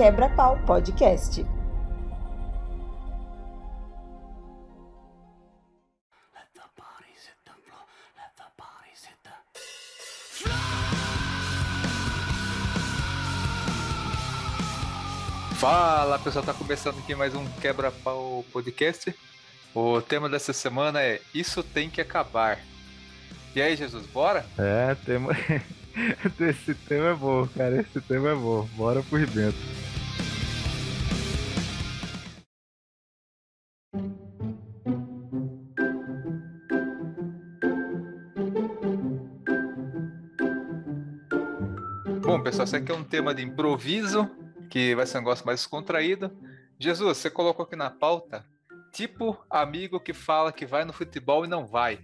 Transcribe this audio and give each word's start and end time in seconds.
Quebra-Pau 0.00 0.56
Podcast. 0.64 1.44
Fala 15.58 16.18
pessoal, 16.18 16.46
tá 16.46 16.54
começando 16.54 16.98
aqui 17.00 17.14
mais 17.14 17.34
um 17.34 17.44
Quebra-Pau 17.60 18.42
Podcast. 18.50 19.14
O 19.74 20.00
tema 20.00 20.30
dessa 20.30 20.54
semana 20.54 21.02
é 21.02 21.20
Isso 21.34 21.62
tem 21.62 21.90
que 21.90 22.00
acabar. 22.00 22.58
E 23.54 23.60
aí, 23.60 23.76
Jesus, 23.76 24.06
bora? 24.06 24.46
É, 24.56 24.94
tema... 25.04 25.36
esse 26.40 26.74
tema 26.74 27.08
é 27.08 27.14
bom, 27.14 27.46
cara. 27.48 27.82
Esse 27.82 28.00
tema 28.00 28.30
é 28.30 28.34
bom. 28.34 28.66
Bora 28.76 29.02
por 29.02 29.26
dentro. 29.26 29.89
Pessoal, 42.60 42.64
esse 42.64 42.76
aqui 42.76 42.92
é 42.92 42.94
um 42.94 43.04
tema 43.04 43.34
de 43.34 43.42
improviso, 43.42 44.28
que 44.68 44.94
vai 44.94 45.06
ser 45.06 45.16
um 45.16 45.20
negócio 45.22 45.46
mais 45.46 45.60
descontraído. 45.60 46.30
Jesus, 46.78 47.16
você 47.16 47.30
colocou 47.30 47.64
aqui 47.64 47.74
na 47.74 47.88
pauta, 47.88 48.44
tipo 48.92 49.42
amigo 49.48 49.98
que 49.98 50.12
fala 50.12 50.52
que 50.52 50.66
vai 50.66 50.84
no 50.84 50.92
futebol 50.92 51.42
e 51.42 51.48
não 51.48 51.66
vai. 51.66 52.00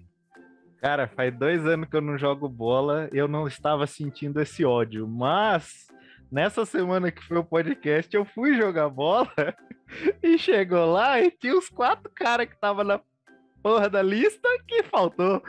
Cara, 0.80 1.08
faz 1.08 1.36
dois 1.38 1.66
anos 1.66 1.90
que 1.90 1.96
eu 1.96 2.00
não 2.00 2.16
jogo 2.16 2.48
bola, 2.48 3.06
eu 3.12 3.28
não 3.28 3.46
estava 3.46 3.86
sentindo 3.86 4.40
esse 4.40 4.64
ódio, 4.64 5.06
mas 5.06 5.88
nessa 6.32 6.64
semana 6.64 7.12
que 7.12 7.22
foi 7.22 7.36
o 7.36 7.44
podcast, 7.44 8.16
eu 8.16 8.24
fui 8.24 8.56
jogar 8.56 8.88
bola 8.88 9.28
e 10.22 10.38
chegou 10.38 10.90
lá 10.90 11.20
e 11.20 11.30
tinha 11.30 11.54
os 11.54 11.68
quatro 11.68 12.10
caras 12.14 12.46
que 12.46 12.54
estavam 12.54 12.82
na 12.82 12.98
porra 13.62 13.90
da 13.90 14.00
lista 14.00 14.48
que 14.66 14.82
faltou. 14.84 15.42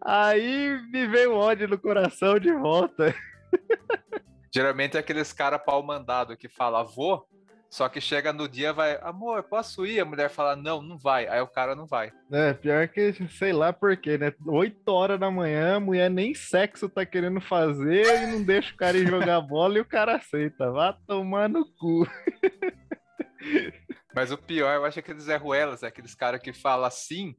Aí 0.00 0.80
me 0.92 1.08
veio 1.08 1.34
ódio 1.34 1.66
no 1.66 1.78
coração 1.78 2.38
de 2.38 2.52
volta. 2.52 3.12
Geralmente 4.54 4.96
é 4.96 5.00
aqueles 5.00 5.32
cara 5.32 5.58
pau 5.58 5.82
mandado 5.82 6.36
que 6.36 6.48
fala 6.48 6.82
vou, 6.82 7.26
só 7.72 7.88
que 7.88 8.02
chega 8.02 8.34
no 8.34 8.46
dia 8.46 8.70
vai, 8.70 8.98
amor, 9.00 9.44
posso 9.44 9.86
ir? 9.86 9.98
A 9.98 10.04
mulher 10.04 10.28
fala, 10.28 10.54
não, 10.54 10.82
não 10.82 10.98
vai. 10.98 11.26
Aí 11.26 11.40
o 11.40 11.46
cara 11.46 11.74
não 11.74 11.86
vai. 11.86 12.12
É, 12.30 12.52
pior 12.52 12.86
que 12.86 13.14
sei 13.30 13.50
lá 13.50 13.72
por 13.72 13.96
quê, 13.96 14.18
né? 14.18 14.30
8 14.46 14.86
horas 14.90 15.18
da 15.18 15.30
manhã, 15.30 15.76
a 15.76 15.80
mulher 15.80 16.10
nem 16.10 16.34
sexo 16.34 16.86
tá 16.86 17.06
querendo 17.06 17.40
fazer 17.40 18.24
e 18.24 18.26
não 18.26 18.42
deixa 18.42 18.74
o 18.74 18.76
cara 18.76 18.98
ir 18.98 19.08
jogar 19.08 19.40
bola 19.48 19.78
e 19.78 19.80
o 19.80 19.86
cara 19.86 20.16
aceita. 20.16 20.70
Vá 20.70 20.92
tomar 21.06 21.48
no 21.48 21.64
cu. 21.64 22.06
Mas 24.14 24.30
o 24.30 24.36
pior, 24.36 24.74
eu 24.74 24.84
acho 24.84 24.96
que 24.96 25.00
aqueles 25.00 25.24
Zé 25.24 25.36
Ruelas, 25.36 25.82
aqueles 25.82 26.14
caras 26.14 26.42
que 26.42 26.52
falam 26.52 26.84
assim, 26.84 27.34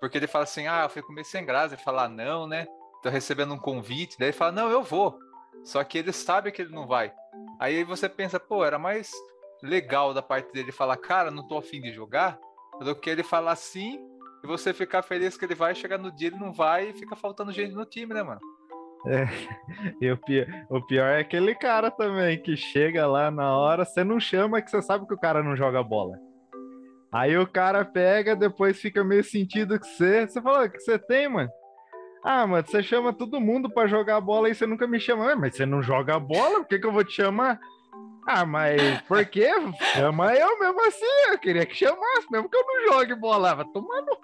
porque 0.00 0.18
ele 0.18 0.26
fala 0.26 0.42
assim, 0.42 0.66
ah, 0.66 0.82
eu 0.82 0.90
fui 0.90 1.00
comer 1.00 1.22
sem 1.22 1.46
graça, 1.46 1.76
ele 1.76 1.82
fala, 1.84 2.08
não, 2.08 2.48
né? 2.48 2.66
Tô 3.04 3.08
recebendo 3.08 3.54
um 3.54 3.58
convite, 3.58 4.16
daí 4.18 4.30
ele 4.30 4.36
fala, 4.36 4.50
não, 4.50 4.68
eu 4.68 4.82
vou. 4.82 5.16
Só 5.64 5.82
que 5.82 5.98
ele 5.98 6.12
sabe 6.12 6.52
que 6.52 6.62
ele 6.62 6.74
não 6.74 6.86
vai. 6.86 7.12
Aí 7.58 7.84
você 7.84 8.08
pensa, 8.08 8.38
pô, 8.38 8.64
era 8.64 8.78
mais 8.78 9.10
legal 9.62 10.12
da 10.12 10.22
parte 10.22 10.52
dele 10.52 10.72
falar, 10.72 10.96
cara, 10.96 11.30
não 11.30 11.46
tô 11.46 11.58
afim 11.58 11.80
de 11.80 11.92
jogar, 11.92 12.38
do 12.80 12.94
que 12.94 13.08
ele 13.08 13.22
falar 13.22 13.52
assim 13.52 13.98
e 14.44 14.46
você 14.46 14.72
ficar 14.72 15.02
feliz 15.02 15.36
que 15.36 15.44
ele 15.44 15.54
vai, 15.54 15.74
chegar 15.74 15.98
no 15.98 16.12
dia 16.12 16.28
ele 16.28 16.38
não 16.38 16.52
vai 16.52 16.90
e 16.90 16.92
fica 16.92 17.16
faltando 17.16 17.52
gente 17.52 17.74
no 17.74 17.84
time, 17.84 18.12
né, 18.12 18.22
mano? 18.22 18.40
É, 19.06 19.26
e 20.00 20.10
o 20.10 20.16
pior, 20.16 20.46
o 20.68 20.80
pior 20.84 21.06
é 21.06 21.20
aquele 21.20 21.54
cara 21.54 21.90
também 21.90 22.40
que 22.42 22.56
chega 22.56 23.06
lá 23.06 23.30
na 23.30 23.56
hora, 23.56 23.84
você 23.84 24.02
não 24.02 24.18
chama 24.18 24.60
que 24.60 24.70
você 24.70 24.82
sabe 24.82 25.06
que 25.06 25.14
o 25.14 25.18
cara 25.18 25.42
não 25.42 25.56
joga 25.56 25.82
bola. 25.82 26.16
Aí 27.12 27.36
o 27.38 27.46
cara 27.46 27.84
pega, 27.84 28.34
depois 28.34 28.78
fica 28.78 29.04
meio 29.04 29.24
sentido 29.24 29.78
que 29.78 29.86
você. 29.86 30.26
Você 30.26 30.42
fala, 30.42 30.66
o 30.66 30.70
que 30.70 30.80
você 30.80 30.98
tem, 30.98 31.28
mano? 31.28 31.48
Ah, 32.28 32.44
mano, 32.44 32.66
você 32.66 32.82
chama 32.82 33.12
todo 33.12 33.40
mundo 33.40 33.70
para 33.70 33.86
jogar 33.86 34.20
bola 34.20 34.50
e 34.50 34.54
você 34.54 34.66
nunca 34.66 34.84
me 34.84 34.98
chama. 34.98 35.36
Mas 35.36 35.54
você 35.54 35.64
não 35.64 35.80
joga 35.80 36.18
bola? 36.18 36.58
Por 36.58 36.66
que, 36.66 36.80
que 36.80 36.84
eu 36.84 36.90
vou 36.90 37.04
te 37.04 37.12
chamar? 37.12 37.60
Ah, 38.26 38.44
mas 38.44 39.00
por 39.02 39.24
quê? 39.26 39.48
Chama 39.94 40.34
eu 40.34 40.58
mesmo 40.58 40.84
assim. 40.88 41.06
Eu 41.28 41.38
queria 41.38 41.64
que 41.64 41.76
chamasse, 41.76 42.26
mesmo 42.28 42.48
que 42.48 42.56
eu 42.56 42.66
não 42.66 42.92
jogue 42.92 43.14
bola. 43.14 43.54
Vai 43.54 43.64
tomar 43.66 44.02
no 44.02 44.18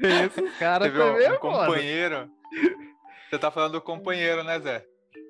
Esses 0.24 0.56
caras 0.56 0.90
também 0.90 1.30
um, 1.32 1.34
um 1.34 1.38
companheiro. 1.38 2.30
Você 3.28 3.38
tá 3.38 3.50
falando 3.50 3.72
do 3.72 3.82
companheiro, 3.82 4.42
né, 4.42 4.58
Zé? 4.60 4.82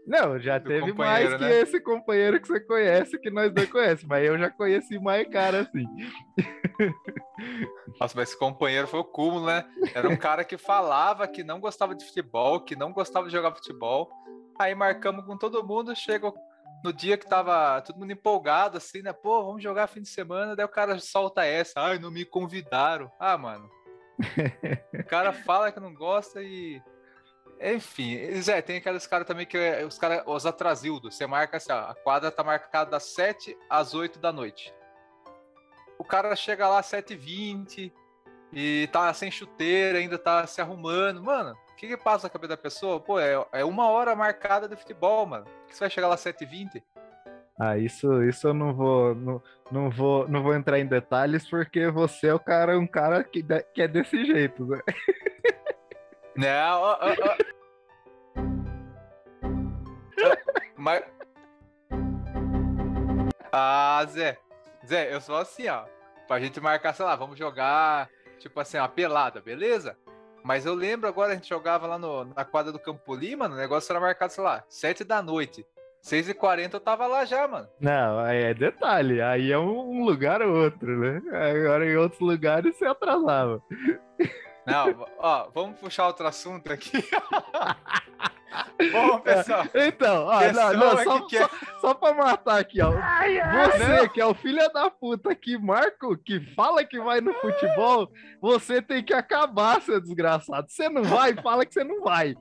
Não, 0.08 0.38
já 0.38 0.58
do 0.58 0.68
teve 0.68 0.92
mais 0.92 1.34
que 1.34 1.38
né? 1.38 1.60
esse 1.60 1.80
companheiro 1.80 2.40
que 2.40 2.48
você 2.48 2.60
conhece, 2.60 3.18
que 3.18 3.30
nós 3.30 3.52
dois 3.52 3.70
conhecemos, 3.70 4.04
mas 4.04 4.24
eu 4.24 4.38
já 4.38 4.50
conheci 4.50 4.98
mais 4.98 5.28
cara 5.28 5.60
assim. 5.60 5.84
Nossa, 8.00 8.14
mas 8.16 8.30
esse 8.30 8.38
companheiro 8.38 8.88
foi 8.88 9.00
o 9.00 9.04
cúmulo, 9.04 9.46
né? 9.46 9.64
Era 9.94 10.08
um 10.08 10.16
cara 10.16 10.44
que 10.44 10.56
falava 10.56 11.28
que 11.28 11.44
não 11.44 11.60
gostava 11.60 11.94
de 11.94 12.04
futebol, 12.04 12.60
que 12.60 12.74
não 12.74 12.92
gostava 12.92 13.26
de 13.26 13.32
jogar 13.32 13.54
futebol, 13.54 14.10
Aí 14.58 14.74
marcamos 14.74 15.24
com 15.24 15.36
todo 15.36 15.64
mundo, 15.64 15.94
chega 15.94 16.32
no 16.84 16.92
dia 16.92 17.16
que 17.16 17.28
tava 17.28 17.80
todo 17.80 17.98
mundo 17.98 18.12
empolgado, 18.12 18.76
assim, 18.76 19.02
né? 19.02 19.12
Pô, 19.12 19.44
vamos 19.44 19.62
jogar 19.62 19.86
fim 19.86 20.02
de 20.02 20.08
semana, 20.08 20.56
daí 20.56 20.66
o 20.66 20.68
cara 20.68 20.98
solta 20.98 21.44
essa, 21.44 21.80
ai, 21.80 21.98
não 21.98 22.10
me 22.10 22.24
convidaram. 22.24 23.10
Ah, 23.20 23.38
mano. 23.38 23.70
o 24.92 25.04
cara 25.04 25.32
fala 25.32 25.70
que 25.70 25.78
não 25.78 25.94
gosta 25.94 26.42
e. 26.42 26.82
Enfim, 27.60 28.40
Zé, 28.40 28.62
tem 28.62 28.76
aqueles 28.76 29.06
caras 29.06 29.26
também 29.26 29.46
que 29.46 29.56
é, 29.56 29.84
os 29.84 29.98
caras, 29.98 30.22
os 30.26 30.46
atrasildos. 30.46 31.16
Você 31.16 31.26
marca 31.26 31.56
assim, 31.56 31.72
ó, 31.72 31.90
a 31.90 31.94
quadra 31.94 32.30
tá 32.30 32.44
marcada 32.44 32.90
das 32.90 33.04
7 33.04 33.56
às 33.68 33.94
8 33.94 34.18
da 34.18 34.32
noite. 34.32 34.72
O 35.98 36.04
cara 36.04 36.34
chega 36.36 36.68
lá 36.68 36.78
às 36.78 36.86
7h20 36.86 37.92
e 38.52 38.88
tá 38.92 39.12
sem 39.12 39.30
chuteira, 39.30 39.98
ainda 39.98 40.16
tá 40.16 40.46
se 40.46 40.60
arrumando. 40.60 41.22
Mano, 41.22 41.56
que, 41.78 41.86
que 41.86 41.96
passa 41.96 42.26
na 42.26 42.30
cabeça 42.30 42.48
da 42.48 42.56
pessoa? 42.56 42.98
Pô, 42.98 43.20
é, 43.20 43.46
é 43.52 43.64
uma 43.64 43.88
hora 43.88 44.16
marcada 44.16 44.68
de 44.68 44.74
futebol, 44.74 45.24
mano. 45.24 45.44
Por 45.44 45.68
que 45.68 45.76
você 45.76 45.80
vai 45.80 45.90
chegar 45.90 46.08
lá 46.08 46.14
às 46.14 46.24
7h20? 46.24 46.82
Ah, 47.58 47.78
isso, 47.78 48.22
isso 48.24 48.48
eu 48.48 48.54
não 48.54 48.74
vou, 48.74 49.14
não, 49.14 49.42
não 49.70 49.90
vou, 49.90 50.28
não 50.28 50.42
vou 50.42 50.54
entrar 50.54 50.78
em 50.78 50.86
detalhes 50.86 51.48
porque 51.48 51.88
você 51.88 52.28
é 52.28 52.34
o 52.34 52.40
cara, 52.40 52.78
um 52.78 52.86
cara 52.86 53.22
que, 53.22 53.44
que 53.72 53.82
é 53.82 53.88
desse 53.88 54.24
jeito, 54.24 54.66
né? 54.66 54.80
Não, 56.36 56.80
ó, 56.80 56.98
ó, 57.00 57.10
ó. 57.10 57.36
Mas... 60.78 61.02
Ah, 63.50 64.06
Zé, 64.08 64.38
Zé, 64.86 65.12
eu 65.12 65.20
sou 65.20 65.36
assim, 65.36 65.68
ó. 65.68 65.84
Pra 66.28 66.38
gente 66.38 66.60
marcar, 66.60 66.94
sei 66.94 67.04
lá, 67.04 67.16
vamos 67.16 67.36
jogar, 67.36 68.08
tipo 68.38 68.60
assim, 68.60 68.78
uma 68.78 68.88
pelada, 68.88 69.40
beleza? 69.40 69.96
Mas 70.44 70.64
eu 70.64 70.74
lembro 70.74 71.08
agora, 71.08 71.32
a 71.32 71.34
gente 71.34 71.48
jogava 71.48 71.86
lá 71.86 71.98
no, 71.98 72.26
na 72.26 72.44
quadra 72.44 72.70
do 72.70 72.78
Campo 72.78 73.14
Lima, 73.14 73.46
o 73.46 73.56
negócio 73.56 73.90
era 73.90 74.00
marcado, 74.00 74.32
sei 74.32 74.44
lá, 74.44 74.62
7 74.68 75.02
da 75.02 75.20
noite. 75.20 75.66
6h40 76.04 76.74
eu 76.74 76.80
tava 76.80 77.08
lá 77.08 77.24
já, 77.24 77.48
mano. 77.48 77.68
Não, 77.80 78.24
é 78.24 78.54
detalhe. 78.54 79.20
Aí 79.20 79.50
é 79.50 79.58
um 79.58 80.04
lugar 80.04 80.40
ou 80.40 80.54
outro, 80.54 80.96
né? 80.96 81.20
Agora 81.26 81.84
em 81.84 81.96
outros 81.96 82.20
lugares 82.20 82.76
você 82.76 82.86
atrasava. 82.86 83.60
Não, 84.64 85.08
ó, 85.18 85.48
vamos 85.52 85.80
puxar 85.80 86.06
outro 86.06 86.26
assunto 86.26 86.72
aqui. 86.72 86.92
Bom, 88.92 89.18
pessoal. 89.20 89.64
Então, 89.74 90.24
ó, 90.26 90.52
não, 90.52 90.72
não, 90.72 91.04
só, 91.04 91.26
que 91.26 91.38
só, 91.38 91.50
só 91.80 91.94
pra 91.94 92.14
matar 92.14 92.60
aqui, 92.60 92.80
ó. 92.80 92.92
Ai, 92.96 93.38
ai, 93.38 93.70
você 93.70 93.86
não. 93.88 94.08
que 94.08 94.20
é 94.20 94.26
o 94.26 94.34
filho 94.34 94.72
da 94.72 94.90
puta 94.90 95.34
que 95.34 95.56
marca, 95.58 96.06
que 96.24 96.40
fala 96.54 96.84
que 96.84 96.98
vai 96.98 97.20
no 97.20 97.32
futebol, 97.34 98.10
você 98.40 98.80
tem 98.80 99.02
que 99.02 99.12
acabar, 99.12 99.80
seu 99.82 100.00
desgraçado. 100.00 100.68
Você 100.68 100.88
não 100.88 101.04
vai, 101.04 101.34
fala 101.34 101.64
que 101.64 101.74
você 101.74 101.84
não 101.84 102.02
vai. 102.02 102.34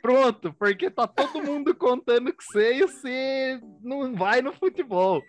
Pronto, 0.00 0.52
porque 0.58 0.90
tá 0.90 1.06
todo 1.06 1.42
mundo 1.42 1.74
contando 1.74 2.32
que 2.32 2.44
você 2.44 2.74
e 2.74 2.82
você 2.82 3.60
não 3.82 4.14
vai 4.14 4.42
no 4.42 4.52
futebol 4.52 5.22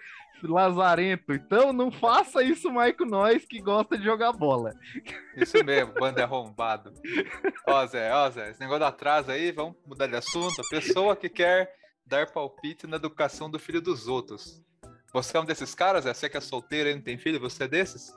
lazarento. 0.51 1.33
Então 1.33 1.71
não 1.71 1.91
faça 1.91 2.43
isso 2.43 2.71
mais 2.71 2.95
com 2.95 3.05
nós 3.05 3.45
que 3.45 3.61
gosta 3.61 3.97
de 3.97 4.03
jogar 4.03 4.31
bola. 4.33 4.73
Isso 5.35 5.63
mesmo, 5.63 5.93
banda 5.93 6.23
arrombado. 6.23 6.93
Ó, 7.67 7.85
Zé, 7.85 8.13
ó, 8.13 8.29
Zé, 8.29 8.51
esse 8.51 8.59
negócio 8.59 8.85
atraso 8.85 9.31
aí, 9.31 9.51
vamos 9.51 9.75
mudar 9.85 10.07
de 10.07 10.15
assunto. 10.15 10.61
A 10.61 10.69
pessoa 10.69 11.15
que 11.15 11.29
quer 11.29 11.73
dar 12.05 12.31
palpite 12.31 12.85
na 12.85 12.97
educação 12.97 13.49
do 13.49 13.59
filho 13.59 13.81
dos 13.81 14.07
outros. 14.07 14.61
Você 15.13 15.37
é 15.37 15.39
um 15.39 15.45
desses 15.45 15.75
caras, 15.75 16.03
Zé? 16.03 16.13
Você 16.13 16.29
que 16.29 16.37
é 16.37 16.41
solteiro 16.41 16.89
e 16.89 16.95
não 16.95 17.01
tem 17.01 17.17
filho, 17.17 17.39
você 17.39 17.65
é 17.65 17.67
desses? 17.67 18.11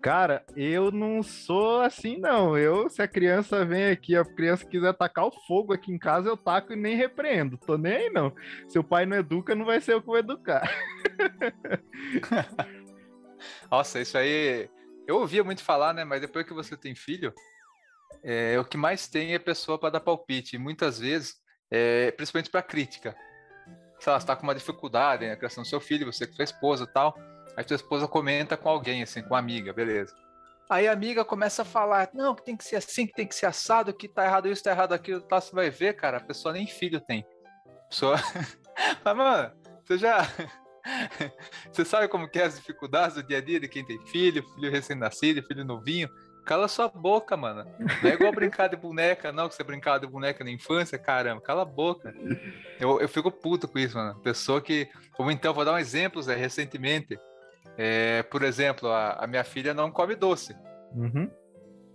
Cara, 0.00 0.44
eu 0.56 0.92
não 0.92 1.24
sou 1.24 1.80
assim, 1.80 2.18
não. 2.18 2.56
Eu, 2.56 2.88
se 2.88 3.02
a 3.02 3.08
criança 3.08 3.64
vem 3.64 3.90
aqui, 3.90 4.14
a 4.14 4.24
criança 4.24 4.64
quiser 4.64 4.94
tacar 4.94 5.26
o 5.26 5.32
fogo 5.46 5.72
aqui 5.72 5.92
em 5.92 5.98
casa, 5.98 6.28
eu 6.28 6.36
taco 6.36 6.72
e 6.72 6.76
nem 6.76 6.96
repreendo. 6.96 7.58
Tô 7.58 7.76
nem 7.76 7.92
aí, 7.92 8.10
não. 8.10 8.32
Se 8.68 8.78
o 8.78 8.84
pai 8.84 9.06
não 9.06 9.16
educa, 9.16 9.56
não 9.56 9.64
vai 9.64 9.80
ser 9.80 9.94
eu 9.94 10.00
que 10.00 10.06
vou 10.06 10.18
educar. 10.18 10.62
Nossa, 13.70 14.00
isso 14.00 14.16
aí. 14.16 14.70
Eu 15.06 15.16
ouvia 15.16 15.42
muito 15.42 15.64
falar, 15.64 15.92
né? 15.92 16.04
Mas 16.04 16.20
depois 16.20 16.46
que 16.46 16.54
você 16.54 16.76
tem 16.76 16.94
filho, 16.94 17.34
é, 18.22 18.58
o 18.58 18.64
que 18.64 18.76
mais 18.76 19.08
tem 19.08 19.34
é 19.34 19.38
pessoa 19.38 19.78
para 19.78 19.90
dar 19.90 20.00
palpite. 20.00 20.54
E 20.54 20.60
muitas 20.60 21.00
vezes, 21.00 21.34
é, 21.70 22.12
principalmente 22.12 22.50
para 22.50 22.62
crítica. 22.62 23.16
sei 23.98 24.12
lá, 24.12 24.20
você 24.20 24.26
tá 24.26 24.36
com 24.36 24.44
uma 24.44 24.54
dificuldade 24.54 25.26
na 25.26 25.36
criação 25.36 25.64
do 25.64 25.68
seu 25.68 25.80
filho, 25.80 26.06
você 26.06 26.24
com 26.24 26.34
sua 26.34 26.44
esposa 26.44 26.84
e 26.84 26.92
tal. 26.92 27.16
Aí 27.58 27.64
sua 27.66 27.74
esposa 27.74 28.06
comenta 28.06 28.56
com 28.56 28.68
alguém, 28.68 29.02
assim, 29.02 29.20
com 29.20 29.30
uma 29.30 29.38
amiga, 29.40 29.72
beleza. 29.72 30.14
Aí 30.70 30.86
a 30.86 30.92
amiga 30.92 31.24
começa 31.24 31.62
a 31.62 31.64
falar, 31.64 32.08
não, 32.14 32.32
que 32.32 32.44
tem 32.44 32.56
que 32.56 32.62
ser 32.62 32.76
assim, 32.76 33.04
que 33.04 33.12
tem 33.12 33.26
que 33.26 33.34
ser 33.34 33.46
assado, 33.46 33.92
que 33.92 34.06
tá 34.06 34.24
errado 34.24 34.46
isso, 34.46 34.62
tá 34.62 34.70
errado 34.70 34.92
aquilo, 34.92 35.20
tá, 35.20 35.40
você 35.40 35.52
vai 35.52 35.68
ver, 35.68 35.94
cara, 35.94 36.18
a 36.18 36.20
pessoa 36.20 36.52
nem 36.52 36.68
filho 36.68 37.00
tem. 37.00 37.26
A 37.66 37.88
pessoa. 37.88 38.16
Mas, 39.04 39.16
mano, 39.16 39.52
você 39.84 39.98
já. 39.98 40.18
você 41.72 41.84
sabe 41.84 42.06
como 42.06 42.30
que 42.30 42.38
é 42.38 42.44
as 42.44 42.54
dificuldades 42.54 43.16
do 43.16 43.24
dia 43.24 43.38
a 43.38 43.40
dia 43.40 43.58
de 43.58 43.66
quem 43.66 43.84
tem 43.84 43.98
filho, 44.06 44.48
filho 44.54 44.70
recém-nascido, 44.70 45.42
filho 45.42 45.64
novinho? 45.64 46.08
Cala 46.44 46.68
sua 46.68 46.86
boca, 46.86 47.36
mano. 47.36 47.68
Não 47.80 48.08
é 48.08 48.14
igual 48.14 48.30
brincar 48.30 48.68
de 48.68 48.76
boneca, 48.76 49.32
não, 49.32 49.48
que 49.48 49.56
você 49.56 49.64
brincava 49.64 49.98
de 49.98 50.06
boneca 50.06 50.44
na 50.44 50.50
infância, 50.52 50.96
caramba. 50.96 51.42
Cala 51.42 51.62
a 51.62 51.64
boca. 51.64 52.14
Eu, 52.78 53.00
eu 53.00 53.08
fico 53.08 53.32
puto 53.32 53.66
com 53.66 53.80
isso, 53.80 53.96
mano. 53.96 54.20
Pessoa 54.20 54.62
que. 54.62 54.88
Ou 55.18 55.28
então, 55.28 55.52
vou 55.52 55.64
dar 55.64 55.72
um 55.72 55.78
exemplo, 55.78 56.22
Zé, 56.22 56.36
recentemente. 56.36 57.18
É, 57.80 58.24
por 58.24 58.42
exemplo, 58.42 58.88
a, 58.88 59.12
a, 59.12 59.26
minha 59.28 59.44
filha 59.44 59.72
não 59.72 59.88
come 59.88 60.16
doce. 60.16 60.56
Uhum. 60.92 61.30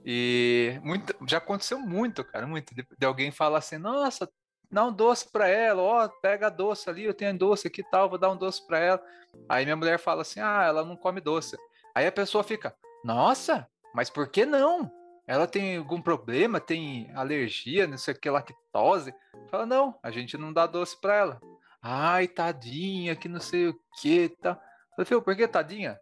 E 0.05 0.79
muito, 0.81 1.13
já 1.27 1.39
aconteceu 1.39 1.77
muito, 1.77 2.23
cara, 2.23 2.47
muito. 2.47 2.73
De, 2.73 2.87
de 2.97 3.05
alguém 3.05 3.31
falar 3.31 3.57
assim, 3.57 3.77
nossa, 3.77 4.29
dá 4.71 4.85
um 4.85 4.93
doce 4.93 5.29
para 5.29 5.49
ela, 5.49 5.81
ó, 5.81 6.07
pega 6.21 6.49
doce 6.49 6.89
ali, 6.89 7.03
eu 7.03 7.13
tenho 7.13 7.37
doce 7.37 7.67
aqui 7.67 7.81
e 7.81 7.83
tal, 7.83 8.09
vou 8.09 8.17
dar 8.17 8.31
um 8.31 8.37
doce 8.37 8.65
para 8.65 8.79
ela. 8.79 9.03
Aí 9.49 9.65
minha 9.65 9.75
mulher 9.75 9.99
fala 9.99 10.21
assim, 10.21 10.39
ah, 10.39 10.63
ela 10.65 10.85
não 10.85 10.95
come 10.95 11.19
doce. 11.19 11.57
Aí 11.93 12.07
a 12.07 12.11
pessoa 12.11 12.45
fica, 12.45 12.73
nossa, 13.03 13.67
mas 13.93 14.09
por 14.09 14.29
que 14.29 14.45
não? 14.45 14.89
Ela 15.27 15.47
tem 15.47 15.77
algum 15.77 16.01
problema, 16.01 16.61
tem 16.61 17.11
alergia, 17.13 17.87
não 17.87 17.97
sei 17.97 18.13
o 18.13 18.19
que, 18.19 18.29
lactose? 18.29 19.13
Fala, 19.49 19.65
não, 19.65 19.99
a 20.01 20.11
gente 20.11 20.37
não 20.37 20.53
dá 20.53 20.65
doce 20.65 20.99
para 20.99 21.15
ela. 21.15 21.41
Ai, 21.81 22.27
tadinha, 22.27 23.15
que 23.17 23.27
não 23.27 23.41
sei 23.41 23.67
o 23.67 23.79
que, 24.01 24.29
tá. 24.29 24.57
Falei, 24.95 25.21
por 25.21 25.35
que 25.35 25.47
tadinha? 25.47 25.99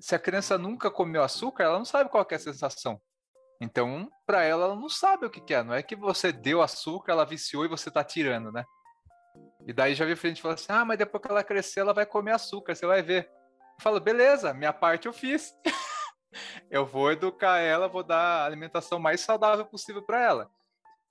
Se 0.00 0.14
a 0.14 0.18
criança 0.18 0.58
nunca 0.58 0.90
comeu 0.90 1.22
açúcar, 1.22 1.64
ela 1.64 1.78
não 1.78 1.84
sabe 1.84 2.10
qual 2.10 2.26
é 2.28 2.34
a 2.34 2.38
sensação. 2.38 3.00
Então, 3.60 4.10
para 4.26 4.42
ela, 4.42 4.66
ela 4.66 4.76
não 4.76 4.88
sabe 4.88 5.26
o 5.26 5.30
que, 5.30 5.40
que, 5.40 5.54
é. 5.54 5.62
Não 5.62 5.72
é 5.72 5.82
que 5.82 5.96
você 5.96 6.32
deu 6.32 6.60
açúcar, 6.60 7.12
ela 7.12 7.24
viciou 7.24 7.64
e 7.64 7.68
você 7.68 7.90
tá 7.90 8.04
tirando, 8.04 8.52
né? 8.52 8.64
E 9.66 9.72
daí 9.72 9.94
já 9.94 10.04
vi 10.04 10.14
frente 10.14 10.42
falou 10.42 10.54
assim: 10.54 10.66
ah, 10.68 10.84
mas 10.84 10.98
depois 10.98 11.22
que 11.22 11.30
ela 11.30 11.42
crescer, 11.42 11.80
ela 11.80 11.94
vai 11.94 12.06
comer 12.06 12.32
açúcar, 12.32 12.74
você 12.74 12.86
vai 12.86 13.02
ver. 13.02 13.28
Eu 13.78 13.82
falo, 13.82 14.00
beleza, 14.00 14.54
minha 14.54 14.72
parte 14.72 15.06
eu 15.06 15.12
fiz. 15.12 15.54
eu 16.70 16.84
vou 16.84 17.10
educar 17.10 17.58
ela, 17.58 17.88
vou 17.88 18.02
dar 18.02 18.42
a 18.42 18.44
alimentação 18.44 18.98
mais 18.98 19.20
saudável 19.20 19.64
possível 19.64 20.02
para 20.02 20.22
ela. 20.22 20.50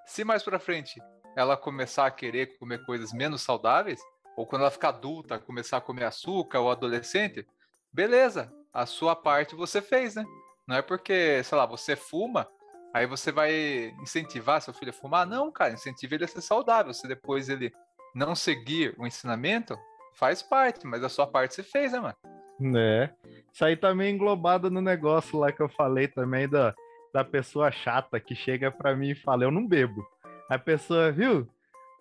Se 0.06 0.24
mais 0.24 0.44
para 0.44 0.60
frente 0.60 1.02
ela 1.36 1.58
começar 1.58 2.06
a 2.06 2.12
querer 2.12 2.58
comer 2.58 2.86
coisas 2.86 3.12
menos 3.12 3.42
saudáveis, 3.42 4.00
ou 4.36 4.46
quando 4.46 4.64
ela 4.64 4.72
ficar 4.72 4.90
adulta, 4.90 5.40
começar 5.40 5.78
a 5.78 5.82
comer 5.82 6.06
açúcar, 6.06 6.60
ou 6.60 6.70
adolescente, 6.70 7.48
beleza, 7.92 8.52
a 8.74 8.86
sua 8.86 9.16
parte 9.16 9.56
você 9.56 9.82
fez, 9.82 10.16
né? 10.16 10.26
Não 10.68 10.76
é 10.76 10.82
porque, 10.82 11.42
sei 11.44 11.58
lá, 11.58 11.66
você 11.66 11.96
fuma, 11.96 12.48
aí 12.94 13.06
você 13.06 13.32
vai 13.32 13.94
incentivar 14.02 14.62
seu 14.62 14.74
filho 14.74 14.90
a 14.90 14.94
fumar. 14.94 15.26
Não, 15.26 15.52
cara, 15.52 15.74
incentiva 15.74 16.16
ele 16.16 16.26
a 16.26 16.28
ser 16.28 16.42
saudável. 16.42 16.94
Se 16.94 17.08
depois 17.08 17.50
ele 17.50 17.72
não 18.14 18.36
seguir 18.36 18.96
o 18.98 19.06
ensinamento, 19.06 19.78
faz 20.14 20.42
parte, 20.42 20.88
mas 20.88 21.04
a 21.04 21.10
sua 21.10 21.28
parte 21.28 21.54
você 21.54 21.64
fez, 21.64 21.92
né, 21.92 22.00
mano? 22.00 22.16
Né? 22.60 23.14
Isso 23.54 23.64
aí 23.64 23.76
tá 23.76 23.94
meio 23.94 24.14
englobado 24.14 24.72
no 24.72 24.82
negócio 24.82 25.38
lá 25.38 25.52
que 25.52 25.62
eu 25.62 25.70
falei 25.70 26.08
também 26.08 26.48
da, 26.48 26.74
da 27.14 27.24
pessoa 27.24 27.72
chata 27.72 28.20
que 28.20 28.34
chega 28.34 28.72
para 28.72 28.96
mim 28.96 29.12
e 29.12 29.16
fala, 29.16 29.44
eu 29.44 29.52
não 29.52 29.68
bebo. 29.68 30.06
A 30.50 30.58
pessoa, 30.58 31.12
viu? 31.12 31.48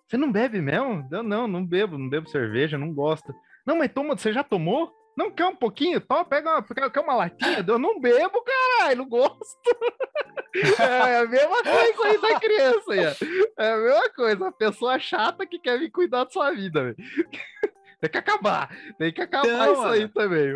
Você 0.07 0.17
não 0.17 0.31
bebe 0.31 0.61
mesmo? 0.61 1.07
Eu 1.11 1.23
não, 1.23 1.47
não 1.47 1.65
bebo, 1.65 1.97
não 1.97 2.09
bebo 2.09 2.29
cerveja, 2.29 2.77
não 2.77 2.93
gosto. 2.93 3.33
Não, 3.65 3.77
mas 3.77 3.91
toma, 3.91 4.15
você 4.15 4.31
já 4.31 4.43
tomou? 4.43 4.93
Não 5.17 5.31
quer 5.31 5.45
um 5.45 5.55
pouquinho? 5.55 5.99
Toma, 6.01 6.25
pega 6.25 6.51
uma, 6.51 6.91
quer 6.91 6.99
uma 6.99 7.15
latinha? 7.15 7.65
Eu 7.65 7.79
não 7.79 7.99
bebo, 7.99 8.43
caralho, 8.43 8.97
não 8.97 9.09
gosto. 9.09 9.57
É 10.79 11.17
a 11.17 11.25
mesma 11.25 11.61
coisa 11.63 12.03
aí 12.05 12.21
da 12.21 12.39
criança. 12.39 13.17
É 13.57 13.73
a 13.73 13.77
mesma 13.77 14.09
coisa, 14.11 14.47
a 14.47 14.51
pessoa 14.53 14.97
chata 14.97 15.45
que 15.45 15.59
quer 15.59 15.77
vir 15.77 15.91
cuidar 15.91 16.23
da 16.23 16.29
sua 16.29 16.49
vida, 16.51 16.81
velho. 16.81 16.95
Tem 17.99 18.09
que 18.09 18.17
acabar. 18.17 18.69
Tem 18.97 19.11
que 19.11 19.21
acabar 19.21 19.47
não, 19.47 19.73
isso 19.73 19.81
mano. 19.81 19.93
aí 19.93 20.07
também. 20.07 20.53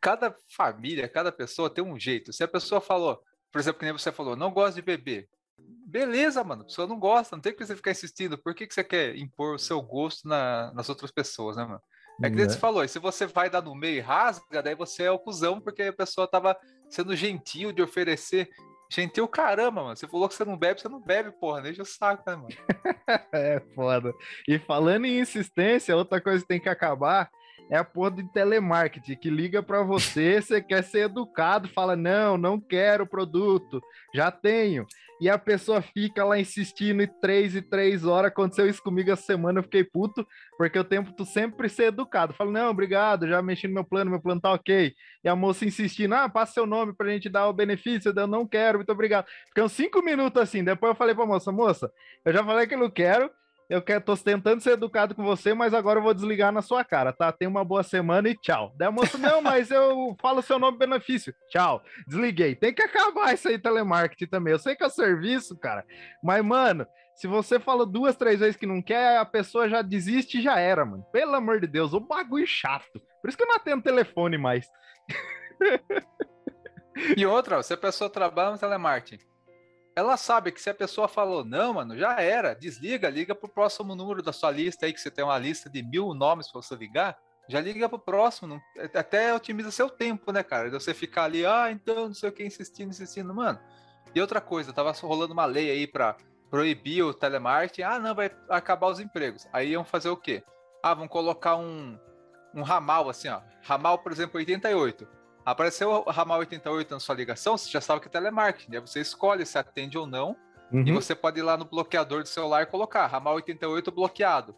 Cada 0.00 0.34
família, 0.56 1.06
cada 1.08 1.30
pessoa 1.30 1.68
tem 1.68 1.84
um 1.84 1.98
jeito. 1.98 2.32
Se 2.32 2.42
a 2.42 2.48
pessoa 2.48 2.80
falou, 2.80 3.20
por 3.52 3.58
exemplo, 3.58 3.80
que 3.80 3.84
nem 3.84 3.92
você 3.92 4.10
falou, 4.10 4.36
não 4.36 4.50
gosta 4.50 4.76
de 4.76 4.82
beber. 4.82 5.28
Beleza, 5.88 6.44
mano. 6.44 6.62
A 6.62 6.64
pessoa 6.66 6.86
não 6.86 6.98
gosta, 6.98 7.34
não 7.34 7.40
tem 7.40 7.54
que 7.54 7.64
você 7.64 7.74
ficar 7.74 7.90
insistindo. 7.90 8.36
Por 8.36 8.54
que, 8.54 8.66
que 8.66 8.74
você 8.74 8.84
quer 8.84 9.16
impor 9.16 9.54
o 9.54 9.58
seu 9.58 9.80
gosto 9.80 10.28
na, 10.28 10.70
nas 10.74 10.88
outras 10.88 11.10
pessoas, 11.10 11.56
né, 11.56 11.64
mano? 11.64 11.80
É 12.22 12.28
que 12.28 12.36
nem 12.36 12.44
né? 12.44 12.50
você 12.50 12.58
falou, 12.58 12.82
e 12.82 12.88
se 12.88 12.98
você 12.98 13.26
vai 13.26 13.48
dar 13.48 13.62
no 13.62 13.74
meio 13.76 13.96
e 13.96 14.00
rasga, 14.00 14.60
daí 14.60 14.74
você 14.74 15.04
é 15.04 15.10
o 15.10 15.20
cuzão, 15.20 15.60
porque 15.60 15.84
a 15.84 15.92
pessoa 15.92 16.26
tava 16.26 16.56
sendo 16.90 17.14
gentil 17.14 17.70
de 17.70 17.80
oferecer 17.80 18.50
Gentil 18.90 19.28
caramba, 19.28 19.82
mano. 19.82 19.96
Você 19.96 20.08
falou 20.08 20.28
que 20.28 20.34
você 20.34 20.44
não 20.44 20.56
bebe, 20.56 20.80
você 20.80 20.88
não 20.88 21.00
bebe, 21.00 21.30
porra. 21.30 21.60
Deixa 21.60 21.82
o 21.82 21.86
saco, 21.86 22.22
né, 22.26 22.36
mano? 22.36 22.48
é 23.32 23.60
foda. 23.74 24.14
E 24.48 24.58
falando 24.58 25.04
em 25.04 25.20
insistência, 25.20 25.96
outra 25.96 26.20
coisa 26.20 26.40
que 26.40 26.48
tem 26.48 26.60
que 26.60 26.70
acabar 26.70 27.30
é 27.70 27.76
a 27.76 27.84
porra 27.84 28.12
de 28.12 28.32
telemarketing, 28.32 29.16
que 29.16 29.28
liga 29.28 29.62
para 29.62 29.82
você, 29.82 30.40
você 30.40 30.62
quer 30.62 30.82
ser 30.82 31.00
educado, 31.00 31.68
fala, 31.68 31.94
não, 31.94 32.38
não 32.38 32.58
quero 32.58 33.06
produto, 33.06 33.78
já 34.14 34.30
tenho. 34.30 34.86
E 35.20 35.28
a 35.28 35.36
pessoa 35.38 35.82
fica 35.82 36.24
lá 36.24 36.38
insistindo 36.38 37.02
em 37.02 37.08
três 37.20 37.54
e 37.54 37.62
três 37.62 38.04
horas. 38.04 38.30
Aconteceu 38.30 38.68
isso 38.68 38.82
comigo 38.82 39.10
essa 39.10 39.22
semana, 39.22 39.58
eu 39.58 39.62
fiquei 39.64 39.82
puto, 39.82 40.26
porque 40.56 40.78
eu 40.78 40.84
tento 40.84 41.24
sempre 41.24 41.68
ser 41.68 41.84
educado. 41.84 42.32
Falo, 42.32 42.52
não, 42.52 42.70
obrigado, 42.70 43.26
já 43.26 43.42
mexi 43.42 43.66
no 43.66 43.74
meu 43.74 43.84
plano, 43.84 44.10
meu 44.10 44.20
plano 44.20 44.40
tá 44.40 44.52
ok. 44.52 44.94
E 45.24 45.28
a 45.28 45.34
moça 45.34 45.64
insistindo, 45.64 46.14
ah, 46.14 46.28
passa 46.28 46.54
seu 46.54 46.66
nome 46.66 46.94
pra 46.94 47.08
gente 47.08 47.28
dar 47.28 47.48
o 47.48 47.52
benefício. 47.52 48.12
Eu 48.14 48.26
não 48.26 48.46
quero, 48.46 48.78
muito 48.78 48.92
obrigado. 48.92 49.26
Uns 49.58 49.72
cinco 49.72 50.02
minutos 50.02 50.40
assim. 50.40 50.62
Depois 50.62 50.90
eu 50.90 50.96
falei 50.96 51.14
pra 51.14 51.26
moça, 51.26 51.50
moça, 51.50 51.90
eu 52.24 52.32
já 52.32 52.44
falei 52.44 52.66
que 52.66 52.74
eu 52.74 52.78
não 52.78 52.90
quero, 52.90 53.30
eu 53.68 53.82
quero, 53.82 54.02
tô 54.02 54.16
tentando 54.16 54.62
ser 54.62 54.72
educado 54.72 55.14
com 55.14 55.22
você, 55.22 55.52
mas 55.52 55.74
agora 55.74 55.98
eu 55.98 56.02
vou 56.02 56.14
desligar 56.14 56.50
na 56.50 56.62
sua 56.62 56.82
cara, 56.82 57.12
tá? 57.12 57.30
Tenha 57.30 57.50
uma 57.50 57.64
boa 57.64 57.82
semana 57.82 58.28
e 58.28 58.34
tchau. 58.34 58.72
Daí 58.76 58.88
a 58.88 58.90
moça, 58.90 59.18
não, 59.18 59.40
mas 59.42 59.70
eu 59.70 60.16
falo 60.20 60.40
seu 60.40 60.58
nome 60.58 60.78
benefício. 60.78 61.34
Tchau. 61.50 61.82
Desliguei. 62.06 62.54
Tem 62.54 62.72
que 62.72 62.80
acabar 62.80 63.34
isso 63.34 63.48
aí, 63.48 63.58
telemarketing 63.58 64.26
também. 64.26 64.52
Eu 64.52 64.58
sei 64.58 64.74
que 64.74 64.84
é 64.84 64.88
serviço, 64.88 65.58
cara, 65.58 65.84
mas, 66.22 66.42
mano, 66.42 66.86
se 67.14 67.26
você 67.26 67.58
fala 67.58 67.84
duas, 67.84 68.16
três 68.16 68.40
vezes 68.40 68.56
que 68.56 68.66
não 68.66 68.80
quer, 68.80 69.18
a 69.18 69.24
pessoa 69.24 69.68
já 69.68 69.82
desiste 69.82 70.38
e 70.38 70.42
já 70.42 70.58
era, 70.58 70.84
mano. 70.86 71.04
Pelo 71.12 71.34
amor 71.34 71.60
de 71.60 71.66
Deus, 71.66 71.92
o 71.92 72.00
bagulho 72.00 72.46
chato. 72.46 73.02
Por 73.20 73.28
isso 73.28 73.36
que 73.36 73.42
eu 73.42 73.48
não 73.48 73.56
atendo 73.56 73.82
telefone 73.82 74.38
mais. 74.38 74.66
e 77.16 77.26
outra, 77.26 77.62
se 77.62 77.74
a 77.74 77.76
pessoa 77.76 78.08
trabalha 78.08 78.52
no 78.52 78.58
telemarketing, 78.58 79.26
ela 79.98 80.16
sabe 80.16 80.52
que 80.52 80.62
se 80.62 80.70
a 80.70 80.74
pessoa 80.74 81.08
falou 81.08 81.44
não, 81.44 81.74
mano, 81.74 81.98
já 81.98 82.20
era, 82.20 82.54
desliga, 82.54 83.10
liga 83.10 83.34
pro 83.34 83.48
próximo 83.48 83.96
número 83.96 84.22
da 84.22 84.32
sua 84.32 84.50
lista 84.50 84.86
aí, 84.86 84.92
que 84.92 85.00
você 85.00 85.10
tem 85.10 85.24
uma 85.24 85.36
lista 85.36 85.68
de 85.68 85.82
mil 85.82 86.14
nomes 86.14 86.50
para 86.50 86.62
você 86.62 86.76
ligar, 86.76 87.18
já 87.48 87.60
liga 87.60 87.88
pro 87.88 87.98
próximo, 87.98 88.46
não, 88.46 88.60
até 88.94 89.34
otimiza 89.34 89.72
seu 89.72 89.90
tempo, 89.90 90.30
né, 90.30 90.44
cara? 90.44 90.70
De 90.70 90.78
você 90.78 90.94
ficar 90.94 91.24
ali, 91.24 91.44
ah, 91.44 91.70
então, 91.72 92.06
não 92.06 92.14
sei 92.14 92.28
o 92.28 92.32
que, 92.32 92.44
insistindo, 92.44 92.90
insistindo, 92.90 93.34
mano. 93.34 93.58
E 94.14 94.20
outra 94.20 94.40
coisa, 94.40 94.72
tava 94.72 94.92
rolando 94.92 95.32
uma 95.32 95.46
lei 95.46 95.68
aí 95.68 95.86
para 95.86 96.16
proibir 96.48 97.02
o 97.02 97.12
telemarketing, 97.12 97.82
ah, 97.82 97.98
não, 97.98 98.14
vai 98.14 98.30
acabar 98.48 98.86
os 98.86 99.00
empregos. 99.00 99.48
Aí 99.52 99.70
iam 99.70 99.84
fazer 99.84 100.10
o 100.10 100.16
quê? 100.16 100.44
Ah, 100.80 100.94
vão 100.94 101.08
colocar 101.08 101.56
um, 101.56 101.98
um 102.54 102.62
ramal, 102.62 103.08
assim, 103.08 103.28
ó, 103.28 103.40
ramal, 103.62 103.98
por 103.98 104.12
exemplo, 104.12 104.38
88 104.38 105.17
Apareceu 105.50 105.90
o 105.90 106.10
ramal 106.10 106.40
88 106.40 106.90
na 106.90 107.00
sua 107.00 107.14
ligação, 107.14 107.56
você 107.56 107.70
já 107.70 107.80
sabe 107.80 108.02
que 108.02 108.08
é 108.08 108.10
telemarketing. 108.10 108.74
Aí 108.74 108.80
você 108.80 109.00
escolhe 109.00 109.46
se 109.46 109.56
atende 109.56 109.96
ou 109.96 110.06
não. 110.06 110.36
Uhum. 110.70 110.86
E 110.86 110.92
você 110.92 111.14
pode 111.14 111.40
ir 111.40 111.42
lá 111.42 111.56
no 111.56 111.64
bloqueador 111.64 112.22
do 112.22 112.28
celular 112.28 112.62
e 112.62 112.66
colocar 112.66 113.06
ramal 113.06 113.34
88 113.36 113.90
bloqueado. 113.90 114.54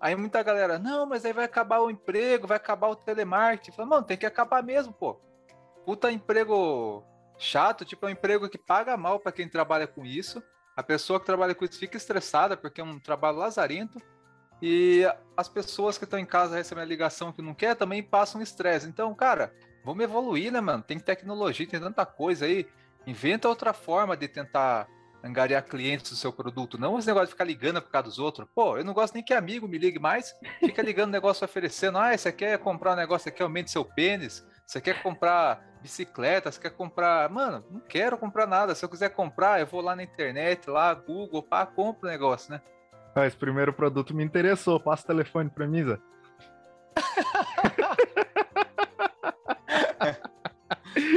Aí 0.00 0.16
muita 0.16 0.42
galera, 0.42 0.78
não, 0.78 1.04
mas 1.04 1.26
aí 1.26 1.34
vai 1.34 1.44
acabar 1.44 1.80
o 1.80 1.90
emprego, 1.90 2.46
vai 2.46 2.56
acabar 2.56 2.88
o 2.88 2.96
telemarketing. 2.96 3.76
Fala, 3.76 3.88
mano, 3.88 4.06
tem 4.06 4.16
que 4.16 4.24
acabar 4.24 4.62
mesmo, 4.62 4.92
pô. 4.92 5.20
Puta 5.84 6.10
emprego 6.10 7.04
chato, 7.38 7.84
tipo, 7.84 8.06
é 8.06 8.08
um 8.08 8.12
emprego 8.12 8.48
que 8.48 8.56
paga 8.56 8.96
mal 8.96 9.20
para 9.20 9.32
quem 9.32 9.46
trabalha 9.46 9.86
com 9.86 10.02
isso. 10.02 10.42
A 10.74 10.82
pessoa 10.82 11.20
que 11.20 11.26
trabalha 11.26 11.54
com 11.54 11.64
isso 11.64 11.78
fica 11.78 11.98
estressada 11.98 12.56
porque 12.56 12.80
é 12.80 12.84
um 12.84 12.98
trabalho 12.98 13.36
lazarento. 13.36 14.00
E 14.62 15.04
as 15.36 15.48
pessoas 15.48 15.98
que 15.98 16.04
estão 16.04 16.18
em 16.18 16.24
casa 16.24 16.56
recebendo 16.56 16.84
a 16.84 16.88
ligação 16.88 17.32
que 17.32 17.42
não 17.42 17.52
quer 17.52 17.76
também 17.76 18.02
passam 18.02 18.40
estresse. 18.40 18.88
Então, 18.88 19.14
cara, 19.14 19.52
vamos 19.84 20.04
evoluir, 20.04 20.52
né, 20.52 20.60
mano? 20.60 20.82
Tem 20.82 20.98
tecnologia, 20.98 21.66
tem 21.66 21.80
tanta 21.80 22.04
coisa 22.06 22.46
aí. 22.46 22.66
Inventa 23.06 23.48
outra 23.48 23.72
forma 23.72 24.16
de 24.16 24.28
tentar 24.28 24.88
angariar 25.22 25.62
clientes 25.64 26.10
do 26.10 26.16
seu 26.16 26.32
produto. 26.32 26.78
Não 26.78 26.98
esse 26.98 27.06
negócio 27.06 27.28
de 27.28 27.32
ficar 27.32 27.44
ligando 27.44 27.80
por 27.80 27.90
causa 27.90 28.08
dos 28.08 28.18
outros. 28.18 28.48
Pô, 28.54 28.76
eu 28.76 28.84
não 28.84 28.92
gosto 28.92 29.14
nem 29.14 29.22
que 29.22 29.32
amigo 29.32 29.68
me 29.68 29.78
ligue 29.78 29.98
mais. 29.98 30.34
Fica 30.58 30.82
ligando 30.82 31.12
negócio 31.12 31.44
oferecendo. 31.44 31.98
Ah, 31.98 32.16
você 32.16 32.32
quer 32.32 32.58
comprar 32.58 32.92
um 32.92 32.96
negócio 32.96 33.28
aqui, 33.28 33.42
aumente 33.42 33.70
seu 33.70 33.84
pênis. 33.84 34.44
Você 34.66 34.80
quer 34.80 35.02
comprar 35.02 35.64
bicicleta, 35.80 36.50
você 36.50 36.60
quer 36.60 36.70
comprar. 36.70 37.28
Mano, 37.30 37.64
não 37.70 37.80
quero 37.80 38.18
comprar 38.18 38.46
nada. 38.46 38.74
Se 38.74 38.84
eu 38.84 38.88
quiser 38.88 39.10
comprar, 39.10 39.60
eu 39.60 39.66
vou 39.66 39.80
lá 39.80 39.94
na 39.94 40.02
internet, 40.02 40.68
lá, 40.68 40.92
Google, 40.94 41.42
pá, 41.42 41.64
compro 41.66 42.08
o 42.08 42.10
negócio, 42.10 42.52
né? 42.52 42.60
Ah, 43.14 43.26
esse 43.26 43.36
primeiro 43.36 43.72
produto 43.72 44.14
me 44.14 44.24
interessou. 44.24 44.80
Passa 44.80 45.04
o 45.04 45.06
telefone 45.06 45.50
pra 45.50 45.66
mim, 45.66 45.84
Zé. 45.84 45.98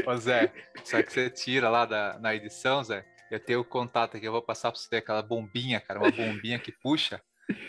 Ô 0.05 0.15
Zé, 0.17 0.53
só 0.83 1.01
que 1.01 1.11
você 1.11 1.29
tira 1.29 1.69
lá 1.69 1.85
da, 1.85 2.19
na 2.19 2.35
edição, 2.35 2.83
Zé. 2.83 3.05
Eu 3.31 3.39
tenho 3.39 3.59
o 3.61 3.65
contato 3.65 4.17
aqui, 4.17 4.25
eu 4.25 4.31
vou 4.31 4.41
passar 4.41 4.71
pra 4.71 4.79
você 4.79 4.97
aquela 4.97 5.21
bombinha, 5.21 5.79
cara, 5.81 5.99
uma 5.99 6.11
bombinha 6.11 6.59
que 6.59 6.71
puxa. 6.71 7.21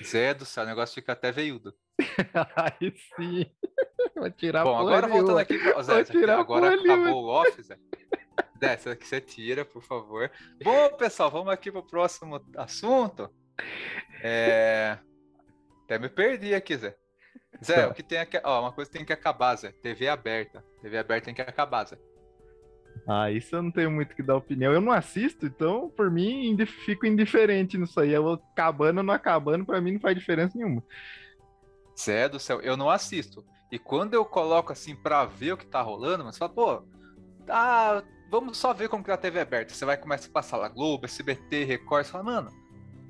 Zé 0.04 0.34
do 0.34 0.44
céu, 0.44 0.64
o 0.64 0.66
negócio 0.66 0.94
fica 0.94 1.12
até 1.12 1.30
veiudo. 1.32 1.74
Aí 2.56 2.94
sim. 3.16 3.46
Vou 4.14 4.30
tirar 4.30 4.64
Bom, 4.64 4.76
agora 4.76 5.06
voltando 5.06 5.36
nenhuma. 5.36 5.40
aqui, 5.42 5.58
Zé, 5.58 5.72
Vou 5.72 5.82
Zé, 5.82 6.32
agora 6.32 6.44
porra 6.44 6.70
nenhuma. 6.70 6.94
acabou 6.94 7.24
o 7.24 7.28
off, 7.28 7.62
Zé. 7.62 7.78
Zé, 8.58 8.72
essa 8.72 8.92
aqui 8.92 9.06
você 9.06 9.20
tira, 9.20 9.64
por 9.64 9.82
favor. 9.82 10.30
Bom, 10.62 10.96
pessoal, 10.96 11.30
vamos 11.30 11.52
aqui 11.52 11.70
pro 11.70 11.86
próximo 11.86 12.40
assunto. 12.56 13.30
É... 14.22 14.98
Até 15.84 15.98
me 15.98 16.08
perdi 16.08 16.54
aqui, 16.54 16.76
Zé. 16.76 16.96
Zé, 17.64 17.82
Tá. 17.86 17.88
o 17.88 17.94
que 17.94 18.02
tem 18.02 18.18
aqui. 18.18 18.40
Ó, 18.44 18.60
uma 18.60 18.72
coisa 18.72 18.90
tem 18.90 19.04
que 19.04 19.12
acabar, 19.12 19.56
Zé. 19.56 19.72
TV 19.82 20.08
aberta. 20.08 20.64
TV 20.82 20.98
aberta 20.98 21.26
tem 21.26 21.34
que 21.34 21.40
acabar, 21.42 21.84
Zé. 21.86 21.98
Ah, 23.08 23.30
isso 23.30 23.54
eu 23.54 23.62
não 23.62 23.70
tenho 23.70 23.90
muito 23.90 24.14
que 24.16 24.22
dar 24.22 24.36
opinião. 24.36 24.72
Eu 24.72 24.80
não 24.80 24.92
assisto, 24.92 25.46
então, 25.46 25.88
por 25.90 26.10
mim, 26.10 26.46
indi- 26.50 26.66
fico 26.66 27.06
indiferente 27.06 27.76
nisso 27.78 28.00
aí. 28.00 28.12
Eu 28.12 28.32
acabando 28.52 28.98
ou 28.98 29.04
não 29.04 29.14
acabando, 29.14 29.64
pra 29.64 29.80
mim 29.80 29.92
não 29.92 30.00
faz 30.00 30.16
diferença 30.16 30.56
nenhuma. 30.56 30.82
Zé 31.98 32.28
do 32.28 32.38
céu, 32.38 32.60
eu 32.60 32.76
não 32.76 32.90
assisto. 32.90 33.44
E 33.70 33.78
quando 33.78 34.14
eu 34.14 34.24
coloco 34.24 34.72
assim 34.72 34.94
pra 34.94 35.24
ver 35.24 35.52
o 35.52 35.56
que 35.56 35.66
tá 35.66 35.80
rolando, 35.80 36.24
mas 36.24 36.36
fala, 36.38 36.52
pô, 36.52 36.82
tá, 37.46 38.02
vamos 38.30 38.56
só 38.58 38.72
ver 38.72 38.88
como 38.88 39.02
que 39.02 39.08
tá 39.08 39.14
a 39.14 39.18
TV 39.18 39.40
aberta. 39.40 39.72
Você 39.74 39.84
vai 39.84 39.96
começar 39.96 40.28
a 40.28 40.32
passar 40.32 40.56
lá 40.56 40.68
Globo, 40.68 41.04
SBT, 41.06 41.64
Record, 41.64 42.04
você 42.06 42.12
fala, 42.12 42.24
mano, 42.24 42.50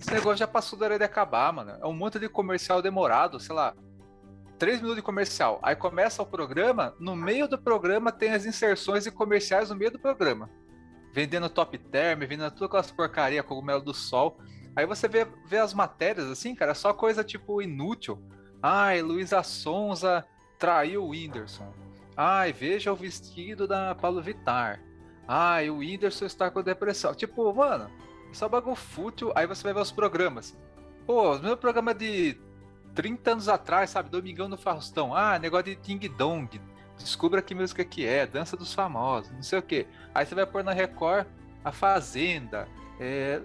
esse 0.00 0.12
negócio 0.12 0.38
já 0.38 0.46
passou 0.46 0.78
da 0.78 0.86
hora 0.86 0.98
de 0.98 1.04
acabar, 1.04 1.52
mano. 1.52 1.72
É 1.80 1.86
um 1.86 1.92
monte 1.92 2.18
de 2.18 2.28
comercial 2.28 2.80
demorado, 2.80 3.40
sei 3.40 3.54
lá, 3.54 3.74
três 4.58 4.76
minutos 4.76 4.96
de 4.96 5.02
comercial. 5.02 5.58
Aí 5.62 5.76
começa 5.76 6.22
o 6.22 6.26
programa, 6.26 6.94
no 6.98 7.14
meio 7.14 7.48
do 7.48 7.58
programa 7.58 8.12
tem 8.12 8.32
as 8.32 8.44
inserções 8.44 9.04
de 9.04 9.10
comerciais 9.10 9.70
no 9.70 9.76
meio 9.76 9.90
do 9.90 9.98
programa. 9.98 10.50
Vendendo 11.12 11.48
top 11.48 11.78
term, 11.78 12.20
vendendo 12.20 12.50
todas 12.50 12.68
aquelas 12.68 12.90
porcaria, 12.90 13.42
cogumelo 13.42 13.80
do 13.80 13.94
sol. 13.94 14.38
Aí 14.74 14.84
você 14.84 15.08
vê, 15.08 15.26
vê 15.46 15.58
as 15.58 15.72
matérias 15.72 16.26
assim, 16.26 16.54
cara, 16.54 16.74
só 16.74 16.92
coisa 16.92 17.24
tipo 17.24 17.62
inútil. 17.62 18.22
Ai, 18.62 19.00
Luísa 19.00 19.42
Sonza 19.42 20.24
traiu 20.58 21.04
o 21.04 21.10
Whindersson. 21.10 21.72
Ai, 22.16 22.52
veja 22.52 22.92
o 22.92 22.96
vestido 22.96 23.66
da 23.66 23.94
Paulo 23.94 24.22
Vittar. 24.22 24.82
Ai, 25.28 25.68
o 25.70 25.78
Whindersson 25.78 26.26
está 26.26 26.50
com 26.50 26.62
depressão. 26.62 27.14
Tipo, 27.14 27.52
mano, 27.52 27.90
só 28.32 28.48
bagulho 28.48 28.76
fútil. 28.76 29.32
Aí 29.34 29.46
você 29.46 29.62
vai 29.62 29.74
ver 29.74 29.80
os 29.80 29.92
programas. 29.92 30.56
Pô, 31.06 31.30
os 31.32 31.40
meus 31.40 31.58
programas 31.58 31.96
de 31.96 32.38
30 32.96 33.30
anos 33.30 33.48
atrás, 33.48 33.90
sabe? 33.90 34.10
Domingão 34.10 34.48
no 34.48 34.56
Faustão. 34.56 35.14
Ah, 35.14 35.38
negócio 35.38 35.66
de 35.66 35.76
Ding 35.76 36.08
Dong. 36.08 36.60
Descubra 36.98 37.42
que 37.42 37.54
música 37.54 37.84
que 37.84 38.06
é, 38.06 38.26
dança 38.26 38.56
dos 38.56 38.72
famosos, 38.72 39.30
não 39.30 39.42
sei 39.42 39.58
o 39.58 39.62
que. 39.62 39.86
Aí 40.14 40.24
você 40.24 40.34
vai 40.34 40.46
pôr 40.46 40.64
na 40.64 40.72
Record 40.72 41.26
a 41.62 41.70
Fazenda, 41.70 42.66
é, 42.98 43.42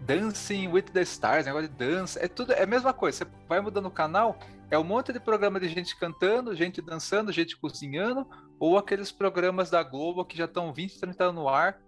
Dancing 0.00 0.66
with 0.68 0.82
the 0.92 1.02
Stars, 1.02 1.46
negócio 1.46 1.68
de 1.68 1.74
dança, 1.74 2.18
é 2.22 2.26
tudo, 2.26 2.52
é 2.52 2.64
a 2.64 2.66
mesma 2.66 2.92
coisa. 2.92 3.18
Você 3.18 3.30
vai 3.48 3.60
mudando 3.60 3.86
o 3.86 3.92
canal, 3.92 4.36
é 4.70 4.76
um 4.76 4.82
monte 4.82 5.12
de 5.12 5.20
programa 5.20 5.60
de 5.60 5.68
gente 5.68 5.96
cantando, 5.96 6.54
gente 6.56 6.82
dançando, 6.82 7.30
gente 7.30 7.56
cozinhando, 7.56 8.26
ou 8.58 8.76
aqueles 8.76 9.12
programas 9.12 9.70
da 9.70 9.84
Globo 9.84 10.24
que 10.24 10.36
já 10.36 10.46
estão 10.46 10.72
20, 10.72 10.98
30 10.98 11.24
anos 11.24 11.34
no 11.36 11.48
ar. 11.48 11.80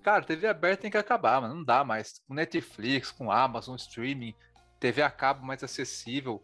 Cara, 0.00 0.22
TV 0.22 0.46
aberta 0.46 0.82
tem 0.82 0.90
que 0.90 0.96
acabar, 0.96 1.40
mano. 1.40 1.56
Não 1.56 1.64
dá 1.64 1.82
mais. 1.82 2.20
Com 2.28 2.34
Netflix, 2.34 3.10
com 3.10 3.32
Amazon, 3.32 3.74
streaming, 3.74 4.32
TV 4.78 5.02
a 5.02 5.10
cabo 5.10 5.44
mais 5.44 5.62
acessível. 5.62 6.42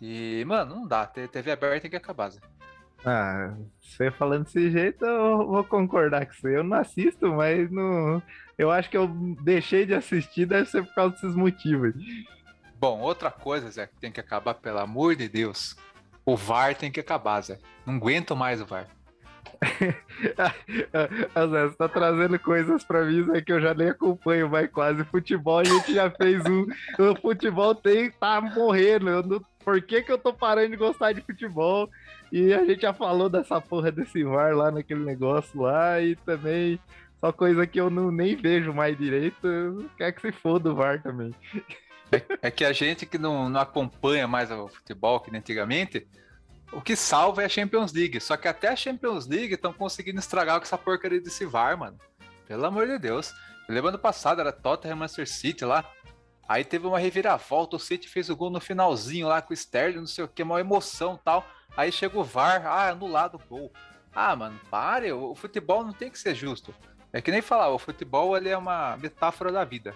E, 0.00 0.44
mano, 0.46 0.76
não 0.76 0.86
dá. 0.86 1.06
TV 1.06 1.50
aberta 1.50 1.82
tem 1.82 1.90
que 1.90 1.96
acabar, 1.96 2.30
Zé. 2.30 2.40
Ah, 3.04 3.54
você 3.80 4.10
falando 4.10 4.44
desse 4.44 4.70
jeito, 4.70 5.04
eu 5.04 5.46
vou 5.46 5.64
concordar 5.64 6.26
com 6.26 6.32
você. 6.32 6.56
Eu 6.56 6.64
não 6.64 6.78
assisto, 6.78 7.32
mas 7.32 7.70
não. 7.70 8.22
Eu 8.56 8.70
acho 8.70 8.88
que 8.88 8.96
eu 8.96 9.08
deixei 9.42 9.84
de 9.84 9.94
assistir, 9.94 10.46
deve 10.46 10.70
ser 10.70 10.84
por 10.84 10.94
causa 10.94 11.14
desses 11.14 11.34
motivos. 11.34 11.94
Bom, 12.78 13.00
outra 13.00 13.30
coisa, 13.30 13.70
Zé, 13.70 13.86
que 13.86 13.96
tem 14.00 14.12
que 14.12 14.20
acabar, 14.20 14.54
pelo 14.54 14.78
amor 14.78 15.16
de 15.16 15.28
Deus. 15.28 15.76
O 16.24 16.36
VAR 16.36 16.74
tem 16.74 16.90
que 16.90 17.00
acabar, 17.00 17.40
Zé. 17.42 17.58
Não 17.84 17.96
aguento 17.96 18.34
mais 18.34 18.60
o 18.60 18.66
VAR. 18.66 18.88
Ah, 21.34 21.46
Zé, 21.46 21.66
você 21.68 21.76
tá 21.76 21.88
trazendo 21.88 22.38
coisas 22.38 22.84
pra 22.84 23.04
mim 23.04 23.24
Zé, 23.24 23.40
que 23.40 23.52
eu 23.52 23.60
já 23.60 23.74
nem 23.74 23.88
acompanho 23.90 24.48
mais 24.48 24.70
quase. 24.70 25.04
Futebol 25.04 25.58
a 25.58 25.64
gente 25.64 25.94
já 25.94 26.10
fez 26.10 26.42
um. 26.46 26.66
O 26.98 27.16
futebol 27.20 27.74
tem 27.74 28.10
tá 28.10 28.40
morrendo. 28.40 29.08
Eu 29.08 29.22
não- 29.22 29.42
Por 29.64 29.80
que, 29.82 30.02
que 30.02 30.12
eu 30.12 30.18
tô 30.18 30.32
parando 30.32 30.70
de 30.70 30.76
gostar 30.76 31.12
de 31.12 31.20
futebol? 31.20 31.88
E 32.32 32.52
a 32.52 32.64
gente 32.64 32.82
já 32.82 32.92
falou 32.92 33.28
dessa 33.28 33.60
porra 33.60 33.90
desse 33.92 34.22
VAR 34.24 34.54
lá 34.56 34.70
naquele 34.70 35.04
negócio 35.04 35.60
lá 35.60 36.00
e 36.00 36.16
também 36.16 36.78
só 37.20 37.32
coisa 37.32 37.66
que 37.66 37.80
eu 37.80 37.88
não, 37.90 38.10
nem 38.10 38.36
vejo 38.36 38.72
mais 38.72 38.96
direito. 38.96 39.90
Quer 39.96 40.12
que 40.12 40.20
se 40.20 40.32
foda 40.32 40.70
o 40.70 40.74
VAR 40.74 41.02
também. 41.02 41.34
É 42.42 42.50
que 42.50 42.64
a 42.64 42.72
gente 42.72 43.06
que 43.06 43.18
não, 43.18 43.48
não 43.48 43.60
acompanha 43.60 44.28
mais 44.28 44.50
o 44.50 44.68
futebol 44.68 45.18
que 45.20 45.30
nem 45.30 45.40
antigamente, 45.40 46.06
o 46.74 46.82
que 46.82 46.96
salva 46.96 47.42
é 47.42 47.46
a 47.46 47.48
Champions 47.48 47.92
League. 47.92 48.20
Só 48.20 48.36
que 48.36 48.48
até 48.48 48.68
a 48.68 48.76
Champions 48.76 49.26
League 49.26 49.54
estão 49.54 49.72
conseguindo 49.72 50.18
estragar 50.18 50.58
com 50.58 50.64
essa 50.64 50.78
porcaria 50.78 51.20
desse 51.20 51.46
VAR, 51.46 51.78
mano. 51.78 51.98
Pelo 52.46 52.66
amor 52.66 52.86
de 52.86 52.98
Deus. 52.98 53.32
Eu 53.68 53.74
lembro 53.74 53.88
ano 53.88 53.98
passado, 53.98 54.40
era 54.40 54.52
Tottenham 54.52 54.96
Manchester 54.96 55.28
City 55.28 55.64
lá. 55.64 55.88
Aí 56.46 56.64
teve 56.64 56.86
uma 56.86 56.98
reviravolta, 56.98 57.76
o 57.76 57.80
City 57.80 58.06
fez 58.06 58.28
o 58.28 58.36
gol 58.36 58.50
no 58.50 58.60
finalzinho 58.60 59.28
lá 59.28 59.40
com 59.40 59.52
o 59.52 59.54
Sterling, 59.54 60.00
não 60.00 60.06
sei 60.06 60.24
o 60.24 60.28
que, 60.28 60.42
uma 60.42 60.60
emoção 60.60 61.18
tal. 61.24 61.46
Aí 61.74 61.90
chega 61.90 62.18
o 62.18 62.24
VAR, 62.24 62.66
ah, 62.66 62.90
anulado 62.90 63.36
o 63.36 63.48
gol. 63.48 63.72
Ah, 64.14 64.36
mano, 64.36 64.60
pare, 64.70 65.10
o, 65.10 65.30
o 65.30 65.34
futebol 65.34 65.82
não 65.82 65.92
tem 65.92 66.10
que 66.10 66.18
ser 66.18 66.34
justo. 66.34 66.74
É 67.12 67.22
que 67.22 67.30
nem 67.30 67.40
falar, 67.40 67.70
o 67.70 67.78
futebol 67.78 68.36
ele 68.36 68.50
é 68.50 68.56
uma 68.56 68.96
metáfora 68.98 69.50
da 69.50 69.64
vida. 69.64 69.94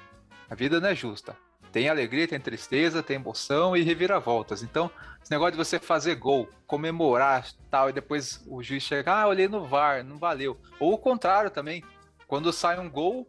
A 0.48 0.54
vida 0.54 0.80
não 0.80 0.88
é 0.88 0.94
justa. 0.94 1.36
Tem 1.72 1.88
alegria, 1.88 2.26
tem 2.26 2.40
tristeza, 2.40 3.02
tem 3.02 3.16
emoção 3.16 3.76
e 3.76 3.82
reviravoltas. 3.82 4.62
Então, 4.62 4.90
esse 5.22 5.30
negócio 5.30 5.52
de 5.52 5.58
você 5.58 5.78
fazer 5.78 6.14
gol, 6.14 6.48
comemorar 6.66 7.46
tal, 7.70 7.90
e 7.90 7.92
depois 7.92 8.42
o 8.46 8.62
juiz 8.62 8.82
chega, 8.82 9.12
ah, 9.12 9.28
olhei 9.28 9.48
no 9.48 9.64
VAR, 9.64 10.02
não 10.02 10.16
valeu. 10.16 10.58
Ou 10.80 10.94
o 10.94 10.98
contrário 10.98 11.50
também. 11.50 11.84
Quando 12.26 12.52
sai 12.52 12.78
um 12.78 12.90
gol, 12.90 13.28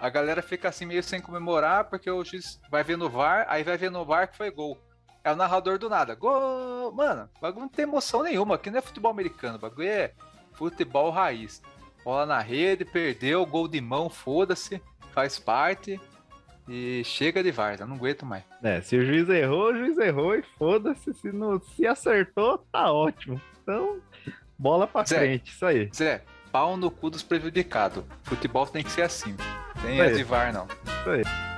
a 0.00 0.08
galera 0.08 0.42
fica 0.42 0.68
assim 0.68 0.86
meio 0.86 1.02
sem 1.02 1.20
comemorar, 1.20 1.84
porque 1.84 2.10
o 2.10 2.24
juiz 2.24 2.60
vai 2.70 2.82
ver 2.82 2.96
no 2.96 3.08
VAR, 3.08 3.46
aí 3.48 3.62
vai 3.62 3.76
ver 3.76 3.90
no 3.90 4.04
VAR 4.04 4.28
que 4.28 4.36
foi 4.36 4.50
gol. 4.50 4.78
É 5.22 5.32
o 5.32 5.36
narrador 5.36 5.78
do 5.78 5.88
nada. 5.88 6.14
Gol! 6.14 6.92
Mano, 6.92 7.28
bagulho 7.40 7.62
não 7.62 7.68
tem 7.68 7.82
emoção 7.82 8.22
nenhuma. 8.22 8.54
Aqui 8.54 8.70
não 8.70 8.78
é 8.78 8.82
futebol 8.82 9.10
americano, 9.10 9.58
bagulho 9.58 9.88
é 9.88 10.12
futebol 10.54 11.10
raiz. 11.10 11.62
Bola 12.02 12.24
na 12.24 12.40
rede, 12.40 12.84
perdeu, 12.84 13.44
gol 13.44 13.68
de 13.68 13.80
mão, 13.80 14.08
foda-se, 14.08 14.82
faz 15.12 15.38
parte. 15.38 16.00
E 16.72 17.02
chega 17.04 17.42
de 17.42 17.50
VAR, 17.50 17.76
eu 17.80 17.86
não 17.86 17.96
aguento 17.96 18.24
mais. 18.24 18.44
É, 18.62 18.80
se 18.80 18.96
o 18.96 19.04
juiz 19.04 19.28
errou, 19.28 19.72
o 19.72 19.76
juiz 19.76 19.98
errou 19.98 20.36
e 20.36 20.42
foda-se. 20.56 21.12
Se, 21.14 21.32
não- 21.32 21.60
se 21.60 21.84
acertou, 21.84 22.58
tá 22.70 22.92
ótimo. 22.92 23.40
Então, 23.60 23.98
bola 24.56 24.86
pra 24.86 25.04
Zé. 25.04 25.18
frente, 25.18 25.50
isso 25.50 25.66
aí. 25.66 25.90
Zé, 25.92 26.22
pau 26.52 26.76
no 26.76 26.88
cu 26.88 27.10
dos 27.10 27.24
prejudicados. 27.24 28.04
Futebol 28.22 28.64
tem 28.68 28.84
que 28.84 28.90
ser 28.92 29.02
assim. 29.02 29.34
Tem 29.82 29.94
Isso 29.96 30.02
a 30.04 30.12
de 30.12 30.22
VAR, 30.22 30.52
não. 30.52 30.66
Isso 30.66 31.10
aí. 31.10 31.49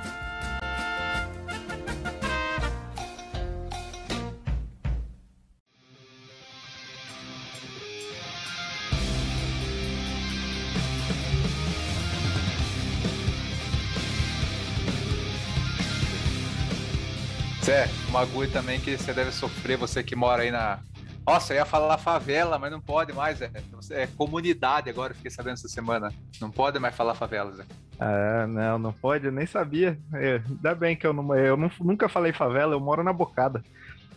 Zé, 17.64 17.88
um 18.08 18.12
bagulho 18.12 18.50
também 18.50 18.80
que 18.80 18.96
você 18.96 19.12
deve 19.12 19.30
sofrer, 19.32 19.76
você 19.76 20.02
que 20.02 20.16
mora 20.16 20.42
aí 20.42 20.50
na. 20.50 20.80
Nossa, 21.24 21.52
eu 21.52 21.58
ia 21.58 21.64
falar 21.64 21.96
favela, 21.98 22.58
mas 22.58 22.72
não 22.72 22.80
pode 22.80 23.12
mais, 23.12 23.38
Zé. 23.38 23.50
É 23.90 24.08
comunidade 24.08 24.90
agora, 24.90 25.12
eu 25.12 25.16
fiquei 25.16 25.30
sabendo 25.30 25.54
essa 25.54 25.68
semana. 25.68 26.12
Não 26.40 26.50
pode 26.50 26.78
mais 26.80 26.94
falar 26.96 27.14
favela, 27.14 27.52
Zé. 27.52 27.64
Ah, 28.00 28.46
não, 28.48 28.78
não 28.78 28.92
pode, 28.92 29.26
eu 29.26 29.32
nem 29.32 29.46
sabia. 29.46 29.96
É, 30.14 30.40
ainda 30.48 30.74
bem 30.74 30.96
que 30.96 31.06
eu, 31.06 31.12
não, 31.12 31.34
eu 31.36 31.56
não- 31.56 31.70
nunca 31.80 32.08
falei 32.08 32.32
favela, 32.32 32.74
eu 32.74 32.80
moro 32.80 33.04
na 33.04 33.12
bocada. 33.12 33.62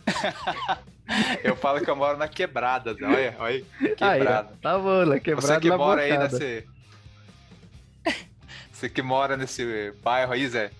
Eu 1.44 1.54
falo 1.54 1.80
que 1.80 1.88
eu 1.88 1.94
moro 1.94 2.18
na 2.18 2.26
quebrada, 2.26 2.92
Zé. 2.92 3.04
Olha, 3.06 3.36
olha, 3.38 3.64
Aí, 4.00 4.18
quebrada. 4.18 4.48
ó, 4.52 4.56
tá 4.60 4.76
bom, 4.76 5.04
né? 5.04 5.20
Quebrado 5.20 5.46
Você 5.46 5.60
que 5.60 5.68
na 5.68 5.78
mora 5.78 6.02
aí 6.02 6.10
bocada. 6.12 6.36
nesse. 6.38 6.66
Você 8.72 8.88
que 8.88 9.02
mora 9.02 9.36
nesse 9.36 9.92
bairro 10.02 10.32
aí, 10.32 10.48
Zé, 10.48 10.72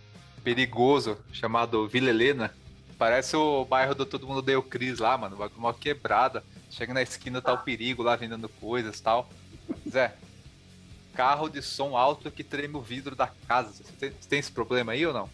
perigoso, 0.47 1.19
chamado 1.33 1.89
Vila 1.89 2.09
Helena. 2.09 2.55
Parece 2.97 3.35
o 3.35 3.65
bairro 3.65 3.97
do 3.97 4.07
Todo 4.07 4.29
Mundo 4.29 4.41
Deu 4.41 4.63
Cris 4.63 5.01
lá, 5.01 5.19
mano. 5.19 5.37
Uma 5.57 5.75
quebrada. 5.75 6.45
Chega 6.71 6.95
na 6.95 7.03
esquina, 7.03 7.43
tá 7.43 7.53
o 7.53 7.59
perigo 7.59 8.05
lá 8.05 8.15
vendendo 8.15 8.49
coisas 8.49 8.97
e 8.97 9.03
tal. 9.03 9.29
Zé, 9.91 10.15
carro 11.17 11.49
de 11.49 11.61
som 11.61 11.97
alto 11.97 12.31
que 12.31 12.45
treme 12.45 12.77
o 12.77 12.81
vidro 12.81 13.17
da 13.17 13.29
casa. 13.49 13.73
Você 13.73 13.93
tem, 13.99 14.11
você 14.13 14.29
tem 14.29 14.39
esse 14.39 14.53
problema 14.53 14.93
aí 14.93 15.05
ou 15.05 15.13
não? 15.13 15.29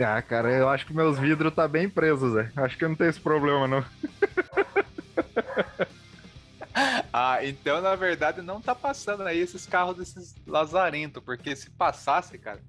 Ah, 0.00 0.22
cara, 0.22 0.50
eu 0.50 0.70
acho 0.70 0.86
que 0.86 0.94
meus 0.94 1.18
vidros 1.18 1.54
tá 1.54 1.68
bem 1.68 1.86
presos, 1.86 2.32
Zé. 2.32 2.50
Acho 2.56 2.78
que 2.78 2.88
não 2.88 2.94
tem 2.94 3.08
esse 3.08 3.20
problema, 3.20 3.68
não. 3.68 3.84
ah, 7.12 7.44
então 7.44 7.82
na 7.82 7.94
verdade 7.94 8.40
não 8.40 8.58
tá 8.58 8.74
passando 8.74 9.22
aí 9.24 9.38
esses 9.38 9.66
carros 9.66 9.98
desses 9.98 10.34
lazarento, 10.46 11.20
porque 11.20 11.54
se 11.54 11.68
passasse, 11.68 12.38
cara, 12.38 12.60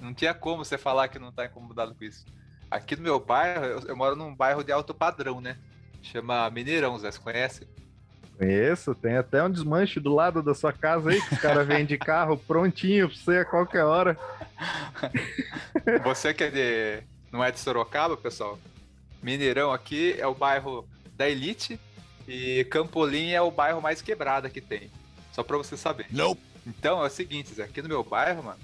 não 0.00 0.14
tinha 0.14 0.34
como 0.34 0.64
você 0.64 0.78
falar 0.78 1.08
que 1.08 1.18
não 1.18 1.32
tá 1.32 1.46
incomodado 1.46 1.94
com 1.94 2.04
isso. 2.04 2.24
Aqui 2.70 2.96
no 2.96 3.02
meu 3.02 3.18
bairro, 3.18 3.64
eu, 3.64 3.80
eu 3.80 3.96
moro 3.96 4.16
num 4.16 4.34
bairro 4.34 4.62
de 4.62 4.72
alto 4.72 4.94
padrão, 4.94 5.40
né? 5.40 5.56
Chama 6.02 6.48
Mineirão, 6.50 6.98
Zé, 6.98 7.10
você 7.10 7.18
conhece? 7.18 7.68
Conheço, 8.38 8.94
tem 8.94 9.16
até 9.16 9.42
um 9.42 9.50
desmanche 9.50 10.00
do 10.00 10.14
lado 10.14 10.42
da 10.42 10.54
sua 10.54 10.72
casa 10.72 11.10
aí, 11.10 11.20
que 11.20 11.34
os 11.34 11.40
caras 11.40 11.66
vendem 11.66 11.98
carro 11.98 12.38
prontinho 12.38 13.08
pra 13.08 13.16
você 13.18 13.38
a 13.38 13.44
qualquer 13.44 13.84
hora. 13.84 14.18
Você 16.04 16.34
que 16.34 16.44
é 16.44 16.50
de. 16.50 17.02
não 17.32 17.42
é 17.42 17.50
de 17.50 17.58
Sorocaba, 17.58 18.16
pessoal? 18.16 18.58
Mineirão 19.22 19.72
aqui 19.72 20.14
é 20.18 20.26
o 20.26 20.34
bairro 20.34 20.86
da 21.16 21.28
elite 21.28 21.78
e 22.28 22.64
Campolim 22.70 23.30
é 23.30 23.40
o 23.40 23.50
bairro 23.50 23.80
mais 23.80 24.00
quebrado 24.02 24.48
que 24.50 24.60
tem. 24.60 24.90
Só 25.32 25.42
pra 25.42 25.56
você 25.56 25.76
saber. 25.76 26.06
Não. 26.10 26.36
Então 26.66 27.02
é 27.02 27.06
o 27.06 27.10
seguinte, 27.10 27.54
Zé, 27.54 27.64
aqui 27.64 27.80
no 27.82 27.88
meu 27.88 28.04
bairro, 28.04 28.42
mano, 28.42 28.58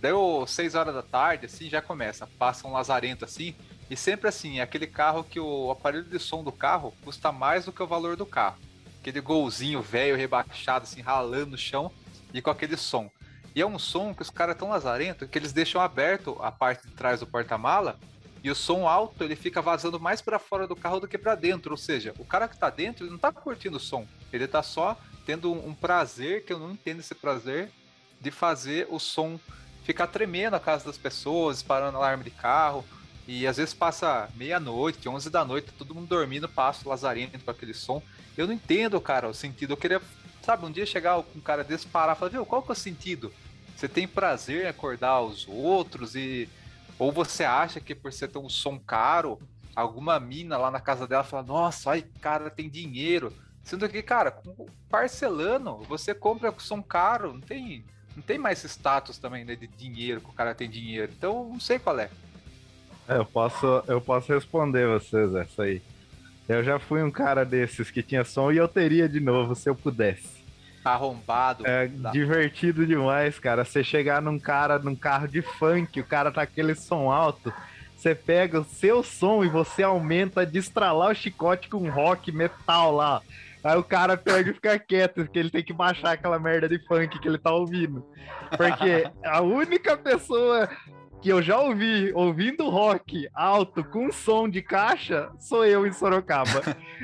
deu 0.00 0.44
6 0.46 0.74
horas 0.74 0.94
da 0.94 1.02
tarde, 1.02 1.46
assim, 1.46 1.68
já 1.68 1.82
começa. 1.82 2.26
Passa 2.38 2.66
um 2.66 2.72
lazarento 2.72 3.24
assim, 3.24 3.54
e 3.90 3.96
sempre 3.96 4.28
assim, 4.28 4.58
é 4.58 4.62
aquele 4.62 4.86
carro 4.86 5.24
que 5.24 5.38
o 5.38 5.70
aparelho 5.70 6.04
de 6.04 6.18
som 6.18 6.42
do 6.42 6.52
carro 6.52 6.94
custa 7.04 7.30
mais 7.30 7.64
do 7.64 7.72
que 7.72 7.82
o 7.82 7.86
valor 7.86 8.16
do 8.16 8.24
carro. 8.24 8.58
Aquele 9.00 9.20
golzinho 9.20 9.82
velho, 9.82 10.16
rebaixado, 10.16 10.84
assim, 10.84 11.00
ralando 11.00 11.52
no 11.52 11.58
chão 11.58 11.90
e 12.32 12.40
com 12.40 12.50
aquele 12.50 12.76
som. 12.76 13.10
E 13.54 13.60
é 13.60 13.66
um 13.66 13.78
som 13.78 14.14
que 14.14 14.22
os 14.22 14.30
caras 14.30 14.56
tão 14.56 14.70
lazarento 14.70 15.26
que 15.26 15.36
eles 15.36 15.52
deixam 15.52 15.80
aberto 15.80 16.38
a 16.40 16.52
parte 16.52 16.86
de 16.86 16.94
trás 16.94 17.20
do 17.20 17.26
porta-mala 17.26 17.98
e 18.42 18.50
o 18.50 18.54
som 18.54 18.86
alto 18.86 19.24
ele 19.24 19.36
fica 19.36 19.60
vazando 19.60 19.98
mais 19.98 20.22
para 20.22 20.38
fora 20.38 20.66
do 20.66 20.76
carro 20.76 21.00
do 21.00 21.08
que 21.08 21.18
para 21.18 21.34
dentro. 21.34 21.72
Ou 21.72 21.76
seja, 21.76 22.14
o 22.18 22.24
cara 22.24 22.46
que 22.46 22.56
tá 22.56 22.70
dentro 22.70 23.04
ele 23.04 23.10
não 23.10 23.18
tá 23.18 23.32
curtindo 23.32 23.76
o 23.76 23.80
som, 23.80 24.06
ele 24.32 24.46
tá 24.46 24.62
só 24.62 24.96
tendo 25.26 25.52
um 25.52 25.74
prazer 25.74 26.44
que 26.44 26.52
eu 26.52 26.58
não 26.58 26.70
entendo 26.70 27.00
esse 27.00 27.14
prazer 27.14 27.70
de 28.20 28.30
fazer 28.30 28.86
o 28.90 28.98
som 28.98 29.38
ficar 29.90 30.06
tremendo 30.06 30.54
a 30.54 30.60
casa 30.60 30.84
das 30.84 30.96
pessoas, 30.96 31.62
parando 31.62 31.96
alarme 31.96 32.24
de 32.24 32.30
carro. 32.30 32.84
E 33.26 33.46
às 33.46 33.56
vezes 33.56 33.74
passa 33.74 34.28
meia-noite, 34.36 35.08
11 35.08 35.30
da 35.30 35.44
noite, 35.44 35.72
todo 35.76 35.94
mundo 35.94 36.06
dormindo, 36.06 36.48
passa 36.48 36.86
o 36.86 36.88
lazarento 36.88 37.44
com 37.44 37.50
aquele 37.50 37.74
som. 37.74 38.02
Eu 38.36 38.46
não 38.46 38.54
entendo, 38.54 39.00
cara, 39.00 39.28
o 39.28 39.34
sentido. 39.34 39.72
Eu 39.72 39.76
queria, 39.76 40.00
sabe, 40.42 40.64
um 40.64 40.70
dia 40.70 40.86
chegar 40.86 41.18
um 41.18 41.40
cara 41.40 41.64
desse 41.64 41.86
parar 41.86 42.12
e 42.12 42.16
falar, 42.16 42.30
viu, 42.30 42.46
qual 42.46 42.62
que 42.62 42.70
é 42.70 42.72
o 42.72 42.76
sentido? 42.76 43.32
Você 43.76 43.88
tem 43.88 44.06
prazer 44.06 44.64
em 44.64 44.68
acordar 44.68 45.20
os 45.20 45.46
outros 45.48 46.14
e. 46.14 46.48
Ou 46.98 47.10
você 47.10 47.44
acha 47.44 47.80
que 47.80 47.94
por 47.94 48.12
você 48.12 48.28
ter 48.28 48.38
um 48.38 48.48
som 48.48 48.78
caro, 48.78 49.40
alguma 49.74 50.20
mina 50.20 50.58
lá 50.58 50.70
na 50.70 50.80
casa 50.80 51.06
dela 51.06 51.24
fala, 51.24 51.42
nossa, 51.42 51.92
ai, 51.92 52.04
cara, 52.20 52.50
tem 52.50 52.68
dinheiro. 52.68 53.32
Sendo 53.64 53.88
que, 53.88 54.02
cara, 54.02 54.36
parcelando, 54.88 55.78
você 55.88 56.14
compra 56.14 56.52
com 56.52 56.60
som 56.60 56.82
caro, 56.82 57.32
não 57.32 57.40
tem 57.40 57.84
não 58.14 58.22
tem 58.22 58.38
mais 58.38 58.64
status 58.64 59.18
também 59.18 59.44
né, 59.44 59.54
de 59.54 59.66
dinheiro, 59.66 60.20
que 60.20 60.30
o 60.30 60.32
cara 60.32 60.54
tem 60.54 60.68
dinheiro. 60.68 61.12
Então, 61.16 61.48
não 61.48 61.60
sei 61.60 61.78
qual 61.78 61.98
é. 61.98 62.10
é 63.08 63.16
eu 63.16 63.24
posso, 63.24 63.82
eu 63.86 64.00
posso 64.00 64.32
responder 64.32 64.86
vocês 64.86 65.34
essa 65.34 65.62
aí. 65.62 65.82
Eu 66.48 66.64
já 66.64 66.78
fui 66.78 67.02
um 67.02 67.10
cara 67.10 67.44
desses 67.44 67.90
que 67.90 68.02
tinha 68.02 68.24
som 68.24 68.50
e 68.50 68.56
eu 68.56 68.66
teria 68.66 69.08
de 69.08 69.20
novo 69.20 69.54
se 69.54 69.68
eu 69.68 69.74
pudesse. 69.74 70.40
Arrombado. 70.84 71.66
É 71.66 71.86
da... 71.86 72.10
divertido 72.10 72.86
demais, 72.86 73.38
cara. 73.38 73.64
Você 73.64 73.84
chegar 73.84 74.20
num 74.20 74.38
cara, 74.38 74.78
num 74.78 74.96
carro 74.96 75.28
de 75.28 75.42
funk, 75.42 76.00
o 76.00 76.04
cara 76.04 76.32
tá 76.32 76.42
aquele 76.42 76.74
som 76.74 77.10
alto. 77.10 77.52
Você 77.96 78.14
pega 78.14 78.60
o 78.60 78.64
seu 78.64 79.02
som 79.02 79.44
e 79.44 79.48
você 79.48 79.82
aumenta 79.82 80.46
de 80.46 80.58
estralar 80.58 81.10
o 81.10 81.14
chicote 81.14 81.68
com 81.68 81.88
rock 81.90 82.32
metal 82.32 82.96
lá. 82.96 83.22
Aí 83.62 83.76
o 83.76 83.84
cara 83.84 84.16
pega 84.16 84.50
e 84.50 84.54
fica 84.54 84.78
quieto, 84.78 85.14
porque 85.16 85.38
ele 85.38 85.50
tem 85.50 85.62
que 85.62 85.72
baixar 85.72 86.12
aquela 86.12 86.38
merda 86.38 86.68
de 86.68 86.78
funk 86.86 87.18
que 87.18 87.28
ele 87.28 87.38
tá 87.38 87.52
ouvindo. 87.52 88.06
Porque 88.56 89.10
a 89.24 89.42
única 89.42 89.96
pessoa 89.96 90.68
que 91.20 91.28
eu 91.28 91.42
já 91.42 91.58
ouvi 91.58 92.12
ouvindo 92.14 92.68
rock 92.70 93.28
alto 93.34 93.84
com 93.84 94.10
som 94.10 94.48
de 94.48 94.62
caixa 94.62 95.30
sou 95.38 95.66
eu 95.66 95.86
em 95.86 95.92
Sorocaba. 95.92 96.62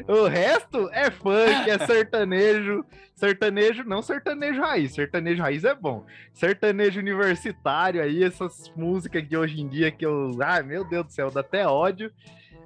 o 0.09 0.27
resto 0.27 0.89
é 0.91 1.11
funk, 1.11 1.71
é 1.71 1.79
sertanejo. 1.87 2.85
Sertanejo, 3.15 3.85
não 3.85 4.03
sertanejo 4.03 4.61
raiz. 4.61 4.95
Sertanejo 4.95 5.43
raiz 5.43 5.65
é 5.65 5.75
bom. 5.75 6.05
Sertanejo 6.33 7.01
universitário 7.01 8.03
aí, 8.03 8.23
essas 8.23 8.71
músicas 8.77 9.27
de 9.27 9.37
hoje 9.37 9.61
em 9.61 9.69
dia 9.69 9.91
que 9.91 10.05
eu. 10.05 10.31
Ai, 10.43 10.63
meu 10.63 10.85
Deus 10.85 11.07
do 11.07 11.13
céu, 11.13 11.31
dá 11.31 11.41
até 11.41 11.67
ódio. 11.67 12.11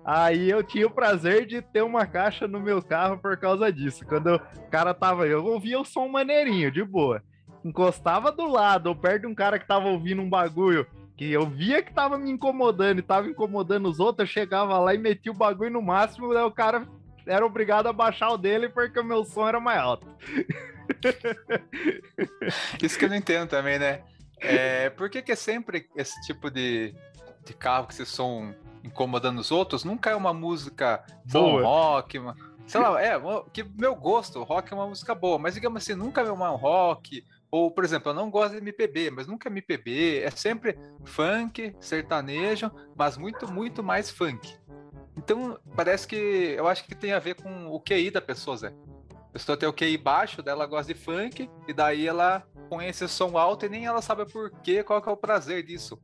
Aí 0.05 0.51
eu 0.51 0.63
tinha 0.63 0.87
o 0.87 0.91
prazer 0.91 1.47
de 1.47 1.61
ter 1.61 1.83
uma 1.83 2.07
caixa 2.07 2.49
no 2.49 2.59
meu 2.59 2.83
carro 2.83 3.19
por 3.19 3.37
causa 3.37 3.71
disso. 3.73 4.05
Quando 4.07 4.35
o 4.35 4.71
cara 4.71 4.95
tava, 4.95 5.27
eu 5.27 5.45
ouvia 5.45 5.79
o 5.79 5.85
som 5.85 6.09
maneirinho, 6.09 6.71
de 6.71 6.83
boa. 6.83 7.23
Encostava 7.65 8.33
do 8.33 8.47
lado, 8.47 8.87
ou 8.89 8.97
perto 8.97 9.23
de 9.23 9.27
um 9.27 9.35
cara 9.35 9.59
que 9.59 9.67
tava 9.67 9.89
ouvindo 9.89 10.23
um 10.23 10.29
bagulho 10.29 10.87
que 11.21 11.31
eu 11.31 11.47
via 11.47 11.83
que 11.83 11.93
tava 11.93 12.17
me 12.17 12.31
incomodando 12.31 13.01
e 13.01 13.03
tava 13.03 13.29
incomodando 13.29 13.87
os 13.87 14.01
outros, 14.01 14.27
eu 14.27 14.33
chegava 14.33 14.79
lá 14.79 14.95
e 14.95 14.99
metia 14.99 15.31
o 15.31 15.35
bagulho 15.35 15.71
no 15.71 15.83
máximo, 15.83 16.33
daí 16.33 16.45
o 16.45 16.51
cara 16.51 16.89
era 17.27 17.45
obrigado 17.45 17.89
a 17.89 17.93
baixar 17.93 18.31
o 18.31 18.39
dele 18.39 18.71
porque 18.71 18.99
o 18.99 19.05
meu 19.05 19.23
som 19.23 19.47
era 19.47 19.61
mais 19.61 19.79
alto. 19.79 20.07
Isso 22.83 22.99
que 22.99 23.05
eu 23.05 23.11
não 23.11 23.17
entendo 23.17 23.51
também, 23.51 23.79
né? 23.79 24.03
É, 24.41 24.89
por 24.89 25.11
que, 25.11 25.21
que 25.21 25.33
é 25.33 25.37
sempre 25.37 25.91
esse 25.95 26.19
tipo 26.23 26.51
de, 26.51 26.95
de 27.45 27.53
carro 27.53 27.87
que 27.87 27.93
esse 27.93 28.07
som 28.07 28.55
incomodando 28.83 29.39
os 29.39 29.51
outros, 29.51 29.85
nunca 29.85 30.11
é 30.11 30.15
uma 30.15 30.33
música 30.33 31.05
boa, 31.25 31.63
rock, 31.63 32.19
uma, 32.19 32.37
sei 32.67 32.81
lá, 32.83 33.03
é, 33.03 33.15
que 33.53 33.63
meu 33.63 33.95
gosto, 33.95 34.43
rock 34.43 34.73
é 34.73 34.77
uma 34.77 34.87
música 34.87 35.15
boa, 35.15 35.39
mas 35.39 35.55
digamos 35.55 35.83
assim, 35.83 35.95
nunca 35.95 36.21
é 36.21 36.31
uma 36.31 36.49
rock, 36.49 37.25
ou, 37.51 37.71
por 37.71 37.85
exemplo, 37.85 38.11
eu 38.11 38.15
não 38.15 38.31
gosto 38.31 38.53
de 38.53 38.59
MPB, 38.59 39.11
mas 39.11 39.27
nunca 39.27 39.49
é 39.49 39.51
MPB, 39.51 40.21
é 40.21 40.31
sempre 40.31 40.79
funk, 41.05 41.75
sertanejo, 41.81 42.71
mas 42.97 43.17
muito, 43.17 43.51
muito 43.51 43.83
mais 43.83 44.09
funk. 44.09 44.57
Então, 45.17 45.59
parece 45.75 46.07
que 46.07 46.17
eu 46.57 46.69
acho 46.69 46.85
que 46.85 46.95
tem 46.95 47.13
a 47.13 47.19
ver 47.19 47.35
com 47.35 47.67
o 47.67 47.81
QI 47.81 48.11
da 48.11 48.21
pessoa, 48.21 48.57
Zé. 48.57 48.73
A 49.13 49.33
pessoa 49.33 49.59
tem 49.59 49.69
o 49.69 49.73
QI 49.73 49.99
baixo, 49.99 50.43
dela 50.43 50.65
gosta 50.65 50.95
de 50.95 50.99
funk, 50.99 51.51
e 51.67 51.73
daí 51.73 52.07
ela 52.07 52.45
põe 52.69 52.87
esse 52.87 53.09
som 53.09 53.37
alto 53.37 53.67
e 53.67 53.69
nem 53.69 53.85
ela 53.85 54.01
sabe 54.01 54.25
por 54.31 54.51
quê, 54.63 54.85
qual 54.85 55.03
que 55.03 55.09
é 55.09 55.13
o 55.13 55.17
prazer 55.17 55.65
disso. 55.65 56.01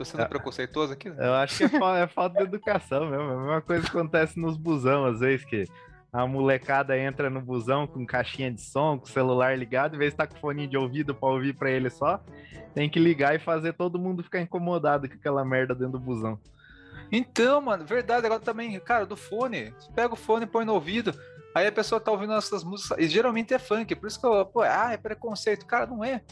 Tô 0.00 0.04
sendo 0.06 0.22
é, 0.22 0.24
preconceituoso 0.24 0.94
aqui? 0.94 1.08
Eu 1.08 1.34
acho 1.34 1.58
que 1.58 1.64
é, 1.64 1.78
fa 1.78 1.98
é 1.98 2.06
falta 2.06 2.38
de 2.38 2.44
educação 2.48 3.10
mesmo. 3.10 3.22
É 3.22 3.34
a 3.34 3.36
mesma 3.36 3.60
coisa 3.60 3.82
que 3.82 3.90
acontece 3.90 4.40
nos 4.40 4.56
busão, 4.56 5.04
às 5.04 5.20
vezes, 5.20 5.44
que 5.44 5.66
a 6.10 6.26
molecada 6.26 6.98
entra 6.98 7.28
no 7.28 7.42
busão 7.42 7.86
com 7.86 8.06
caixinha 8.06 8.50
de 8.50 8.62
som, 8.62 8.98
com 8.98 9.04
celular 9.04 9.58
ligado, 9.58 9.96
em 9.96 9.98
vez 9.98 10.12
de 10.12 10.14
estar 10.14 10.26
tá 10.26 10.34
com 10.34 10.40
fone 10.40 10.66
de 10.66 10.74
ouvido 10.74 11.14
para 11.14 11.28
ouvir 11.28 11.52
para 11.52 11.70
ele 11.70 11.90
só, 11.90 12.18
tem 12.74 12.88
que 12.88 12.98
ligar 12.98 13.34
e 13.34 13.38
fazer 13.38 13.74
todo 13.74 13.98
mundo 13.98 14.24
ficar 14.24 14.40
incomodado 14.40 15.06
com 15.06 15.16
aquela 15.16 15.44
merda 15.44 15.74
dentro 15.74 15.92
do 15.92 16.00
busão. 16.00 16.40
Então, 17.12 17.60
mano, 17.60 17.84
verdade, 17.84 18.24
agora 18.24 18.40
também, 18.40 18.80
cara, 18.80 19.04
do 19.04 19.18
fone, 19.18 19.74
você 19.78 19.92
pega 19.92 20.14
o 20.14 20.16
fone 20.16 20.46
e 20.46 20.48
põe 20.48 20.64
no 20.64 20.72
ouvido, 20.72 21.12
aí 21.54 21.66
a 21.66 21.72
pessoa 21.72 22.00
tá 22.00 22.10
ouvindo 22.10 22.32
essas 22.32 22.64
músicas, 22.64 22.96
e 22.98 23.06
geralmente 23.06 23.52
é 23.52 23.58
funk, 23.58 23.94
por 23.96 24.06
isso 24.06 24.18
que 24.18 24.26
eu, 24.26 24.46
pô, 24.46 24.62
ah, 24.62 24.92
é 24.94 24.96
preconceito, 24.96 25.66
cara, 25.66 25.84
não 25.84 26.02
é. 26.02 26.22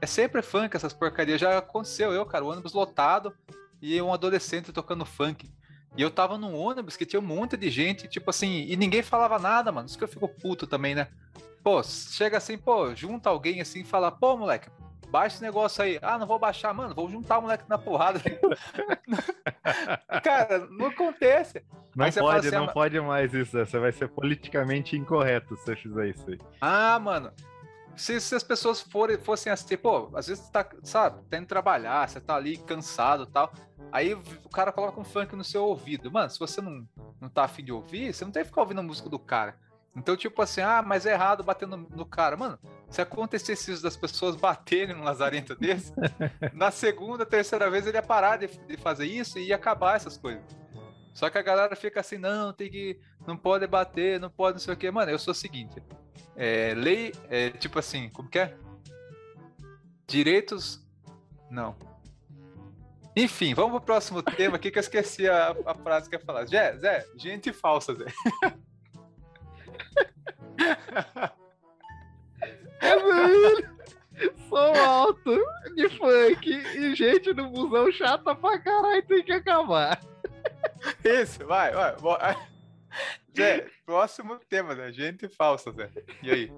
É 0.00 0.06
sempre 0.06 0.42
funk 0.42 0.76
essas 0.76 0.92
porcarias. 0.92 1.40
Já 1.40 1.58
aconteceu 1.58 2.12
eu, 2.12 2.24
cara, 2.26 2.44
o 2.44 2.48
ônibus 2.48 2.72
lotado 2.72 3.34
e 3.80 4.00
um 4.00 4.12
adolescente 4.12 4.72
tocando 4.72 5.04
funk. 5.04 5.50
E 5.96 6.02
eu 6.02 6.10
tava 6.10 6.36
num 6.36 6.54
ônibus 6.54 6.96
que 6.96 7.06
tinha 7.06 7.20
um 7.20 7.24
monte 7.24 7.56
de 7.56 7.70
gente, 7.70 8.06
tipo 8.06 8.28
assim, 8.28 8.66
e 8.68 8.76
ninguém 8.76 9.02
falava 9.02 9.38
nada, 9.38 9.72
mano. 9.72 9.86
Isso 9.86 9.96
que 9.96 10.04
eu 10.04 10.08
fico 10.08 10.28
puto 10.28 10.66
também, 10.66 10.94
né? 10.94 11.08
Pô, 11.62 11.82
chega 11.82 12.36
assim, 12.36 12.58
pô, 12.58 12.94
junta 12.94 13.30
alguém 13.30 13.60
assim 13.60 13.80
e 13.80 13.84
fala, 13.84 14.12
pô, 14.12 14.36
moleque, 14.36 14.68
baixa 15.08 15.36
esse 15.36 15.42
negócio 15.42 15.82
aí. 15.82 15.98
Ah, 16.02 16.18
não 16.18 16.26
vou 16.26 16.38
baixar, 16.38 16.74
mano, 16.74 16.94
vou 16.94 17.08
juntar 17.08 17.38
o 17.38 17.42
moleque 17.42 17.64
na 17.68 17.78
porrada. 17.78 18.20
Cara, 20.22 20.66
não 20.70 20.86
acontece. 20.86 21.64
Não 21.94 22.12
pode, 22.12 22.48
assim, 22.48 22.56
não 22.56 22.64
ah, 22.64 22.72
pode 22.72 23.00
mais 23.00 23.32
isso. 23.32 23.56
Você 23.56 23.78
vai 23.78 23.90
ser 23.90 24.08
politicamente 24.08 24.96
incorreto 24.96 25.56
se 25.56 25.64
você 25.64 25.76
fizer 25.76 26.08
isso 26.08 26.28
aí. 26.28 26.38
Ah, 26.60 26.98
mano, 26.98 27.32
se, 27.96 28.20
se 28.20 28.34
as 28.34 28.42
pessoas 28.42 28.80
forem, 28.80 29.18
fossem 29.18 29.50
assim, 29.50 29.76
pô, 29.76 30.10
às 30.14 30.26
vezes 30.26 30.44
você 30.44 30.52
tá, 30.52 30.68
sabe, 30.82 31.22
tendo 31.30 31.42
que 31.42 31.48
trabalhar, 31.48 32.08
você 32.08 32.20
tá 32.20 32.36
ali 32.36 32.58
cansado 32.58 33.24
e 33.24 33.26
tal. 33.26 33.52
Aí 33.90 34.14
o 34.14 34.48
cara 34.50 34.72
coloca 34.72 35.00
um 35.00 35.04
funk 35.04 35.34
no 35.34 35.44
seu 35.44 35.64
ouvido. 35.64 36.10
Mano, 36.10 36.28
se 36.28 36.38
você 36.38 36.60
não, 36.60 36.86
não 37.20 37.28
tá 37.28 37.44
afim 37.44 37.64
de 37.64 37.72
ouvir, 37.72 38.12
você 38.12 38.24
não 38.24 38.32
tem 38.32 38.42
que 38.42 38.48
ficar 38.48 38.60
ouvindo 38.60 38.80
a 38.80 38.82
música 38.82 39.08
do 39.08 39.18
cara. 39.18 39.56
Então, 39.96 40.14
tipo 40.14 40.42
assim, 40.42 40.60
ah, 40.60 40.82
mas 40.82 41.06
é 41.06 41.12
errado 41.12 41.42
bater 41.42 41.66
no, 41.66 41.78
no 41.78 42.04
cara. 42.04 42.36
Mano, 42.36 42.58
se 42.90 43.00
acontecesse 43.00 43.72
isso 43.72 43.82
das 43.82 43.96
pessoas 43.96 44.36
baterem 44.36 44.94
num 44.94 45.04
lazarento 45.04 45.54
desse, 45.54 45.92
na 46.52 46.70
segunda, 46.70 47.24
terceira 47.24 47.70
vez 47.70 47.86
ele 47.86 47.96
ia 47.96 48.02
parar 48.02 48.36
de, 48.36 48.46
de 48.46 48.76
fazer 48.76 49.06
isso 49.06 49.38
e 49.38 49.48
ia 49.48 49.56
acabar 49.56 49.96
essas 49.96 50.18
coisas. 50.18 50.44
Só 51.14 51.30
que 51.30 51.38
a 51.38 51.42
galera 51.42 51.74
fica 51.74 52.00
assim, 52.00 52.18
não, 52.18 52.52
tem 52.52 52.70
que. 52.70 53.00
Não 53.26 53.38
pode 53.38 53.66
bater, 53.66 54.20
não 54.20 54.28
pode, 54.28 54.56
não 54.56 54.60
sei 54.60 54.74
o 54.74 54.76
quê. 54.76 54.90
Mano, 54.90 55.10
eu 55.10 55.18
sou 55.18 55.32
o 55.32 55.34
seguinte: 55.34 55.82
é, 56.36 56.74
lei, 56.74 57.12
é, 57.28 57.50
tipo 57.50 57.78
assim, 57.78 58.08
como 58.10 58.28
que 58.28 58.38
é? 58.38 58.56
Direitos. 60.06 60.84
Não. 61.50 61.76
Enfim, 63.16 63.54
vamos 63.54 63.72
pro 63.72 63.80
próximo 63.80 64.22
tema 64.22 64.56
aqui 64.56 64.70
que 64.70 64.78
eu 64.78 64.82
esqueci 64.82 65.28
a, 65.28 65.56
a 65.64 65.74
frase 65.74 66.08
que 66.08 66.16
ia 66.16 66.20
falar. 66.20 66.44
Zé, 66.44 66.76
Zé, 66.76 67.06
gente 67.16 67.52
falsa, 67.52 67.94
Zé. 67.94 68.06
É. 72.80 73.76
Som 74.48 74.74
alto 74.86 75.36
de 75.74 75.88
funk 75.90 76.50
e 76.50 76.94
gente 76.94 77.34
no 77.34 77.50
busão 77.50 77.90
chata 77.92 78.34
pra 78.34 78.58
caralho 78.58 79.02
tem 79.06 79.24
que 79.24 79.32
acabar. 79.32 80.00
Isso, 81.04 81.44
vai, 81.46 81.72
vai. 81.72 81.96
vai. 81.96 82.36
Zé, 83.36 83.66
próximo 83.84 84.38
tema, 84.48 84.74
Zé. 84.74 84.92
Gente 84.92 85.28
falsa, 85.28 85.70
Zé. 85.72 85.90
E 86.22 86.30
aí? 86.30 86.52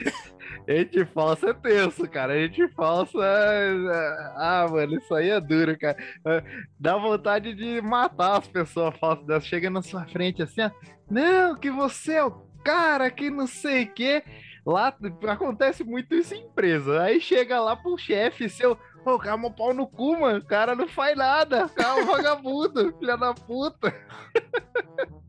Gente 0.68 1.04
falsa 1.06 1.50
é 1.50 1.54
tenso, 1.54 2.08
cara. 2.08 2.34
Gente 2.40 2.66
falsa. 2.72 3.18
é- 3.18 4.32
Ah, 4.36 4.66
mano, 4.70 4.96
isso 4.96 5.14
aí 5.14 5.30
é 5.30 5.40
duro, 5.40 5.78
cara. 5.78 5.96
É, 6.26 6.42
Dá 6.78 6.96
vontade 6.96 7.54
de 7.54 7.80
matar 7.82 8.38
as 8.38 8.48
pessoas 8.48 8.96
falsas 8.98 9.26
dessas. 9.26 9.46
Chega 9.46 9.68
na 9.70 9.82
sua 9.82 10.04
frente 10.06 10.42
assim, 10.42 10.62
ó. 10.62 10.70
Não, 11.10 11.54
que 11.56 11.70
você 11.70 12.14
é 12.14 12.24
o 12.24 12.30
cara 12.64 13.10
que 13.10 13.30
não 13.30 13.46
sei 13.46 13.84
o 13.84 13.92
quê. 13.92 14.22
Lá 14.64 14.96
acontece 15.28 15.84
muito 15.84 16.12
isso 16.14 16.34
em 16.34 16.40
empresa. 16.44 17.02
Aí 17.02 17.20
chega 17.20 17.60
lá 17.60 17.76
pro 17.76 17.96
chefe 17.96 18.48
seu. 18.48 18.76
Ô, 19.04 19.12
o 19.14 19.18
cara 19.18 19.40
é 19.40 19.46
um 19.46 19.52
pau 19.52 19.72
no 19.72 19.86
cu, 19.86 20.18
mano. 20.18 20.40
O 20.40 20.44
cara 20.44 20.74
não 20.74 20.88
faz 20.88 21.16
nada. 21.16 21.70
É 21.76 21.92
um 22.02 22.06
vagabundo, 22.10 22.96
filha 22.98 23.16
da 23.16 23.32
puta. 23.32 23.94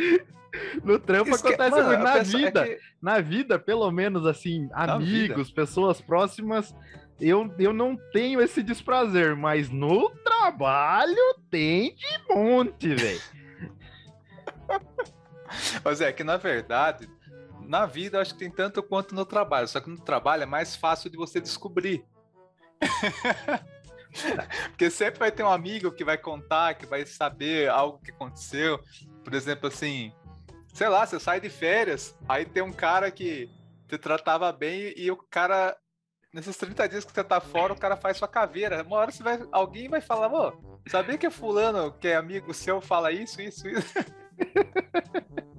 No 0.82 0.98
trampo 0.98 1.30
Esque- 1.30 1.46
acontece 1.46 1.70
Mano, 1.70 1.86
muito. 1.88 2.02
Na 2.02 2.16
é 2.16 2.22
vida, 2.24 2.66
que- 2.66 2.78
na 3.00 3.20
vida, 3.20 3.56
pelo 3.58 3.88
menos 3.92 4.26
assim, 4.26 4.66
Na 4.70 4.94
amigos, 4.94 5.48
pessoas 5.52 6.00
próximas, 6.00 6.74
eu, 7.20 7.54
eu 7.56 7.72
não 7.72 7.96
tenho 8.12 8.40
esse 8.40 8.60
desprazer, 8.60 9.36
mas 9.36 9.70
no 9.70 10.10
trabalho 10.10 11.36
tem 11.48 11.94
de 11.94 12.34
monte, 12.34 12.94
velho. 12.96 13.20
Ô 15.84 15.94
Zé, 15.94 16.12
que 16.12 16.24
na 16.24 16.36
verdade, 16.36 17.08
na 17.66 17.86
vida 17.86 18.16
eu 18.18 18.22
acho 18.22 18.32
que 18.32 18.40
tem 18.40 18.50
tanto 18.50 18.82
quanto 18.82 19.14
no 19.14 19.24
trabalho, 19.24 19.68
só 19.68 19.80
que 19.80 19.88
no 19.88 20.00
trabalho 20.00 20.42
é 20.42 20.46
mais 20.46 20.74
fácil 20.74 21.08
de 21.10 21.16
você 21.16 21.40
descobrir. 21.40 22.04
Porque 24.70 24.90
sempre 24.90 25.20
vai 25.20 25.30
ter 25.30 25.44
um 25.44 25.48
amigo 25.50 25.92
que 25.92 26.04
vai 26.04 26.18
contar, 26.18 26.74
que 26.74 26.86
vai 26.86 27.06
saber 27.06 27.68
algo 27.68 28.00
que 28.00 28.10
aconteceu. 28.10 28.80
Por 29.24 29.34
exemplo, 29.34 29.68
assim, 29.68 30.12
sei 30.72 30.88
lá, 30.88 31.06
você 31.06 31.20
sai 31.20 31.40
de 31.40 31.50
férias, 31.50 32.16
aí 32.28 32.44
tem 32.44 32.62
um 32.62 32.72
cara 32.72 33.10
que 33.10 33.50
te 33.88 33.98
tratava 33.98 34.50
bem 34.52 34.94
e 34.96 35.10
o 35.10 35.16
cara, 35.16 35.76
nesses 36.32 36.56
30 36.56 36.88
dias 36.88 37.04
que 37.04 37.12
você 37.12 37.24
tá 37.24 37.40
fora, 37.40 37.72
o 37.72 37.78
cara 37.78 37.96
faz 37.96 38.16
sua 38.16 38.28
caveira. 38.28 38.82
Uma 38.82 38.96
hora 38.96 39.10
você 39.10 39.22
vai, 39.22 39.40
alguém 39.52 39.88
vai 39.88 40.00
falar, 40.00 40.32
ô, 40.32 40.80
sabia 40.88 41.18
que 41.18 41.30
fulano, 41.30 41.92
que 41.92 42.08
é 42.08 42.16
amigo 42.16 42.54
seu, 42.54 42.80
fala 42.80 43.12
isso, 43.12 43.42
isso, 43.42 43.68
isso? 43.68 43.94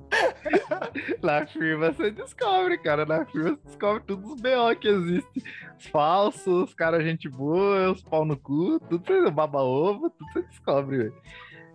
Na 1.22 1.46
firma 1.46 1.92
você 1.92 2.12
descobre, 2.12 2.78
cara. 2.78 3.06
Na 3.06 3.26
firma 3.26 3.52
você 3.52 3.62
descobre 3.66 4.04
todos 4.04 4.32
os 4.32 4.42
BO 4.42 4.76
que 4.80 4.88
existem. 4.88 5.44
Os 5.80 5.88
falsos, 5.88 6.70
os 6.70 6.74
caras 6.74 7.04
gente 7.04 7.30
boa, 7.30 7.92
os 7.92 8.04
pau 8.04 8.26
no 8.26 8.38
cu, 8.38 8.80
tudo 8.82 9.32
baba 9.32 9.62
ovo, 9.62 10.10
tudo 10.10 10.32
você 10.32 10.42
descobre, 10.44 10.98
velho. 10.98 11.22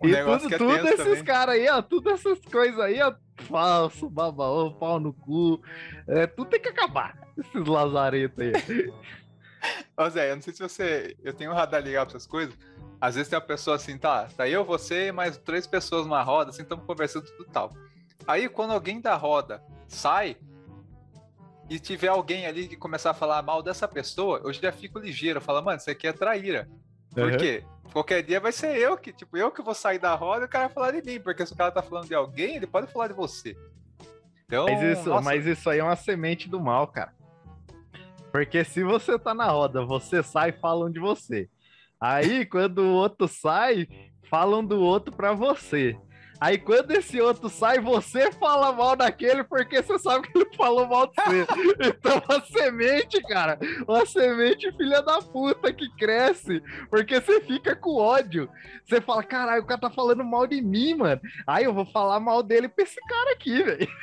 Um 0.02 0.08
E 0.08 0.16
tudo, 0.16 0.54
é 0.54 0.58
tudo 0.58 0.88
esses 0.88 1.22
caras 1.22 1.54
aí, 1.54 1.68
ó, 1.68 1.80
tudo 1.82 2.10
essas 2.10 2.38
coisas 2.40 2.78
aí, 2.80 3.00
ó, 3.00 3.14
falso, 3.44 4.08
baba 4.10 4.44
ovo, 4.44 4.74
pau 4.76 5.00
no 5.00 5.12
cu, 5.12 5.60
é, 6.06 6.26
tudo 6.26 6.50
tem 6.50 6.60
que 6.60 6.68
acabar. 6.68 7.18
Esses 7.36 7.66
lazaretos 7.66 8.38
aí. 8.38 8.52
Ô 9.96 10.08
Zé, 10.08 10.30
eu 10.30 10.36
não 10.36 10.42
sei 10.42 10.52
se 10.52 10.62
você. 10.62 11.16
Eu 11.24 11.32
tenho 11.32 11.50
um 11.50 11.54
radar 11.54 11.82
ligado 11.82 12.08
pra 12.08 12.16
essas 12.16 12.26
coisas. 12.26 12.56
Às 13.00 13.14
vezes 13.14 13.28
tem 13.28 13.38
uma 13.38 13.44
pessoa 13.44 13.76
assim, 13.76 13.98
tá? 13.98 14.28
Tá 14.36 14.48
eu, 14.48 14.64
você 14.64 15.08
e 15.08 15.12
mais 15.12 15.36
três 15.38 15.66
pessoas 15.66 16.06
numa 16.06 16.22
roda, 16.22 16.50
assim, 16.50 16.62
estamos 16.62 16.84
conversando 16.84 17.26
tudo 17.26 17.48
tal. 17.50 17.70
Aí 18.26 18.48
quando 18.48 18.72
alguém 18.72 19.00
da 19.00 19.14
roda 19.14 19.62
sai 19.86 20.36
e 21.68 21.78
tiver 21.78 22.08
alguém 22.08 22.46
ali 22.46 22.68
que 22.68 22.76
começar 22.76 23.10
a 23.10 23.14
falar 23.14 23.42
mal 23.42 23.62
dessa 23.62 23.88
pessoa, 23.88 24.40
eu 24.44 24.52
já 24.52 24.72
fico 24.72 24.98
ligeiro. 24.98 25.38
Eu 25.38 25.42
falo, 25.42 25.62
mano, 25.62 25.78
isso 25.78 25.90
aqui 25.90 26.06
é 26.06 26.12
traíra. 26.12 26.68
Por 27.16 27.32
Uhum. 27.32 27.38
quê? 27.38 27.64
Qualquer 27.92 28.22
dia 28.22 28.38
vai 28.38 28.52
ser 28.52 28.76
eu 28.76 28.96
que, 28.96 29.10
tipo, 29.12 29.36
eu 29.38 29.50
que 29.50 29.62
vou 29.62 29.72
sair 29.74 29.98
da 29.98 30.14
roda 30.14 30.42
e 30.42 30.46
o 30.46 30.48
cara 30.48 30.66
vai 30.66 30.74
falar 30.74 30.90
de 30.92 31.02
mim. 31.02 31.18
Porque 31.18 31.46
se 31.46 31.52
o 31.54 31.56
cara 31.56 31.70
tá 31.70 31.82
falando 31.82 32.06
de 32.06 32.14
alguém, 32.14 32.56
ele 32.56 32.66
pode 32.66 32.92
falar 32.92 33.08
de 33.08 33.14
você. 33.14 33.56
Então, 34.44 34.66
Mas 34.66 34.82
isso, 34.82 35.08
nossa, 35.08 35.24
mas 35.24 35.46
isso 35.46 35.68
aí 35.70 35.78
é 35.78 35.82
uma 35.82 35.96
semente 35.96 36.48
do 36.48 36.60
mal, 36.60 36.86
cara. 36.86 37.12
Porque 38.30 38.62
se 38.64 38.84
você 38.84 39.18
tá 39.18 39.32
na 39.34 39.46
roda, 39.46 39.84
você 39.84 40.22
sai 40.22 40.52
falam 40.52 40.90
de 40.90 41.00
você. 41.00 41.48
Aí, 41.98 42.44
quando 42.44 42.80
o 42.80 42.92
outro 42.92 43.26
sai, 43.26 43.88
falam 44.28 44.62
do 44.64 44.78
outro 44.78 45.14
pra 45.16 45.32
você. 45.32 45.96
Aí, 46.40 46.58
quando 46.58 46.90
esse 46.90 47.20
outro 47.20 47.48
sai, 47.48 47.80
você 47.80 48.30
fala 48.32 48.72
mal 48.72 48.94
daquele 48.94 49.42
porque 49.44 49.82
você 49.82 49.98
sabe 49.98 50.28
que 50.28 50.36
ele 50.38 50.50
falou 50.56 50.86
mal 50.86 51.06
de 51.06 51.14
você. 51.14 51.46
Então, 51.88 52.22
a 52.28 52.40
semente, 52.42 53.20
cara, 53.22 53.58
uma 53.88 54.04
semente 54.04 54.70
filha 54.76 55.00
da 55.02 55.20
puta 55.22 55.72
que 55.72 55.88
cresce, 55.96 56.62
porque 56.90 57.20
você 57.20 57.40
fica 57.40 57.74
com 57.74 57.96
ódio. 57.96 58.48
Você 58.84 59.00
fala, 59.00 59.22
caralho, 59.22 59.62
o 59.62 59.66
cara 59.66 59.80
tá 59.80 59.90
falando 59.90 60.22
mal 60.24 60.46
de 60.46 60.60
mim, 60.60 60.94
mano. 60.94 61.20
Aí 61.46 61.64
eu 61.64 61.72
vou 61.74 61.86
falar 61.86 62.20
mal 62.20 62.42
dele 62.42 62.68
pra 62.68 62.84
esse 62.84 63.00
cara 63.08 63.32
aqui, 63.32 63.62
velho. 63.62 63.88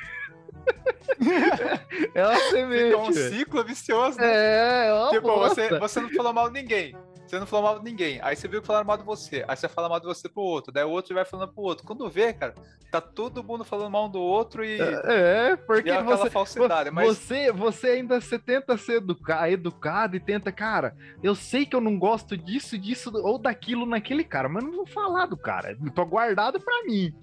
É 2.15 2.25
uma 2.25 2.35
semente. 2.49 2.83
fica 2.85 2.97
um 2.97 3.13
ciclo 3.13 3.63
vicioso. 3.63 4.17
né? 4.17 4.25
É, 4.27 4.87
é 4.87 4.93
uma 4.93 5.09
Tipo, 5.11 5.27
bosta. 5.27 5.67
você, 5.67 5.79
você 5.79 6.01
não 6.01 6.09
falou 6.11 6.33
mal 6.33 6.49
de 6.49 6.61
ninguém. 6.61 6.95
Você 7.33 7.39
não 7.39 7.47
falou 7.47 7.65
mal 7.65 7.79
de 7.79 7.85
ninguém. 7.85 8.19
Aí 8.21 8.35
você 8.35 8.47
viu 8.47 8.61
que 8.61 8.67
falaram 8.67 8.85
mal 8.85 8.95
de 8.95 9.03
você. 9.03 9.43
Aí 9.47 9.55
você 9.57 9.67
fala 9.67 9.89
mal 9.89 9.99
de 9.99 10.05
você 10.05 10.29
pro 10.29 10.43
outro. 10.43 10.71
Daí 10.71 10.83
o 10.83 10.89
outro 10.91 11.15
vai 11.15 11.25
falando 11.25 11.51
pro 11.51 11.63
outro. 11.63 11.83
Quando 11.83 12.07
vê, 12.07 12.31
cara, 12.31 12.53
tá 12.91 13.01
todo 13.01 13.43
mundo 13.43 13.63
falando 13.65 13.89
mal 13.89 14.05
um 14.05 14.11
do 14.11 14.19
outro 14.21 14.63
e, 14.63 14.79
É, 14.79 15.55
porque 15.55 15.89
e 15.89 15.91
é 15.91 15.97
aquela 15.97 16.15
você, 16.17 16.29
falsidade. 16.29 16.91
Mas 16.91 17.17
você, 17.17 17.51
você 17.51 17.87
ainda 17.87 18.21
você 18.21 18.37
tenta 18.37 18.77
ser 18.77 18.97
educa- 18.97 19.49
educado 19.49 20.15
e 20.15 20.19
tenta, 20.19 20.51
cara, 20.51 20.95
eu 21.23 21.33
sei 21.33 21.65
que 21.65 21.75
eu 21.75 21.81
não 21.81 21.97
gosto 21.97 22.37
disso, 22.37 22.77
disso 22.77 23.11
ou 23.23 23.39
daquilo 23.39 23.87
naquele 23.87 24.23
cara, 24.23 24.47
mas 24.47 24.63
não 24.63 24.71
vou 24.71 24.85
falar 24.85 25.25
do 25.25 25.35
cara. 25.35 25.75
Eu 25.83 25.91
Tô 25.91 26.05
guardado 26.05 26.59
pra 26.61 26.83
mim. 26.83 27.15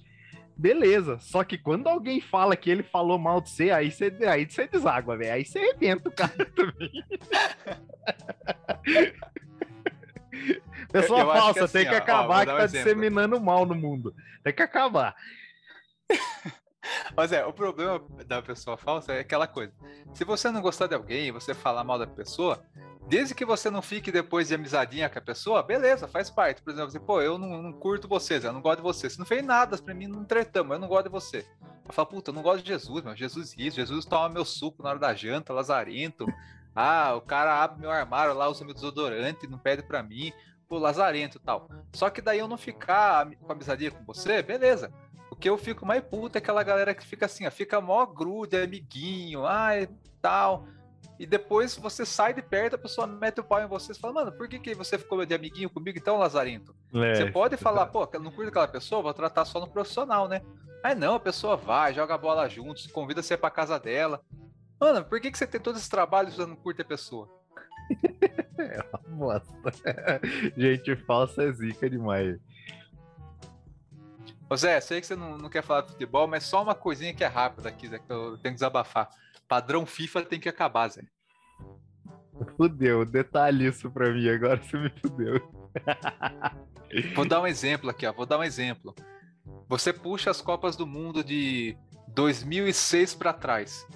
Beleza, 0.56 1.18
só 1.20 1.44
que 1.44 1.56
quando 1.56 1.86
alguém 1.86 2.20
fala 2.20 2.56
que 2.56 2.68
ele 2.68 2.82
falou 2.82 3.16
mal 3.16 3.40
de 3.40 3.48
você, 3.48 3.70
aí 3.70 3.92
você, 3.92 4.12
aí 4.26 4.44
você 4.50 4.66
deságua, 4.66 5.16
velho. 5.16 5.34
Aí 5.34 5.44
você 5.44 5.60
arrebenta 5.60 6.08
o 6.08 6.12
cara 6.12 6.32
também. 6.56 7.04
Pessoa 10.92 11.20
Eu 11.20 11.30
acho 11.30 11.40
que 11.40 11.44
falsa, 11.44 11.64
assim, 11.64 11.72
tem 11.72 11.84
que 11.86 11.94
ó, 11.94 11.94
ó, 11.94 11.98
acabar 11.98 12.36
vou 12.36 12.46
que 12.46 12.52
um 12.52 12.56
tá 12.56 12.64
exemplo. 12.64 12.84
disseminando 12.84 13.40
mal 13.40 13.66
no 13.66 13.74
mundo. 13.74 14.14
Tem 14.42 14.52
que 14.52 14.62
acabar. 14.62 15.14
Mas 17.16 17.32
é, 17.32 17.44
o 17.44 17.52
problema 17.52 18.02
da 18.26 18.40
pessoa 18.40 18.76
falsa 18.76 19.12
é 19.12 19.20
aquela 19.20 19.46
coisa. 19.46 19.72
Se 20.14 20.24
você 20.24 20.50
não 20.50 20.60
gostar 20.60 20.86
de 20.86 20.94
alguém, 20.94 21.30
você 21.30 21.54
falar 21.54 21.84
mal 21.84 21.98
da 21.98 22.06
pessoa, 22.06 22.62
desde 23.06 23.34
que 23.34 23.44
você 23.44 23.70
não 23.70 23.82
fique 23.82 24.10
depois 24.10 24.48
de 24.48 24.54
amizadinha 24.54 25.08
com 25.08 25.18
a 25.18 25.22
pessoa, 25.22 25.62
beleza, 25.62 26.08
faz 26.08 26.30
parte. 26.30 26.62
Por 26.62 26.72
exemplo, 26.72 26.90
você, 26.90 26.98
pô, 26.98 27.20
eu 27.20 27.38
não, 27.38 27.62
não 27.62 27.72
curto 27.72 28.08
você, 28.08 28.40
Zé, 28.40 28.48
eu 28.48 28.52
não 28.52 28.62
gosto 28.62 28.78
de 28.78 28.82
você. 28.82 29.10
Você 29.10 29.18
não 29.18 29.26
fez 29.26 29.44
nada 29.44 29.76
pra 29.78 29.94
mim, 29.94 30.06
não 30.06 30.24
tretamos, 30.24 30.72
eu 30.72 30.78
não 30.78 30.88
gosto 30.88 31.04
de 31.04 31.10
você. 31.10 31.46
Eu 31.86 31.92
falo, 31.92 32.08
puta, 32.08 32.30
eu 32.30 32.34
não 32.34 32.42
gosto 32.42 32.62
de 32.62 32.68
Jesus, 32.68 33.04
meu. 33.04 33.16
Jesus 33.16 33.54
isso, 33.58 33.76
Jesus 33.76 34.04
toma 34.04 34.28
meu 34.28 34.44
suco 34.44 34.82
na 34.82 34.90
hora 34.90 34.98
da 34.98 35.14
janta, 35.14 35.52
lazarento. 35.52 36.26
Ah, 36.74 37.14
o 37.16 37.20
cara 37.20 37.62
abre 37.62 37.80
meu 37.80 37.90
armário 37.90 38.34
lá, 38.34 38.48
usa 38.48 38.64
meu 38.64 38.74
desodorante, 38.74 39.46
não 39.46 39.58
pede 39.58 39.82
pra 39.82 40.02
mim. 40.02 40.32
Pô, 40.68 40.78
lazarento 40.78 41.36
e 41.36 41.40
tal. 41.40 41.68
Só 41.92 42.08
que 42.10 42.20
daí 42.22 42.38
eu 42.38 42.46
não 42.46 42.56
ficar 42.56 43.28
com 43.40 43.52
amizadinha 43.52 43.90
com 43.90 44.04
você, 44.04 44.40
beleza. 44.40 44.92
O 45.30 45.34
que 45.36 45.48
eu 45.48 45.58
fico 45.58 45.84
mais 45.84 46.02
puto 46.02 46.36
é 46.36 46.38
aquela 46.38 46.62
galera 46.62 46.94
que 46.94 47.04
fica 47.04 47.26
assim, 47.26 47.46
ó, 47.46 47.50
fica 47.50 47.80
mó 47.80 48.06
grude, 48.06 48.56
amiguinho, 48.56 49.44
ai, 49.46 49.88
tal. 50.22 50.66
E 51.18 51.26
depois 51.26 51.76
você 51.76 52.06
sai 52.06 52.32
de 52.32 52.40
perto, 52.40 52.76
a 52.76 52.78
pessoa 52.78 53.06
mete 53.06 53.40
o 53.40 53.44
pau 53.44 53.60
em 53.60 53.66
você 53.66 53.92
e 53.92 53.94
fala, 53.94 54.14
mano, 54.14 54.32
por 54.32 54.48
que, 54.48 54.58
que 54.58 54.74
você 54.74 54.96
ficou 54.98 55.24
de 55.26 55.34
amiguinho 55.34 55.68
comigo 55.68 55.98
então, 55.98 56.16
Lazarento? 56.16 56.74
É, 56.94 57.14
Você 57.14 57.30
pode 57.30 57.56
falar, 57.58 57.86
pô, 57.86 58.08
não 58.18 58.30
curto 58.30 58.48
aquela 58.48 58.66
pessoa, 58.66 59.02
vou 59.02 59.12
tratar 59.12 59.44
só 59.44 59.60
no 59.60 59.68
profissional, 59.68 60.26
né? 60.28 60.40
Aí 60.82 60.94
não, 60.94 61.16
a 61.16 61.20
pessoa 61.20 61.56
vai, 61.56 61.92
joga 61.92 62.14
a 62.14 62.18
bola 62.18 62.48
juntos, 62.48 62.86
convida 62.86 63.22
você 63.22 63.36
pra 63.36 63.50
casa 63.50 63.78
dela. 63.78 64.22
Mano, 64.80 65.04
por 65.04 65.20
que, 65.20 65.30
que 65.30 65.36
você 65.36 65.46
tem 65.46 65.60
todo 65.60 65.76
esse 65.76 65.90
trabalho 65.90 66.28
e 66.28 66.32
você 66.32 66.46
não 66.46 66.56
curte 66.56 66.80
a 66.80 66.84
pessoa? 66.84 67.28
Bosta. 69.08 69.72
Gente 70.56 70.96
falsa 70.96 71.42
é 71.42 71.52
zica 71.52 71.90
demais. 71.90 72.38
Ô 74.48 74.56
Zé, 74.56 74.80
sei 74.80 75.00
que 75.00 75.06
você 75.06 75.14
não, 75.14 75.38
não 75.38 75.48
quer 75.48 75.62
falar 75.62 75.82
de 75.82 75.92
futebol, 75.92 76.26
mas 76.26 76.44
só 76.44 76.62
uma 76.62 76.74
coisinha 76.74 77.14
que 77.14 77.22
é 77.22 77.26
rápida 77.26 77.68
aqui, 77.68 77.86
Zé, 77.86 77.98
que 77.98 78.10
eu 78.10 78.38
tenho 78.38 78.54
que 78.54 78.54
desabafar. 78.54 79.08
Padrão 79.46 79.84
FIFA 79.84 80.24
tem 80.24 80.40
que 80.40 80.48
acabar, 80.48 80.88
Zé. 80.88 81.02
Fudeu, 82.56 83.04
detalhe 83.04 83.66
isso 83.66 83.90
pra 83.90 84.10
mim, 84.10 84.28
agora 84.28 84.56
você 84.56 84.76
me 84.78 84.90
fudeu. 84.90 85.52
Vou 87.14 87.28
dar 87.28 87.40
um 87.40 87.46
exemplo 87.46 87.90
aqui, 87.90 88.06
ó. 88.06 88.12
Vou 88.12 88.26
dar 88.26 88.38
um 88.38 88.44
exemplo. 88.44 88.94
Você 89.68 89.92
puxa 89.92 90.30
as 90.30 90.40
Copas 90.40 90.74
do 90.74 90.86
Mundo 90.86 91.22
de 91.22 91.76
2006 92.08 93.14
pra 93.14 93.32
trás. 93.32 93.86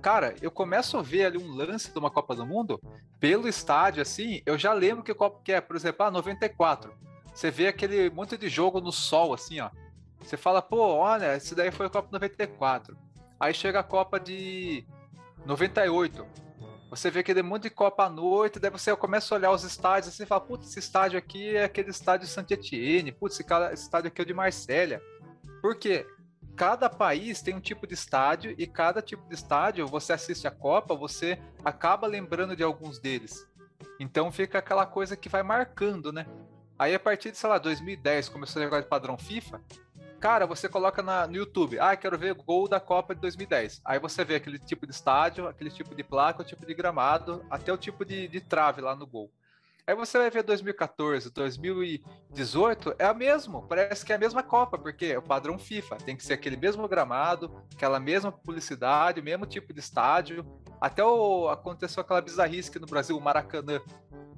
Cara, 0.00 0.34
eu 0.40 0.50
começo 0.50 0.96
a 0.96 1.02
ver 1.02 1.26
ali 1.26 1.38
um 1.38 1.54
lance 1.54 1.92
de 1.92 1.98
uma 1.98 2.10
Copa 2.10 2.34
do 2.34 2.46
Mundo 2.46 2.80
pelo 3.18 3.46
estádio, 3.46 4.02
assim, 4.02 4.42
eu 4.46 4.58
já 4.58 4.72
lembro 4.72 5.04
que 5.04 5.14
Copa 5.14 5.40
que 5.44 5.52
é, 5.52 5.60
por 5.60 5.76
exemplo, 5.76 6.06
ah, 6.06 6.10
94. 6.10 6.94
Você 7.34 7.50
vê 7.50 7.68
aquele 7.68 8.10
monte 8.10 8.36
de 8.36 8.48
jogo 8.48 8.80
no 8.80 8.90
sol, 8.90 9.32
assim, 9.34 9.60
ó. 9.60 9.70
Você 10.18 10.36
fala, 10.36 10.60
pô, 10.60 10.94
olha, 10.94 11.36
esse 11.36 11.54
daí 11.54 11.70
foi 11.70 11.86
a 11.86 11.90
Copa 11.90 12.08
94. 12.10 12.96
Aí 13.38 13.54
chega 13.54 13.80
a 13.80 13.84
Copa 13.84 14.18
de 14.18 14.84
98. 15.46 16.26
Você 16.90 17.10
vê 17.10 17.20
aquele 17.20 17.42
monte 17.42 17.64
de 17.64 17.70
Copa 17.70 18.04
à 18.04 18.10
noite, 18.10 18.58
daí 18.58 18.70
você 18.70 18.94
começa 18.96 19.32
a 19.32 19.38
olhar 19.38 19.52
os 19.52 19.62
estádios 19.62 20.12
assim 20.12 20.24
e 20.24 20.26
fala, 20.26 20.40
putz, 20.40 20.68
esse 20.68 20.80
estádio 20.80 21.18
aqui 21.18 21.56
é 21.56 21.64
aquele 21.64 21.90
estádio 21.90 22.26
de 22.26 22.32
Saint-Etienne, 22.32 23.12
putz, 23.12 23.38
esse, 23.38 23.54
esse 23.72 23.82
estádio 23.84 24.08
aqui 24.08 24.20
é 24.20 24.24
o 24.24 24.26
de 24.26 24.34
Marsella. 24.34 25.00
Por 25.62 25.76
quê? 25.76 26.04
Cada 26.60 26.90
país 26.90 27.40
tem 27.40 27.54
um 27.54 27.60
tipo 27.60 27.86
de 27.86 27.94
estádio 27.94 28.54
e 28.58 28.66
cada 28.66 29.00
tipo 29.00 29.26
de 29.26 29.34
estádio, 29.34 29.86
você 29.86 30.12
assiste 30.12 30.46
a 30.46 30.50
Copa, 30.50 30.94
você 30.94 31.40
acaba 31.64 32.06
lembrando 32.06 32.54
de 32.54 32.62
alguns 32.62 32.98
deles. 32.98 33.48
Então 33.98 34.30
fica 34.30 34.58
aquela 34.58 34.84
coisa 34.84 35.16
que 35.16 35.30
vai 35.30 35.42
marcando, 35.42 36.12
né? 36.12 36.26
Aí 36.78 36.94
a 36.94 37.00
partir 37.00 37.30
de, 37.30 37.38
sei 37.38 37.48
lá, 37.48 37.56
2010, 37.56 38.28
começou 38.28 38.60
a 38.60 38.64
jogar 38.66 38.82
de 38.82 38.88
padrão 38.88 39.16
FIFA, 39.16 39.58
Cara, 40.20 40.46
você 40.46 40.68
coloca 40.68 41.02
na, 41.02 41.26
no 41.26 41.36
YouTube, 41.36 41.78
ah, 41.80 41.96
quero 41.96 42.18
ver 42.18 42.34
gol 42.34 42.68
da 42.68 42.78
Copa 42.78 43.14
de 43.14 43.22
2010. 43.22 43.80
Aí 43.82 43.98
você 43.98 44.22
vê 44.22 44.34
aquele 44.34 44.58
tipo 44.58 44.86
de 44.86 44.92
estádio, 44.92 45.48
aquele 45.48 45.70
tipo 45.70 45.94
de 45.94 46.04
placa, 46.04 46.42
o 46.42 46.44
tipo 46.44 46.66
de 46.66 46.74
gramado, 46.74 47.42
até 47.48 47.72
o 47.72 47.78
tipo 47.78 48.04
de, 48.04 48.28
de 48.28 48.38
trave 48.38 48.82
lá 48.82 48.94
no 48.94 49.06
gol. 49.06 49.32
Aí 49.90 49.96
você 49.96 50.18
vai 50.18 50.30
ver 50.30 50.44
2014, 50.44 51.32
2018, 51.32 52.94
é 52.96 53.06
a 53.06 53.12
mesmo, 53.12 53.66
parece 53.66 54.06
que 54.06 54.12
é 54.12 54.14
a 54.14 54.18
mesma 54.20 54.40
Copa, 54.40 54.78
porque 54.78 55.06
é 55.06 55.18
o 55.18 55.22
padrão 55.22 55.58
FIFA, 55.58 55.96
tem 55.96 56.16
que 56.16 56.24
ser 56.24 56.34
aquele 56.34 56.56
mesmo 56.56 56.86
gramado, 56.86 57.60
aquela 57.74 57.98
mesma 57.98 58.30
publicidade, 58.30 59.20
mesmo 59.20 59.46
tipo 59.46 59.74
de 59.74 59.80
estádio. 59.80 60.46
Até 60.80 61.02
o, 61.02 61.48
aconteceu 61.48 62.02
aquela 62.02 62.20
bizarrice 62.20 62.70
que 62.70 62.78
no 62.78 62.86
Brasil, 62.86 63.18
o 63.18 63.20
Maracanã. 63.20 63.80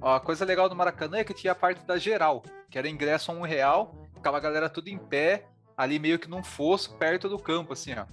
A 0.01 0.19
coisa 0.19 0.43
legal 0.43 0.67
do 0.67 0.75
Maracanã 0.75 1.19
é 1.19 1.23
que 1.23 1.35
tinha 1.35 1.53
a 1.53 1.55
parte 1.55 1.85
da 1.85 1.99
geral, 1.99 2.41
que 2.67 2.79
era 2.79 2.89
ingresso 2.89 3.31
a 3.31 3.35
um 3.35 3.43
real, 3.43 3.95
ficava 4.15 4.37
a 4.37 4.41
galera 4.41 4.67
tudo 4.67 4.87
em 4.87 4.97
pé, 4.97 5.45
ali 5.77 5.99
meio 5.99 6.17
que 6.17 6.27
num 6.27 6.43
fosso 6.43 6.97
perto 6.97 7.29
do 7.29 7.37
campo, 7.37 7.73
assim, 7.73 7.93
ó. 7.93 8.07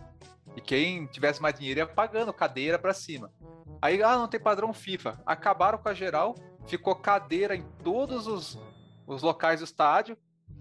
E 0.55 0.61
quem 0.61 1.07
tivesse 1.07 1.41
mais 1.41 1.59
dinheiro 1.59 1.81
ia 1.81 1.87
pagando 1.87 2.35
cadeira 2.35 2.79
para 2.79 2.93
cima. 2.93 3.33
Aí, 3.81 4.03
ah, 4.03 4.19
não 4.19 4.29
tem 4.29 4.39
padrão 4.39 4.75
FIFA. 4.75 5.23
Acabaram 5.25 5.79
com 5.79 5.89
a 5.89 5.95
geral, 5.95 6.35
ficou 6.67 6.95
cadeira 6.95 7.55
em 7.55 7.63
todos 7.83 8.27
os, 8.27 8.59
os 9.07 9.23
locais 9.23 9.61
do 9.61 9.65
estádio 9.65 10.17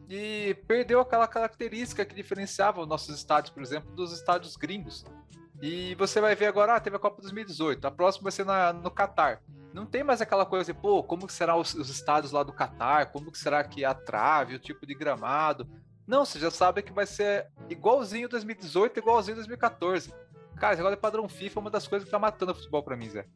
e 0.09 0.57
perdeu 0.67 0.99
aquela 0.99 1.27
característica 1.27 2.03
que 2.03 2.15
diferenciava 2.15 2.81
os 2.81 2.87
nossos 2.87 3.15
estádios, 3.15 3.53
por 3.53 3.61
exemplo, 3.61 3.91
dos 3.91 4.11
estádios 4.11 4.55
gringos. 4.55 5.05
E 5.61 5.93
você 5.95 6.19
vai 6.19 6.35
ver 6.35 6.47
agora, 6.47 6.75
ah, 6.75 6.79
teve 6.79 6.95
a 6.95 6.99
Copa 6.99 7.21
2018, 7.21 7.85
a 7.85 7.91
próxima 7.91 8.23
vai 8.23 8.31
ser 8.31 8.45
na, 8.45 8.73
no 8.73 8.89
Catar. 8.89 9.41
Não 9.73 9.85
tem 9.85 10.03
mais 10.03 10.19
aquela 10.19 10.45
coisa 10.45 10.73
de, 10.73 10.79
pô, 10.79 11.03
como 11.03 11.27
que 11.27 11.33
serão 11.33 11.59
os, 11.59 11.75
os 11.75 11.89
estádios 11.89 12.31
lá 12.31 12.41
do 12.43 12.53
Catar? 12.53 13.11
Como 13.11 13.31
que 13.31 13.37
será 13.37 13.63
que 13.63 13.85
a 13.85 13.93
trave, 13.93 14.55
o 14.55 14.59
tipo 14.59 14.85
de 14.85 14.95
gramado? 14.95 15.69
Não, 16.07 16.25
você 16.25 16.39
já 16.39 16.49
sabe 16.49 16.81
que 16.81 16.91
vai 16.91 17.05
ser 17.05 17.47
igualzinho 17.69 18.27
2018, 18.27 18.97
igualzinho 18.97 19.35
2014. 19.35 20.11
Cara, 20.55 20.73
esse 20.73 20.79
negócio 20.79 20.95
de 20.95 21.01
padrão 21.01 21.29
FIFA 21.29 21.59
é 21.59 21.61
uma 21.61 21.69
das 21.69 21.87
coisas 21.87 22.05
que 22.05 22.11
tá 22.11 22.17
matando 22.17 22.51
o 22.51 22.55
futebol 22.55 22.81
pra 22.81 22.97
mim, 22.97 23.09
Zé. 23.09 23.27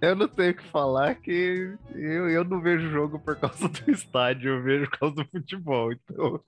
Eu 0.00 0.14
não 0.14 0.28
tenho 0.28 0.50
o 0.50 0.54
que 0.54 0.64
falar 0.64 1.14
que 1.14 1.74
eu, 1.94 2.28
eu 2.28 2.44
não 2.44 2.60
vejo 2.60 2.90
jogo 2.90 3.18
por 3.18 3.36
causa 3.36 3.68
do 3.68 3.90
estádio, 3.90 4.54
eu 4.54 4.62
vejo 4.62 4.90
por 4.90 4.98
causa 4.98 5.14
do 5.16 5.24
futebol. 5.26 5.92
Então... 5.92 6.40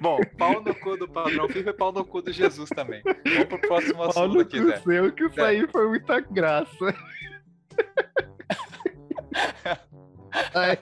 Bom, 0.00 0.20
pau 0.38 0.62
no 0.62 0.74
cu 0.74 0.96
do 0.96 1.08
padrão 1.08 1.48
FIFA 1.48 1.70
e 1.70 1.72
pau 1.72 1.92
no 1.92 2.04
cu 2.04 2.22
do 2.22 2.32
Jesus 2.32 2.70
também. 2.70 3.02
Vamos 3.04 3.44
pro 3.44 3.60
próximo 3.60 3.98
pau 3.98 4.08
assunto 4.08 4.40
aqui, 4.40 4.62
Zé. 4.62 4.76
Seu, 4.78 5.12
que 5.12 5.24
isso 5.24 5.34
Zé. 5.34 5.46
aí 5.46 5.66
foi 5.66 5.88
muita 5.88 6.20
graça. 6.20 6.94
Ai. 10.54 10.78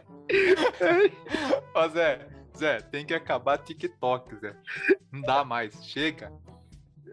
Ó, 1.74 1.88
Zé, 1.88 2.28
Zé, 2.56 2.80
tem 2.80 3.04
que 3.06 3.14
acabar 3.14 3.59
TikTok, 3.59 4.37
Zé. 4.37 4.54
Não 5.11 5.22
dá 5.22 5.44
mais, 5.44 5.85
chega. 5.85 6.33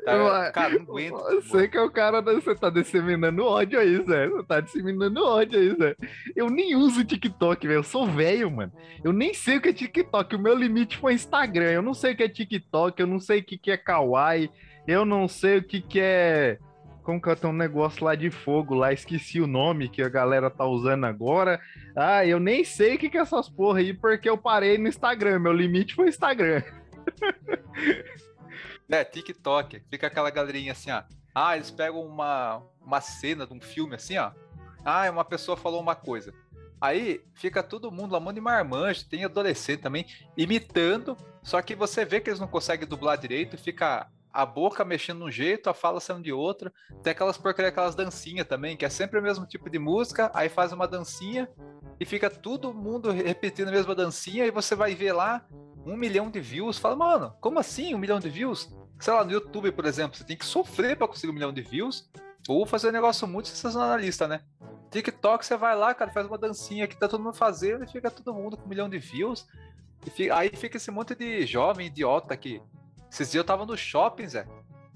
Tá, 0.05 0.51
cara, 0.51 0.73
não 0.75 0.81
aguento. 0.81 1.15
Você 1.41 1.67
que 1.67 1.77
é 1.77 1.81
o 1.81 1.91
cara, 1.91 2.21
da, 2.21 2.33
você 2.33 2.55
tá 2.55 2.69
disseminando 2.69 3.43
ódio 3.43 3.79
aí, 3.79 4.03
Zé. 4.05 4.27
Você 4.27 4.47
tá 4.47 4.59
disseminando 4.59 5.23
ódio 5.23 5.59
aí, 5.59 5.75
Zé. 5.75 5.95
Eu 6.35 6.49
nem 6.49 6.75
uso 6.75 7.03
TikTok, 7.03 7.67
velho. 7.67 7.79
Eu 7.79 7.83
sou 7.83 8.05
velho, 8.05 8.49
mano. 8.49 8.71
Eu 9.03 9.11
nem 9.11 9.33
sei 9.33 9.57
o 9.57 9.61
que 9.61 9.69
é 9.69 9.73
TikTok. 9.73 10.35
O 10.35 10.39
meu 10.39 10.55
limite 10.55 10.97
foi 10.97 11.13
Instagram. 11.13 11.71
Eu 11.71 11.81
não 11.81 11.93
sei 11.93 12.13
o 12.13 12.17
que 12.17 12.23
é 12.23 12.29
TikTok, 12.29 12.99
eu 12.99 13.07
não 13.07 13.19
sei 13.19 13.39
o 13.39 13.43
que 13.43 13.71
é 13.71 13.77
Kawaii, 13.77 14.49
eu 14.87 15.05
não 15.05 15.27
sei 15.27 15.57
o 15.57 15.63
que 15.63 15.99
é 15.99 16.57
como 17.07 17.21
que 17.21 17.33
tem 17.37 17.49
um 17.49 17.53
negócio 17.53 18.03
lá 18.03 18.15
de 18.15 18.29
fogo 18.29 18.75
lá, 18.75 18.91
esqueci 18.91 19.39
o 19.39 19.47
nome 19.47 19.87
que 19.87 20.01
a 20.01 20.09
galera 20.09 20.49
tá 20.49 20.65
usando 20.65 21.05
agora. 21.05 21.57
Ah, 21.95 22.25
eu 22.25 22.37
nem 22.37 22.65
sei 22.65 22.95
o 22.95 22.99
que, 22.99 23.09
que 23.09 23.17
é 23.17 23.21
essas 23.21 23.47
porra 23.47 23.79
aí, 23.79 23.93
porque 23.93 24.29
eu 24.29 24.37
parei 24.37 24.77
no 24.77 24.89
Instagram, 24.89 25.39
meu 25.39 25.53
limite 25.53 25.95
foi 25.95 26.09
Instagram. 26.09 26.61
É, 28.89 29.03
TikTok, 29.03 29.81
fica 29.89 30.07
aquela 30.07 30.29
galerinha 30.29 30.71
assim, 30.71 30.91
ó. 30.91 31.03
Ah, 31.35 31.55
eles 31.55 31.69
pegam 31.69 32.05
uma, 32.05 32.63
uma 32.81 33.01
cena 33.01 33.45
de 33.45 33.53
um 33.53 33.61
filme 33.61 33.95
assim, 33.95 34.17
ó. 34.17 34.31
Ah, 34.83 35.09
uma 35.09 35.25
pessoa 35.25 35.57
falou 35.57 35.81
uma 35.81 35.95
coisa. 35.95 36.33
Aí 36.79 37.21
fica 37.33 37.61
todo 37.61 37.91
mundo 37.91 38.11
lá, 38.11 38.19
mão 38.19 38.31
de 38.31 38.39
marmanjo, 38.39 39.05
tem 39.05 39.25
adolescente 39.25 39.81
também, 39.81 40.05
imitando, 40.37 41.17
só 41.43 41.61
que 41.61 41.75
você 41.75 42.05
vê 42.05 42.19
que 42.21 42.29
eles 42.29 42.39
não 42.39 42.47
conseguem 42.47 42.87
dublar 42.87 43.17
direito, 43.17 43.57
fica 43.57 44.07
a 44.37 44.45
boca 44.45 44.85
mexendo 44.85 45.17
de 45.17 45.23
um 45.23 45.31
jeito, 45.31 45.67
a 45.67 45.73
fala 45.73 45.99
saindo 45.99 46.21
de 46.21 46.31
outro. 46.31 46.71
Tem 47.01 47.09
aquelas 47.09 47.39
porcaria, 47.39 47.69
aquelas 47.69 47.95
dancinhas 47.95 48.45
também, 48.45 48.77
que 48.77 48.85
é 48.85 48.89
sempre 48.89 49.19
o 49.19 49.23
mesmo 49.23 49.47
tipo 49.47 49.67
de 49.67 49.79
música, 49.79 50.29
aí 50.31 50.47
faz 50.47 50.71
uma 50.71 50.87
dancinha 50.87 51.49
e 51.99 52.05
fica 52.05 52.29
todo 52.29 52.71
mundo 52.71 53.09
repetindo 53.09 53.69
a 53.69 53.71
mesma 53.71 53.95
dancinha, 53.95 54.45
e 54.45 54.51
você 54.51 54.75
vai 54.75 54.93
ver 54.93 55.11
lá 55.11 55.43
um 55.83 55.97
milhão 55.97 56.29
de 56.29 56.39
views. 56.39 56.77
Fala, 56.77 56.95
mano, 56.95 57.35
como 57.41 57.57
assim 57.57 57.95
um 57.95 57.97
milhão 57.97 58.19
de 58.19 58.29
views? 58.29 58.71
Sei 58.99 59.11
lá, 59.11 59.25
no 59.25 59.31
YouTube, 59.31 59.71
por 59.71 59.85
exemplo, 59.85 60.15
você 60.15 60.23
tem 60.23 60.37
que 60.37 60.45
sofrer 60.45 60.95
para 60.95 61.07
conseguir 61.07 61.31
um 61.31 61.35
milhão 61.35 61.51
de 61.51 61.63
views, 61.63 62.07
ou 62.47 62.63
fazer 62.63 62.89
um 62.89 62.91
negócio 62.93 63.27
muito 63.27 63.47
sensacionalista, 63.47 64.27
né? 64.27 64.41
TikTok, 64.91 65.43
você 65.43 65.57
vai 65.57 65.75
lá, 65.75 65.95
cara, 65.95 66.11
faz 66.11 66.27
uma 66.27 66.37
dancinha 66.37 66.85
que 66.87 66.95
tá 66.95 67.07
todo 67.07 67.23
mundo 67.23 67.35
fazendo 67.35 67.85
e 67.85 67.87
fica 67.87 68.11
todo 68.11 68.35
mundo 68.35 68.55
com 68.55 68.65
um 68.65 68.69
milhão 68.69 68.87
de 68.87 68.99
views. 68.99 69.47
Fica, 70.13 70.37
aí 70.37 70.49
fica 70.49 70.77
esse 70.77 70.91
monte 70.91 71.15
de 71.15 71.43
jovem 71.47 71.87
idiota 71.87 72.35
aqui 72.35 72.61
esses 73.11 73.31
dias 73.31 73.41
eu 73.41 73.45
tava 73.45 73.65
no 73.65 73.77
shopping, 73.77 74.27
Zé. 74.27 74.47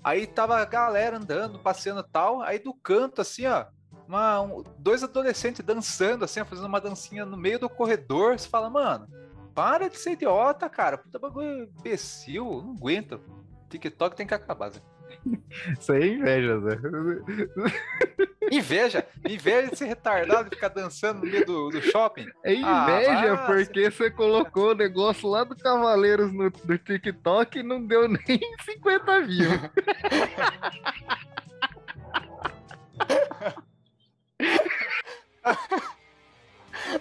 Aí 0.04 0.26
tava 0.26 0.58
a 0.58 0.66
galera 0.66 1.18
andando, 1.18 1.60
passeando 1.60 2.04
tal. 2.04 2.42
Aí 2.42 2.60
do 2.60 2.74
canto, 2.74 3.22
assim, 3.22 3.46
ó, 3.46 3.66
uma, 4.08 4.42
um, 4.42 4.64
dois 4.78 5.04
adolescentes 5.04 5.64
dançando, 5.64 6.26
assim, 6.26 6.44
fazendo 6.44 6.68
uma 6.68 6.82
dancinha 6.82 7.26
no 7.26 7.38
meio 7.38 7.60
do 7.60 7.70
corredor. 7.70 8.38
Você 8.38 8.50
fala, 8.50 8.70
mano, 8.70 9.08
para 9.54 9.90
de 9.90 9.98
ser 9.98 10.12
idiota, 10.12 10.70
cara. 10.70 10.98
Puta 10.98 11.20
bagulho 11.20 11.70
imbecil, 11.80 12.64
não 12.64 12.72
aguento. 12.74 13.20
TikTok 13.70 14.16
tem 14.16 14.28
que 14.28 14.34
acabar, 14.34 14.72
Zé. 14.72 14.82
Isso 15.80 15.92
aí 15.92 16.04
é 16.04 16.14
inveja, 16.16 16.60
Zé. 16.60 16.78
Inveja? 18.52 19.08
Inveja 19.28 19.70
de 19.70 19.78
ser 19.78 19.86
retardado 19.86 20.48
e 20.48 20.56
ficar 20.56 20.68
dançando 20.68 21.24
no 21.24 21.32
meio 21.32 21.46
do, 21.46 21.70
do 21.70 21.82
shopping? 21.82 22.28
É 22.44 22.54
inveja 22.54 23.34
ah, 23.34 23.46
porque 23.46 23.90
você 23.90 24.12
colocou 24.12 24.72
o 24.72 24.76
negócio 24.76 25.30
lá 25.30 25.46
do 25.46 25.56
Cavaleiros 25.56 26.34
no, 26.34 26.50
do 26.50 26.78
TikTok 26.78 27.60
e 27.60 27.64
não 27.64 27.82
deu 27.82 28.10
nem 28.10 28.20
50 28.66 29.22
views. 29.22 29.54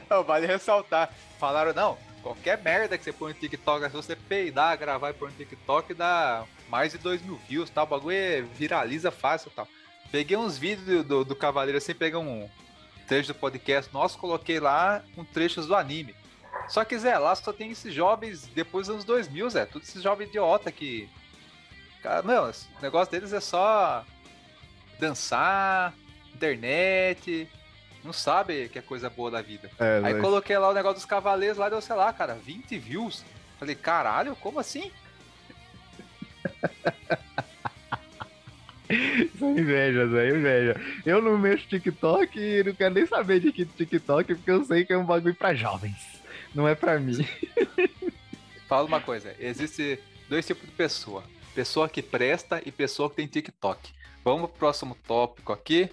Não, 0.09 0.23
vale 0.23 0.47
ressaltar. 0.47 1.13
Falaram, 1.39 1.73
não, 1.73 1.99
qualquer 2.23 2.61
merda 2.63 2.97
que 2.97 3.05
você 3.05 3.13
põe 3.13 3.33
no 3.33 3.39
TikTok, 3.39 3.87
se 3.87 3.97
você 3.97 4.15
peidar, 4.15 4.77
gravar 4.79 5.11
e 5.11 5.15
pôr 5.15 5.31
no 5.31 5.37
TikTok, 5.37 5.95
dá 5.95 6.45
mais 6.69 6.93
de 6.93 6.99
2 6.99 7.23
mil 7.23 7.37
views, 7.49 7.71
tal. 7.71 7.85
O 7.85 7.89
bagulho 7.89 8.17
é, 8.17 8.41
viraliza 8.41 9.11
fácil 9.11 9.51
tal. 9.55 9.67
Peguei 10.11 10.37
uns 10.37 10.59
vídeos 10.59 11.07
do, 11.07 11.25
do, 11.25 11.37
Cavaleiro 11.37 11.79
assim, 11.79 11.95
peguei 11.95 12.19
um 12.19 12.49
trecho 13.07 13.33
do 13.33 13.35
podcast 13.35 13.93
nosso, 13.93 14.19
coloquei 14.19 14.59
lá 14.59 15.03
com 15.15 15.25
trechos 15.25 15.67
do 15.67 15.75
anime. 15.75 16.15
Só 16.69 16.85
que, 16.85 16.99
Zé, 16.99 17.17
lá 17.19 17.35
só 17.35 17.53
tem 17.53 17.71
esses 17.71 17.93
jovens 17.93 18.47
depois 18.55 18.87
dos 18.87 18.95
anos 18.95 19.05
2000, 19.05 19.51
Zé. 19.51 19.67
Todos 19.67 19.89
esses 19.89 20.03
jovens 20.03 20.29
idiota 20.29 20.71
que. 20.71 21.09
Cara, 22.03 22.23
não, 22.23 22.49
o 22.49 22.83
negócio 22.83 23.11
deles 23.11 23.33
é 23.33 23.41
só 23.41 24.05
dançar, 24.99 25.95
internet, 26.35 27.49
não 28.03 28.13
sabe 28.13 28.69
que 28.69 28.79
é 28.79 28.83
coisa 28.83 29.11
boa 29.11 29.31
da 29.31 29.43
vida. 29.43 29.71
É, 29.79 30.01
Aí 30.05 30.15
mas... 30.15 30.23
coloquei 30.23 30.57
lá 30.57 30.71
o 30.71 30.75
negócio 30.75 30.97
dos 30.97 31.05
cavaleiros 31.05 31.59
lá, 31.59 31.69
deu, 31.69 31.81
sei 31.81 31.95
lá, 31.95 32.13
cara, 32.13 32.35
20 32.35 32.79
views. 32.79 33.25
Falei, 33.59 33.75
caralho, 33.75 34.35
como 34.37 34.59
assim? 34.59 34.91
Isso 38.91 39.45
é 39.45 39.51
inveja, 39.51 40.07
Zé, 40.09 40.29
inveja. 40.31 40.81
Eu 41.07 41.23
não 41.23 41.39
mexo 41.39 41.69
TikTok 41.69 42.39
e 42.39 42.65
não 42.65 42.75
quero 42.75 42.95
nem 42.95 43.07
saber 43.07 43.41
de 43.41 43.53
que 43.53 43.65
TikTok, 43.65 44.35
porque 44.35 44.51
eu 44.51 44.65
sei 44.65 44.85
que 44.85 44.93
é 44.93 44.99
um 44.99 45.05
bagulho 45.05 45.35
pra 45.35 45.55
jovens. 45.55 46.21
Não 46.55 46.67
é 46.67 46.75
pra 46.75 46.99
mim. 46.99 47.27
Fala 48.69 48.87
uma 48.87 49.01
coisa, 49.01 49.35
existe 49.39 49.99
dois 50.29 50.47
tipos 50.47 50.65
de 50.65 50.73
pessoa. 50.73 51.25
pessoa 51.55 51.89
que 51.89 52.03
presta 52.03 52.63
e 52.65 52.71
pessoa 52.73 53.09
que 53.11 53.17
tem 53.17 53.27
TikTok. 53.27 53.93
Vamos 54.25 54.51
pro 54.51 54.59
próximo 54.59 54.97
tópico 55.07 55.53
aqui. 55.53 55.89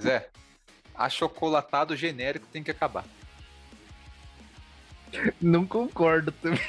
Zé, 0.00 0.28
achocolatado 0.94 1.96
genérico 1.96 2.46
tem 2.46 2.62
que 2.62 2.70
acabar. 2.70 3.04
Não 5.40 5.66
concordo 5.66 6.30
também. 6.32 6.60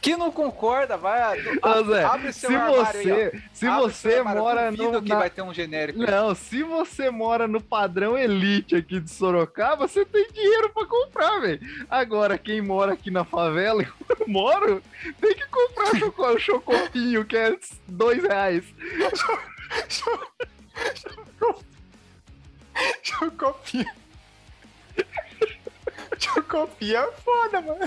Que 0.00 0.16
não 0.16 0.30
concorda, 0.30 0.96
vai. 0.96 1.38
Ô, 1.62 1.82
Zé, 1.84 2.04
abre 2.04 2.32
seu 2.32 2.50
se 2.50 2.56
você, 2.56 3.30
aí, 3.32 3.42
se 3.52 3.66
Abre 3.66 3.80
você 3.82 4.22
mora 4.22 4.70
no 4.70 5.02
que 5.02 5.08
na- 5.08 5.18
vai 5.18 5.30
ter 5.30 5.42
um 5.42 5.52
genérico. 5.54 6.00
aí. 6.02 6.10
Não, 6.10 6.34
se 6.34 6.62
você 6.62 7.10
mora 7.10 7.46
no 7.48 7.60
padrão 7.60 8.16
elite 8.18 8.74
aqui 8.76 9.00
de 9.00 9.10
Sorocaba, 9.10 9.86
você 9.88 10.04
tem 10.04 10.26
dinheiro 10.32 10.70
pra 10.70 10.86
comprar, 10.86 11.40
velho. 11.40 11.60
Agora, 11.90 12.36
quem 12.38 12.60
mora 12.60 12.92
aqui 12.94 13.10
na 13.10 13.24
favela, 13.24 13.82
eu 14.20 14.28
moro, 14.28 14.82
tem 15.20 15.34
que 15.34 15.46
comprar 15.48 15.94
choco- 15.98 16.38
chocopinho, 16.38 17.24
que 17.24 17.36
é 17.36 17.56
dois 17.88 18.22
reais. 18.22 18.64
Chocopia. 23.02 23.86
Chocopia 26.18 26.98
é 27.00 27.12
foda, 27.22 27.60
mano. 27.60 27.78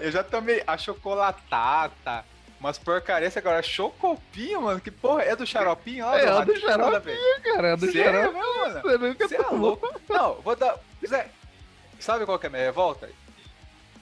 Eu 0.00 0.10
já 0.12 0.22
tomei 0.22 0.62
a 0.66 0.76
chocolatada, 0.78 2.24
umas 2.60 2.78
porcarias 2.78 3.36
agora. 3.36 3.62
Chocopinho, 3.62 4.62
mano, 4.62 4.80
que 4.80 4.90
porra, 4.90 5.22
é 5.22 5.34
do 5.36 5.46
xaropinho? 5.46 6.06
Ó, 6.06 6.14
É, 6.14 6.24
é 6.24 6.44
do 6.44 6.60
xaropinho. 6.60 7.42
Cara, 7.42 7.68
é 7.68 7.76
do 7.76 7.86
mano? 8.32 8.82
você 8.82 8.98
nunca 8.98 9.34
é 9.34 9.54
louco? 9.54 10.00
Não, 10.08 10.34
vou 10.42 10.54
dar. 10.56 10.76
Zé, 11.06 11.28
sabe 11.98 12.24
qual 12.24 12.38
que 12.38 12.46
é 12.46 12.48
a 12.48 12.50
minha 12.50 12.64
revolta? 12.64 13.08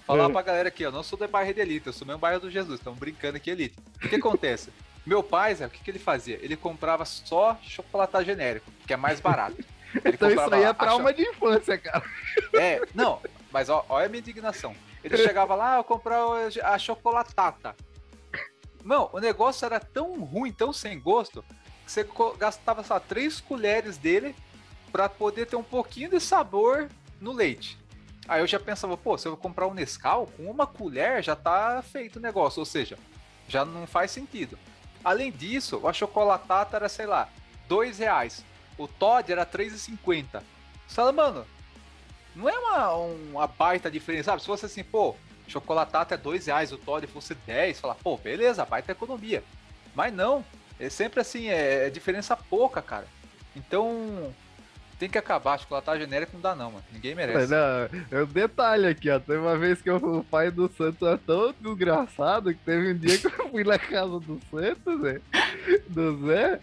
Falar 0.07 0.29
É. 0.29 0.33
pra 0.33 0.42
galera 0.42 0.68
aqui, 0.68 0.83
eu 0.83 0.90
não 0.92 1.03
sou 1.03 1.18
do 1.18 1.26
bairro 1.29 1.55
de 1.55 1.61
Elite, 1.61 1.87
eu 1.87 1.92
sou 1.92 2.07
mesmo 2.07 2.18
bairro 2.20 2.40
do 2.40 2.50
Jesus, 2.50 2.79
estamos 2.79 2.98
brincando 2.98 3.37
aqui, 3.37 3.50
Elite. 3.50 3.76
O 4.05 4.09
que 4.09 4.16
acontece? 4.16 4.70
Meu 5.07 5.22
pai, 5.22 5.55
Zé, 5.55 5.66
o 5.66 5.70
que, 5.70 5.83
que 5.83 5.90
ele 5.90 5.98
fazia? 5.98 6.38
Ele 6.42 6.57
comprava 6.57 7.05
só 7.05 7.57
chocolate 7.62 8.22
genérico, 8.24 8.70
que 8.87 8.92
é 8.92 8.96
mais 8.96 9.18
barato. 9.20 9.57
Ele 10.05 10.14
Então 10.14 10.31
isso 10.31 10.55
aí 10.55 10.62
é 10.62 10.72
trauma 10.72 11.12
de 11.12 11.22
infância, 11.22 11.76
cara. 11.79 12.05
é, 12.55 12.81
não, 12.94 13.20
mas 13.50 13.68
ó, 13.68 13.85
olha 13.88 14.07
a 14.07 14.09
minha 14.09 14.20
indignação. 14.20 14.72
Ele 15.02 15.16
chegava 15.16 15.54
lá, 15.54 15.76
eu 15.76 15.84
comprava 15.84 16.48
a 16.62 16.78
chocolatata. 16.78 17.74
Não, 18.84 19.10
o 19.12 19.18
negócio 19.18 19.64
era 19.64 19.80
tão 19.80 20.22
ruim, 20.24 20.52
tão 20.52 20.72
sem 20.72 20.98
gosto, 20.98 21.44
que 21.84 21.92
você 21.92 22.06
gastava 22.38 22.82
só 22.82 22.98
três 22.98 23.40
colheres 23.40 23.96
dele 23.96 24.34
pra 24.92 25.08
poder 25.08 25.46
ter 25.46 25.56
um 25.56 25.62
pouquinho 25.62 26.10
de 26.10 26.20
sabor 26.20 26.88
no 27.20 27.32
leite. 27.32 27.78
Aí 28.28 28.40
eu 28.40 28.46
já 28.46 28.60
pensava, 28.60 28.96
pô, 28.96 29.18
se 29.18 29.26
eu 29.26 29.36
comprar 29.36 29.66
um 29.66 29.74
Nescau, 29.74 30.26
com 30.36 30.50
uma 30.50 30.66
colher 30.66 31.22
já 31.22 31.34
tá 31.34 31.82
feito 31.82 32.16
o 32.16 32.22
negócio, 32.22 32.60
ou 32.60 32.66
seja, 32.66 32.98
já 33.48 33.64
não 33.64 33.86
faz 33.86 34.10
sentido. 34.10 34.58
Além 35.02 35.32
disso, 35.32 35.86
a 35.86 35.92
chocolatata 35.92 36.76
era, 36.76 36.88
sei 36.88 37.06
lá, 37.06 37.28
dois 37.66 37.98
reais. 37.98 38.44
O 38.78 38.86
Todd 38.86 39.30
era 39.30 39.44
3,50. 39.44 40.42
Você 40.86 40.94
fala, 40.94 41.12
mano, 41.12 41.46
não 42.34 42.48
é 42.48 42.58
uma, 42.58 42.94
uma 42.94 43.46
baita 43.46 43.90
diferença, 43.90 44.24
sabe? 44.24 44.40
Se 44.40 44.46
fosse 44.46 44.66
assim, 44.66 44.82
pô, 44.84 45.14
chocolatata 45.48 46.14
é 46.14 46.18
dois 46.18 46.46
reais, 46.46 46.72
o 46.72 46.78
Todd 46.78 47.06
fosse 47.06 47.34
10, 47.34 47.80
fala, 47.80 47.94
pô, 47.94 48.16
beleza, 48.16 48.64
baita 48.64 48.92
economia. 48.92 49.42
Mas 49.94 50.12
não, 50.14 50.44
é 50.78 50.88
sempre 50.88 51.20
assim, 51.20 51.48
é, 51.48 51.86
é 51.86 51.90
diferença 51.90 52.36
pouca, 52.36 52.80
cara. 52.80 53.06
Então, 53.56 54.32
tem 54.98 55.08
que 55.08 55.18
acabar, 55.18 55.58
chocolatata 55.58 55.98
genérica 55.98 56.30
não 56.34 56.40
dá 56.40 56.54
não, 56.54 56.70
mano. 56.72 56.84
Ninguém 56.92 57.14
merece. 57.14 57.52
É 58.12 58.22
um 58.22 58.26
detalhe 58.26 58.86
aqui, 58.86 59.10
ó. 59.10 59.18
Teve 59.18 59.38
uma 59.38 59.56
vez 59.58 59.82
que 59.82 59.90
eu- 59.90 59.96
o 59.96 60.22
pai 60.22 60.50
do 60.50 60.68
Santos 60.72 61.02
era 61.06 61.18
tão 61.18 61.52
desgraçado 61.60 62.52
que 62.54 62.60
teve 62.60 62.92
um 62.92 62.96
dia 62.96 63.18
que 63.18 63.26
eu 63.26 63.48
fui 63.50 63.64
na 63.64 63.78
casa 63.78 64.20
do 64.20 64.40
Santos, 64.50 65.00
Zé. 65.00 65.20
Do 65.88 66.26
Zé. 66.26 66.60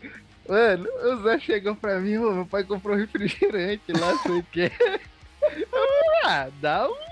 Mano, 0.47 0.87
o 1.03 1.23
Zé 1.23 1.39
chegou 1.39 1.75
pra 1.75 1.99
mim, 1.99 2.17
"Ô, 2.19 2.31
meu 2.31 2.45
pai 2.45 2.63
comprou 2.63 2.95
refrigerante 2.95 3.91
lá, 3.91 4.17
sei 4.19 4.37
o 4.39 4.43
quê. 4.43 4.71
Ah, 6.23 6.49
dá 6.59 6.89
um 6.89 7.07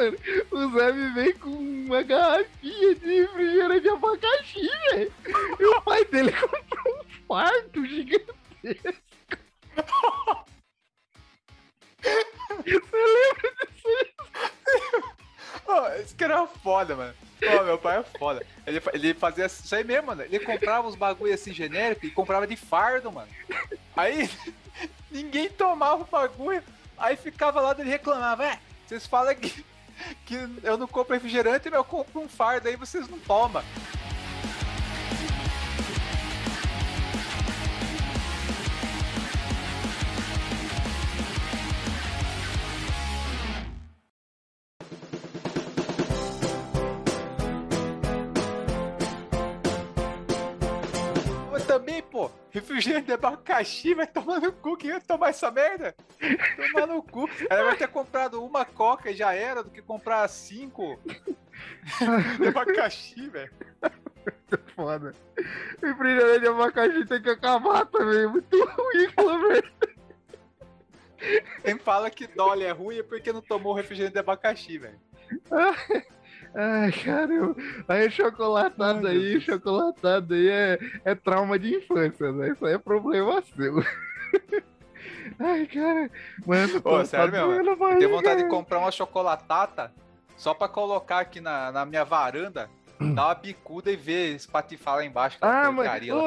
mano. 0.00 0.16
O 0.50 0.70
Zé 0.72 0.92
me 0.92 1.14
veio 1.14 1.38
com 1.38 1.50
uma 1.50 2.02
garrafinha 2.02 2.94
de 2.94 3.20
refrigerante 3.22 3.80
de 3.80 3.88
abacaxi, 3.88 4.70
velho. 4.90 5.12
E 5.58 5.64
o 5.64 5.82
pai 5.82 6.04
dele 6.06 6.32
comprou 6.40 7.00
um 7.00 7.04
fardo 7.26 7.86
gigante. 7.86 8.26
Você 12.64 12.96
lembra 12.96 13.66
disso? 13.74 14.20
Pô, 15.64 15.86
esse 15.98 16.14
cara 16.14 16.34
era 16.34 16.46
foda, 16.46 16.96
mano. 16.96 17.14
Pô, 17.40 17.62
meu 17.62 17.78
pai 17.78 17.98
é 17.98 18.02
foda. 18.02 18.46
Ele, 18.66 18.82
ele 18.92 19.14
fazia 19.14 19.46
isso 19.46 19.74
aí 19.74 19.84
mesmo, 19.84 20.08
mano. 20.08 20.22
Ele 20.22 20.40
comprava 20.40 20.88
os 20.88 20.94
bagulho 20.96 21.34
assim 21.34 21.52
genérico 21.52 22.06
e 22.06 22.10
comprava 22.10 22.46
de 22.46 22.56
fardo, 22.56 23.10
mano. 23.12 23.28
Aí 23.96 24.28
ninguém 25.10 25.48
tomava 25.48 26.02
o 26.02 26.06
bagulho. 26.06 26.62
Aí 27.00 27.16
ficava 27.16 27.60
lá, 27.62 27.74
ele 27.78 27.88
reclamava, 27.88 28.44
é, 28.44 28.58
vocês 28.86 29.06
falam 29.06 29.34
que, 29.34 29.64
que 30.26 30.34
eu 30.62 30.76
não 30.76 30.86
compro 30.86 31.14
refrigerante, 31.14 31.70
mas 31.70 31.78
eu 31.78 31.84
compro 31.84 32.20
um 32.20 32.28
fardo 32.28 32.68
aí 32.68 32.76
vocês 32.76 33.08
não 33.08 33.18
tomam. 33.18 33.64
Também, 51.70 52.02
pô, 52.02 52.28
refrigerante 52.50 53.06
de 53.06 53.12
abacaxi 53.12 53.94
vai 53.94 54.04
tomar 54.04 54.40
no 54.40 54.52
cu. 54.52 54.76
Quem 54.76 54.90
ia 54.90 55.00
tomar 55.00 55.28
essa 55.28 55.52
merda? 55.52 55.94
Tomar 56.72 56.88
no 56.88 57.00
cu. 57.00 57.30
Ela 57.48 57.62
vai 57.62 57.76
ter 57.76 57.86
comprado 57.86 58.44
uma 58.44 58.64
coca 58.64 59.12
e 59.12 59.14
já 59.14 59.32
era 59.32 59.62
do 59.62 59.70
que 59.70 59.80
comprar 59.80 60.26
cinco 60.26 60.98
de 62.40 62.48
abacaxi, 62.48 63.28
velho. 63.28 63.52
Foda. 64.74 65.14
Refrigerante 65.80 66.40
de 66.40 66.48
abacaxi 66.48 67.06
tem 67.06 67.22
que 67.22 67.30
acabar 67.30 67.86
também. 67.86 68.26
Muito 68.26 68.64
ruim, 68.64 69.48
menos. 69.48 69.70
Quem 71.62 71.78
fala 71.78 72.10
que 72.10 72.26
Dolly 72.26 72.64
é 72.64 72.72
ruim 72.72 72.98
é 72.98 73.02
porque 73.04 73.32
não 73.32 73.42
tomou 73.42 73.74
refrigerante 73.74 74.14
de 74.14 74.18
abacaxi, 74.18 74.76
velho. 74.76 74.98
Ai, 76.54 76.92
caramba. 76.92 77.54
Aí 77.88 78.10
chocolatado 78.10 79.06
Ai, 79.06 79.16
aí, 79.16 79.40
chocolatado 79.40 80.34
aí 80.34 80.48
é, 80.48 80.78
é 81.04 81.14
trauma 81.14 81.58
de 81.58 81.76
infância, 81.76 82.32
né? 82.32 82.50
Isso 82.50 82.66
aí 82.66 82.74
é 82.74 82.78
problema 82.78 83.40
seu. 83.42 83.74
Ai, 85.38 85.66
cara. 85.66 86.10
Mano, 86.46 86.80
Ô, 86.84 87.04
sério 87.04 87.32
tá 87.32 87.38
mesmo, 87.38 87.46
doendo 87.52 87.70
a 87.70 87.76
Tenho 87.76 87.78
barriga, 87.78 88.08
vontade 88.08 88.36
de 88.36 88.42
velho. 88.42 88.48
comprar 88.48 88.78
uma 88.80 88.90
chocolatata 88.90 89.92
só 90.36 90.52
pra 90.54 90.68
colocar 90.68 91.20
aqui 91.20 91.40
na, 91.40 91.70
na 91.70 91.84
minha 91.86 92.04
varanda, 92.04 92.68
dar 93.14 93.26
uma 93.26 93.34
bicuda 93.34 93.90
e 93.90 93.96
ver 93.96 94.34
espatifar 94.34 94.96
lá 94.96 95.04
embaixo. 95.04 95.38
Ah, 95.40 95.66
amor 95.68 95.84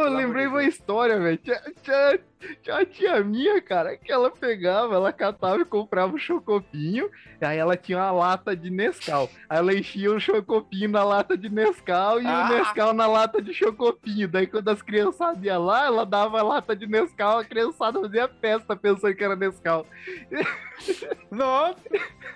lembrei 0.09 0.45
de 0.45 0.49
uma 0.49 0.63
história, 0.63 1.19
velho. 1.19 1.37
Tinha, 1.37 1.61
tinha, 1.81 2.19
tinha 2.61 2.75
uma 2.75 2.85
tia 2.85 3.23
minha, 3.23 3.61
cara, 3.61 3.97
que 3.97 4.11
ela 4.11 4.29
pegava, 4.31 4.95
ela 4.95 5.11
catava 5.13 5.61
e 5.61 5.65
comprava 5.65 6.13
um 6.13 6.17
chocopinho, 6.17 7.09
e 7.41 7.45
aí 7.45 7.57
ela 7.57 7.75
tinha 7.77 7.97
uma 7.97 8.11
lata 8.11 8.55
de 8.55 8.69
Nescau. 8.69 9.29
Aí 9.49 9.57
ela 9.57 9.73
enchia 9.73 10.11
o 10.11 10.19
chocopinho 10.19 10.89
na 10.89 11.03
lata 11.03 11.37
de 11.37 11.49
Nescau 11.49 12.21
e 12.21 12.25
Ah. 12.27 12.47
o 12.49 12.53
Nescau 12.53 12.93
na 12.93 13.07
lata 13.07 13.41
de 13.41 13.53
chocopinho. 13.53 14.27
Daí 14.27 14.47
quando 14.47 14.69
as 14.69 14.81
criançadas 14.81 15.43
iam 15.43 15.63
lá, 15.63 15.85
ela 15.85 16.05
dava 16.05 16.39
a 16.39 16.43
lata 16.43 16.75
de 16.75 16.87
Nescau, 16.87 17.39
a 17.39 17.45
criançada 17.45 17.99
fazia 18.01 18.27
festa 18.27 18.75
pensando 18.75 19.15
que 19.15 19.23
era 19.23 19.35
Nescau. 19.35 19.85
Nossa! 21.31 21.77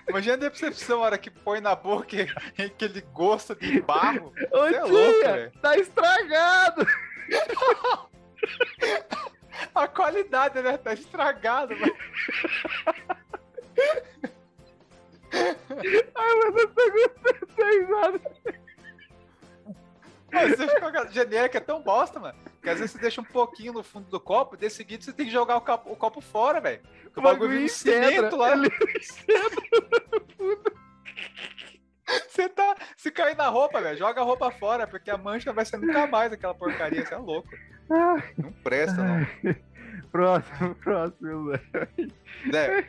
Imagina 0.08 0.34
a 0.34 0.48
decepção 0.48 1.02
a 1.02 1.06
hora 1.06 1.18
que 1.18 1.30
põe 1.30 1.60
na 1.60 1.74
boca 1.74 2.16
aquele 2.58 3.00
gosto 3.12 3.54
de 3.54 3.80
barro. 3.80 4.32
Ô 4.52 4.68
Cê 4.68 4.68
é 4.68 4.70
tia, 4.70 4.84
louco, 4.84 5.58
tá 5.60 5.76
estragado! 5.76 6.86
A 9.74 9.88
qualidade, 9.88 10.60
né? 10.62 10.76
Tá 10.78 10.92
estragado, 10.92 11.74
mas 11.78 11.92
Ai, 16.14 16.34
mas 16.36 16.56
eu 16.56 16.68
tô 16.68 16.90
gostando 16.90 17.48
você 20.30 20.68
fica 20.68 20.92
com 20.92 20.98
a 20.98 21.06
genérica 21.06 21.58
é 21.58 21.60
tão 21.60 21.82
bosta, 21.82 22.20
mano. 22.20 22.38
Que 22.62 22.68
às 22.68 22.78
vezes 22.78 22.92
você 22.92 22.98
deixa 22.98 23.20
um 23.20 23.24
pouquinho 23.24 23.72
no 23.72 23.82
fundo 23.82 24.08
do 24.10 24.20
copo, 24.20 24.54
e 24.54 24.58
de 24.58 24.68
seguida 24.68 25.02
você 25.02 25.12
tem 25.12 25.26
que 25.26 25.32
jogar 25.32 25.56
o 25.56 25.60
copo, 25.60 25.92
o 25.92 25.96
copo 25.96 26.20
fora, 26.20 26.60
velho. 26.60 26.82
O 27.16 27.20
bagulho 27.22 27.50
vira 27.50 27.64
um 27.64 27.68
cimento 27.68 28.36
lá. 28.36 28.52
Ele- 28.52 28.70
Você 32.28 32.48
tá. 32.48 32.76
Se 32.96 33.10
cair 33.10 33.36
na 33.36 33.48
roupa, 33.48 33.80
velho, 33.80 33.98
joga 33.98 34.20
a 34.20 34.24
roupa 34.24 34.50
fora, 34.50 34.86
porque 34.86 35.10
a 35.10 35.16
mancha 35.16 35.52
vai 35.52 35.64
ser 35.64 35.78
nunca 35.78 36.06
mais 36.06 36.32
aquela 36.32 36.54
porcaria. 36.54 37.04
Você 37.04 37.14
é 37.14 37.18
louco. 37.18 37.48
Ah, 37.90 38.22
Não 38.36 38.52
presta, 38.52 39.02
não. 39.02 39.26
Próximo, 40.12 40.74
próximo. 40.76 41.52
Zé, 42.50 42.86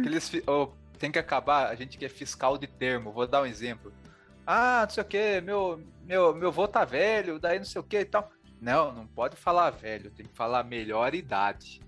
aqueles 0.00 0.28
fi- 0.28 0.42
ô, 0.46 0.68
tem 0.98 1.10
que 1.10 1.18
acabar, 1.18 1.68
a 1.68 1.74
gente 1.74 1.98
que 1.98 2.04
é 2.04 2.08
fiscal 2.08 2.56
de 2.56 2.66
termo. 2.66 3.12
Vou 3.12 3.26
dar 3.26 3.42
um 3.42 3.46
exemplo. 3.46 3.92
Ah, 4.46 4.82
não 4.84 4.90
sei 4.90 5.02
o 5.02 5.06
que, 5.06 5.40
meu, 5.40 5.82
meu, 6.04 6.34
meu 6.34 6.52
vô 6.52 6.66
tá 6.68 6.84
velho, 6.84 7.38
daí 7.38 7.58
não 7.58 7.64
sei 7.66 7.80
o 7.80 7.84
que 7.84 7.98
e 8.00 8.04
tal. 8.04 8.30
Não, 8.60 8.92
não 8.92 9.06
pode 9.06 9.36
falar 9.36 9.70
velho, 9.70 10.10
tem 10.10 10.26
que 10.26 10.34
falar 10.34 10.64
melhor 10.64 11.14
idade. 11.14 11.80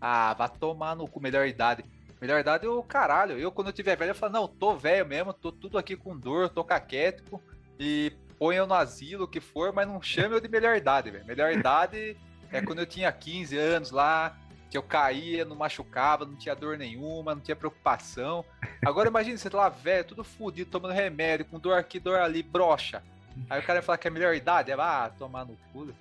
Ah, 0.00 0.34
vai 0.34 0.48
tomar 0.48 0.96
no 0.96 1.06
cu, 1.06 1.20
melhor 1.20 1.46
idade. 1.46 1.84
Melhor 2.20 2.40
idade 2.40 2.66
é 2.66 2.68
o 2.68 2.82
caralho. 2.82 3.38
Eu, 3.38 3.52
quando 3.52 3.68
eu 3.68 3.72
tiver 3.72 3.96
velho, 3.96 4.10
eu 4.10 4.14
falo, 4.14 4.32
não, 4.32 4.48
tô 4.48 4.74
velho 4.76 5.06
mesmo, 5.06 5.32
tô 5.32 5.52
tudo 5.52 5.76
aqui 5.78 5.96
com 5.96 6.16
dor, 6.18 6.48
tô 6.48 6.64
caquético. 6.64 7.40
E 7.78 8.12
põe 8.38 8.56
eu 8.56 8.66
no 8.66 8.74
asilo, 8.74 9.24
o 9.24 9.28
que 9.28 9.40
for, 9.40 9.72
mas 9.72 9.86
não 9.86 10.02
chame 10.02 10.34
eu 10.34 10.40
de 10.40 10.48
melhor 10.48 10.76
idade, 10.76 11.10
velho. 11.10 11.24
Melhor 11.26 11.52
idade 11.52 12.16
é 12.52 12.60
quando 12.60 12.80
eu 12.80 12.86
tinha 12.86 13.10
15 13.10 13.56
anos 13.56 13.90
lá, 13.90 14.36
que 14.70 14.76
eu 14.76 14.82
caía, 14.82 15.44
não 15.44 15.56
machucava, 15.56 16.24
não 16.24 16.34
tinha 16.34 16.54
dor 16.54 16.76
nenhuma, 16.76 17.34
não 17.34 17.40
tinha 17.40 17.56
preocupação. 17.56 18.44
Agora 18.84 19.08
imagine 19.08 19.38
você 19.38 19.48
tá 19.48 19.58
lá 19.58 19.68
velho, 19.68 20.04
tudo 20.04 20.24
fudido, 20.24 20.70
tomando 20.70 20.92
remédio, 20.92 21.46
com 21.46 21.58
dor 21.58 21.78
aqui, 21.78 22.00
dor 22.00 22.18
ali, 22.18 22.42
brocha. 22.42 23.02
Aí 23.48 23.60
o 23.60 23.62
cara 23.62 23.80
vai 23.80 23.82
falar 23.82 23.98
que 23.98 24.08
é 24.08 24.10
melhor 24.10 24.34
idade, 24.34 24.70
é, 24.70 24.74
ah, 24.74 25.10
tomar 25.18 25.44
no 25.44 25.56
cu. 25.72 25.92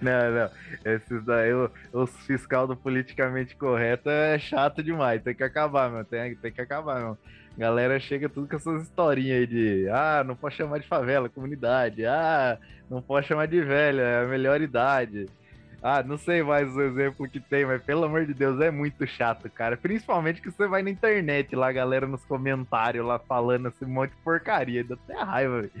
Não, 0.00 0.30
não. 0.30 0.50
Esses 0.84 1.24
daí, 1.24 1.50
os 1.92 2.10
fiscal 2.26 2.66
do 2.66 2.76
politicamente 2.76 3.56
correto 3.56 4.08
é 4.08 4.38
chato 4.38 4.82
demais. 4.82 5.22
Tem 5.22 5.34
que 5.34 5.42
acabar, 5.42 5.90
meu. 5.90 6.04
Tem, 6.04 6.36
tem 6.36 6.52
que 6.52 6.60
acabar, 6.60 7.00
meu. 7.00 7.18
Galera 7.58 7.98
chega 7.98 8.28
tudo 8.28 8.48
com 8.48 8.54
essas 8.54 8.84
historinhas 8.84 9.40
aí 9.40 9.46
de 9.48 9.88
ah, 9.90 10.22
não 10.24 10.36
pode 10.36 10.54
chamar 10.54 10.78
de 10.78 10.86
favela, 10.86 11.28
comunidade, 11.28 12.06
ah, 12.06 12.56
não 12.88 13.02
pode 13.02 13.26
chamar 13.26 13.48
de 13.48 13.60
velha, 13.60 14.00
é 14.00 14.24
a 14.24 14.28
melhor 14.28 14.60
idade. 14.60 15.26
Ah, 15.82 16.00
não 16.00 16.16
sei 16.16 16.40
mais 16.40 16.72
o 16.76 16.80
exemplo 16.80 17.28
que 17.28 17.40
tem, 17.40 17.66
mas 17.66 17.82
pelo 17.82 18.04
amor 18.04 18.26
de 18.26 18.32
Deus, 18.32 18.60
é 18.60 18.70
muito 18.70 19.04
chato, 19.08 19.50
cara. 19.50 19.76
Principalmente 19.76 20.40
que 20.40 20.52
você 20.52 20.68
vai 20.68 20.82
na 20.82 20.90
internet 20.90 21.56
lá, 21.56 21.72
galera 21.72 22.06
nos 22.06 22.24
comentários 22.24 23.04
lá 23.04 23.18
falando 23.18 23.68
esse 23.68 23.84
monte 23.84 24.10
de 24.10 24.22
porcaria. 24.22 24.84
Dá 24.84 24.94
até 24.94 25.20
raiva, 25.20 25.62
velho. 25.62 25.72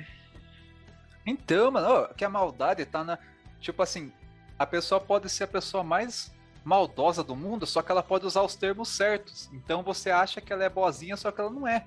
Então, 1.24 1.70
mano, 1.70 2.08
que 2.16 2.24
a 2.24 2.28
maldade 2.28 2.84
tá 2.86 3.04
na. 3.04 3.18
Tipo 3.60 3.82
assim, 3.84 4.12
a 4.58 4.66
pessoa 4.66 5.00
pode 5.00 5.28
ser 5.28 5.44
a 5.44 5.48
pessoa 5.48 5.84
mais 5.84 6.32
maldosa 6.68 7.24
do 7.24 7.34
mundo, 7.34 7.66
só 7.66 7.80
que 7.80 7.90
ela 7.90 8.02
pode 8.02 8.26
usar 8.26 8.42
os 8.42 8.54
termos 8.54 8.90
certos. 8.90 9.48
Então 9.54 9.82
você 9.82 10.10
acha 10.10 10.38
que 10.38 10.52
ela 10.52 10.62
é 10.62 10.68
boazinha, 10.68 11.16
só 11.16 11.32
que 11.32 11.40
ela 11.40 11.48
não 11.48 11.66
é. 11.66 11.86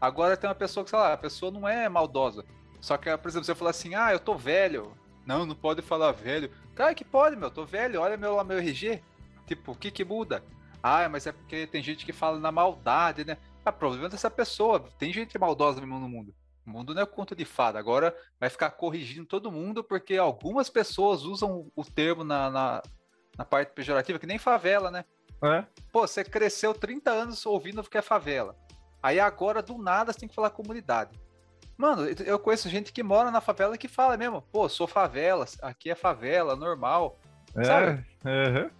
Agora 0.00 0.34
tem 0.34 0.48
uma 0.48 0.56
pessoa 0.56 0.82
que, 0.82 0.88
sei 0.88 0.98
lá, 0.98 1.12
a 1.12 1.16
pessoa 1.18 1.52
não 1.52 1.68
é 1.68 1.86
maldosa. 1.90 2.42
Só 2.80 2.96
que, 2.96 3.14
por 3.18 3.28
exemplo, 3.28 3.44
você 3.44 3.54
fala 3.54 3.70
assim, 3.70 3.94
ah, 3.94 4.10
eu 4.10 4.18
tô 4.18 4.34
velho. 4.34 4.96
Não, 5.26 5.44
não 5.44 5.54
pode 5.54 5.82
falar 5.82 6.12
velho. 6.12 6.50
Cara, 6.74 6.94
que 6.94 7.04
pode, 7.04 7.36
meu, 7.36 7.50
tô 7.50 7.66
velho, 7.66 8.00
olha 8.00 8.16
meu, 8.16 8.42
meu 8.44 8.58
RG. 8.58 9.02
Tipo, 9.46 9.72
o 9.72 9.76
que 9.76 9.90
que 9.90 10.06
muda? 10.06 10.42
Ah, 10.82 11.06
mas 11.06 11.26
é 11.26 11.32
porque 11.32 11.66
tem 11.66 11.82
gente 11.82 12.06
que 12.06 12.12
fala 12.12 12.38
na 12.38 12.50
maldade, 12.50 13.26
né? 13.26 13.36
Ah, 13.62 13.70
problema 13.70 14.08
dessa 14.08 14.30
pessoa. 14.30 14.88
Tem 14.98 15.12
gente 15.12 15.38
maldosa 15.38 15.80
mesmo 15.80 15.98
no 15.98 16.08
mundo. 16.08 16.34
O 16.66 16.70
mundo 16.70 16.94
não 16.94 17.02
é 17.02 17.06
conta 17.06 17.36
de 17.36 17.44
fada. 17.44 17.78
Agora 17.78 18.16
vai 18.40 18.48
ficar 18.48 18.70
corrigindo 18.70 19.26
todo 19.26 19.52
mundo 19.52 19.84
porque 19.84 20.16
algumas 20.16 20.70
pessoas 20.70 21.24
usam 21.24 21.70
o 21.76 21.84
termo 21.84 22.24
na, 22.24 22.50
na, 22.50 22.82
na 23.38 23.44
parte 23.44 23.72
pejorativa, 23.72 24.18
que 24.18 24.26
nem 24.26 24.38
favela, 24.38 24.90
né? 24.90 25.04
É? 25.40 25.64
Pô, 25.92 26.00
você 26.00 26.24
cresceu 26.24 26.74
30 26.74 27.10
anos 27.10 27.46
ouvindo 27.46 27.82
que 27.84 27.96
é 27.96 28.02
favela. 28.02 28.56
Aí 29.00 29.20
agora, 29.20 29.62
do 29.62 29.78
nada, 29.78 30.12
você 30.12 30.18
tem 30.18 30.28
que 30.28 30.34
falar 30.34 30.50
comunidade. 30.50 31.12
Mano, 31.76 32.08
eu 32.26 32.40
conheço 32.40 32.68
gente 32.68 32.92
que 32.92 33.04
mora 33.04 33.30
na 33.30 33.40
favela 33.40 33.78
que 33.78 33.86
fala 33.86 34.16
mesmo, 34.16 34.42
pô, 34.42 34.68
sou 34.68 34.88
favela, 34.88 35.46
aqui 35.62 35.88
é 35.90 35.94
favela, 35.94 36.56
normal. 36.56 37.16
É, 37.54 37.62
sabe? 37.62 38.04
Uhum. 38.24 38.70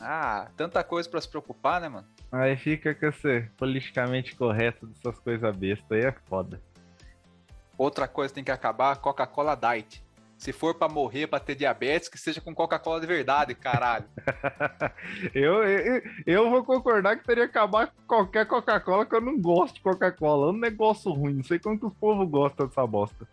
Ah, 0.00 0.48
tanta 0.56 0.82
coisa 0.82 1.08
para 1.08 1.20
se 1.20 1.28
preocupar, 1.28 1.80
né, 1.80 1.88
mano? 1.88 2.06
Aí 2.32 2.56
fica 2.56 2.92
com 2.94 3.06
esse 3.06 3.42
politicamente 3.56 4.34
correto 4.34 4.86
dessas 4.86 5.18
coisas 5.20 5.56
bestas 5.56 5.86
aí 5.92 6.04
é 6.04 6.12
foda. 6.28 6.60
Outra 7.76 8.08
coisa 8.08 8.32
que 8.32 8.34
tem 8.34 8.44
que 8.44 8.50
acabar, 8.50 8.96
Coca-Cola 8.96 9.54
Diet. 9.54 10.02
Se 10.38 10.52
for 10.52 10.76
para 10.76 10.92
morrer, 10.92 11.26
para 11.26 11.40
ter 11.40 11.56
diabetes, 11.56 12.08
que 12.08 12.16
seja 12.16 12.40
com 12.40 12.54
Coca-Cola 12.54 13.00
de 13.00 13.08
verdade, 13.08 13.56
caralho. 13.56 14.04
eu, 15.34 15.64
eu, 15.64 16.02
eu, 16.24 16.48
vou 16.48 16.64
concordar 16.64 17.16
que 17.16 17.24
teria 17.24 17.48
que 17.48 17.58
acabar 17.58 17.92
qualquer 18.06 18.46
Coca-Cola, 18.46 19.04
que 19.04 19.16
eu 19.16 19.20
não 19.20 19.36
gosto 19.40 19.74
de 19.74 19.80
Coca-Cola. 19.80 20.46
É 20.46 20.50
um 20.50 20.58
negócio 20.58 21.10
ruim. 21.10 21.34
Não 21.34 21.42
sei 21.42 21.58
como 21.58 21.76
que 21.76 21.86
o 21.86 21.90
povo 21.90 22.24
gosta 22.24 22.68
dessa 22.68 22.86
bosta. 22.86 23.26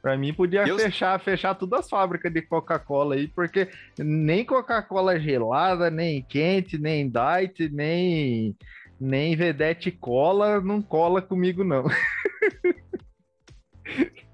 Pra 0.00 0.16
mim, 0.16 0.32
podia 0.32 0.62
Deus... 0.62 0.80
fechar, 0.80 1.18
fechar 1.18 1.56
todas 1.56 1.80
as 1.80 1.90
fábricas 1.90 2.32
de 2.32 2.42
Coca-Cola 2.42 3.16
aí, 3.16 3.26
porque 3.26 3.68
nem 3.98 4.44
Coca-Cola 4.44 5.18
gelada, 5.18 5.90
nem 5.90 6.22
quente, 6.22 6.78
nem 6.78 7.10
diet, 7.10 7.68
nem, 7.70 8.56
nem 9.00 9.34
vedete 9.34 9.90
cola, 9.90 10.60
não 10.60 10.80
cola 10.80 11.20
comigo, 11.20 11.64
não. 11.64 11.86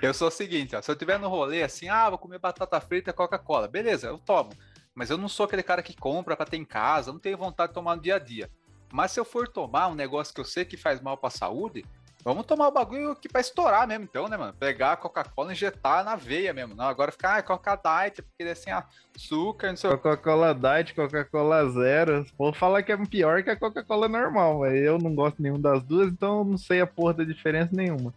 Eu 0.00 0.14
sou 0.14 0.28
o 0.28 0.30
seguinte, 0.30 0.76
ó, 0.76 0.82
se 0.82 0.90
eu 0.90 0.96
tiver 0.96 1.18
no 1.18 1.28
rolê 1.28 1.62
assim, 1.62 1.88
ah, 1.88 2.08
vou 2.08 2.18
comer 2.18 2.38
batata 2.38 2.80
frita 2.80 3.10
e 3.10 3.12
Coca-Cola, 3.12 3.66
beleza, 3.66 4.06
eu 4.06 4.18
tomo. 4.18 4.50
Mas 4.94 5.10
eu 5.10 5.18
não 5.18 5.28
sou 5.28 5.46
aquele 5.46 5.62
cara 5.62 5.82
que 5.82 5.96
compra 5.96 6.36
para 6.36 6.46
ter 6.46 6.56
em 6.56 6.64
casa, 6.64 7.12
não 7.12 7.18
tenho 7.18 7.36
vontade 7.36 7.70
de 7.70 7.74
tomar 7.74 7.96
no 7.96 8.02
dia 8.02 8.16
a 8.16 8.18
dia. 8.18 8.50
Mas 8.92 9.12
se 9.12 9.20
eu 9.20 9.24
for 9.24 9.48
tomar 9.48 9.88
um 9.88 9.94
negócio 9.94 10.34
que 10.34 10.40
eu 10.40 10.44
sei 10.44 10.64
que 10.64 10.76
faz 10.76 11.00
mal 11.00 11.16
para 11.16 11.28
a 11.28 11.30
saúde, 11.30 11.84
vamos 12.24 12.44
tomar 12.44 12.68
o 12.68 12.72
bagulho 12.72 13.14
que 13.16 13.28
vai 13.32 13.40
estourar 13.40 13.86
mesmo, 13.86 14.04
então, 14.04 14.28
né, 14.28 14.36
mano? 14.36 14.52
Pegar 14.58 14.92
a 14.92 14.96
Coca-Cola 14.96 15.50
e 15.50 15.52
injetar 15.52 16.04
na 16.04 16.16
veia 16.16 16.52
mesmo. 16.52 16.74
Não, 16.74 16.84
agora 16.84 17.12
ficar, 17.12 17.36
ah, 17.36 17.42
Coca 17.42 17.76
Diet, 17.76 18.22
porque 18.22 18.42
é 18.42 18.50
assim, 18.50 18.70
açúcar, 18.70 19.68
não 19.68 19.76
sei 19.76 19.90
Coca-Cola 19.90 20.54
Diet, 20.54 20.94
Coca-Cola 20.94 21.68
Zero. 21.70 22.26
Vou 22.36 22.52
falar 22.52 22.82
que 22.82 22.92
é 22.92 23.06
pior 23.06 23.42
que 23.42 23.50
a 23.50 23.56
Coca-Cola 23.56 24.08
normal, 24.08 24.60
mas 24.60 24.74
eu 24.74 24.98
não 24.98 25.14
gosto 25.14 25.40
nenhum 25.40 25.60
das 25.60 25.82
duas, 25.82 26.08
então 26.08 26.44
não 26.44 26.58
sei 26.58 26.80
a 26.80 26.86
porra 26.86 27.14
da 27.14 27.24
diferença 27.24 27.70
nenhuma. 27.72 28.12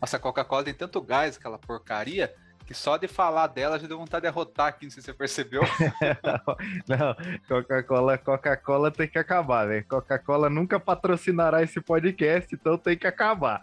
Nossa, 0.00 0.16
a 0.16 0.20
Coca-Cola 0.20 0.64
tem 0.64 0.74
tanto 0.74 1.00
gás, 1.00 1.36
aquela 1.36 1.58
porcaria, 1.58 2.34
que 2.66 2.72
só 2.72 2.96
de 2.96 3.08
falar 3.08 3.48
dela 3.48 3.78
já 3.78 3.86
deu 3.86 3.98
vontade 3.98 4.22
de 4.22 4.30
derrotar 4.30 4.68
aqui, 4.68 4.86
não 4.86 4.90
sei 4.90 5.02
se 5.02 5.06
você 5.06 5.12
percebeu. 5.12 5.62
não, 6.86 7.16
Coca-Cola, 7.48 8.16
Coca-Cola 8.16 8.90
tem 8.90 9.08
que 9.08 9.18
acabar, 9.18 9.66
velho. 9.66 9.84
Coca-Cola 9.86 10.48
nunca 10.48 10.78
patrocinará 10.78 11.62
esse 11.62 11.80
podcast, 11.80 12.54
então 12.54 12.78
tem 12.78 12.96
que 12.96 13.06
acabar. 13.06 13.60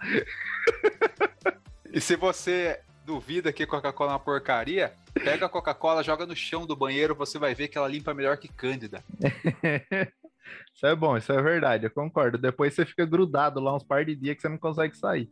e 1.92 2.02
se 2.02 2.16
você 2.16 2.82
duvida 3.06 3.54
que 3.54 3.66
Coca-Cola 3.66 4.12
é 4.12 4.14
uma 4.14 4.20
porcaria, 4.20 4.94
pega 5.14 5.46
a 5.46 5.50
Coca-Cola, 5.50 6.04
joga 6.04 6.26
no 6.26 6.36
chão 6.36 6.68
do 6.68 6.76
banheiro, 6.76 7.16
você 7.16 7.40
vai 7.40 7.56
ver 7.56 7.70
que 7.70 7.78
ela 7.78 7.88
limpa 7.88 8.14
melhor 8.14 8.38
que 8.38 8.50
Cândida. 8.50 9.02
Isso 10.74 10.86
é 10.86 10.96
bom, 10.96 11.18
isso 11.18 11.32
é 11.32 11.42
verdade, 11.42 11.86
eu 11.86 11.92
concordo. 11.92 12.38
Depois 12.38 12.74
você 12.74 12.86
fica 12.86 13.06
grudado 13.06 13.60
lá 13.60 13.76
uns 13.76 13.84
par 13.84 14.06
de 14.06 14.16
dias 14.16 14.36
que 14.36 14.42
você 14.42 14.50
não 14.50 14.60
consegue 14.60 14.96
sair. 14.96 15.30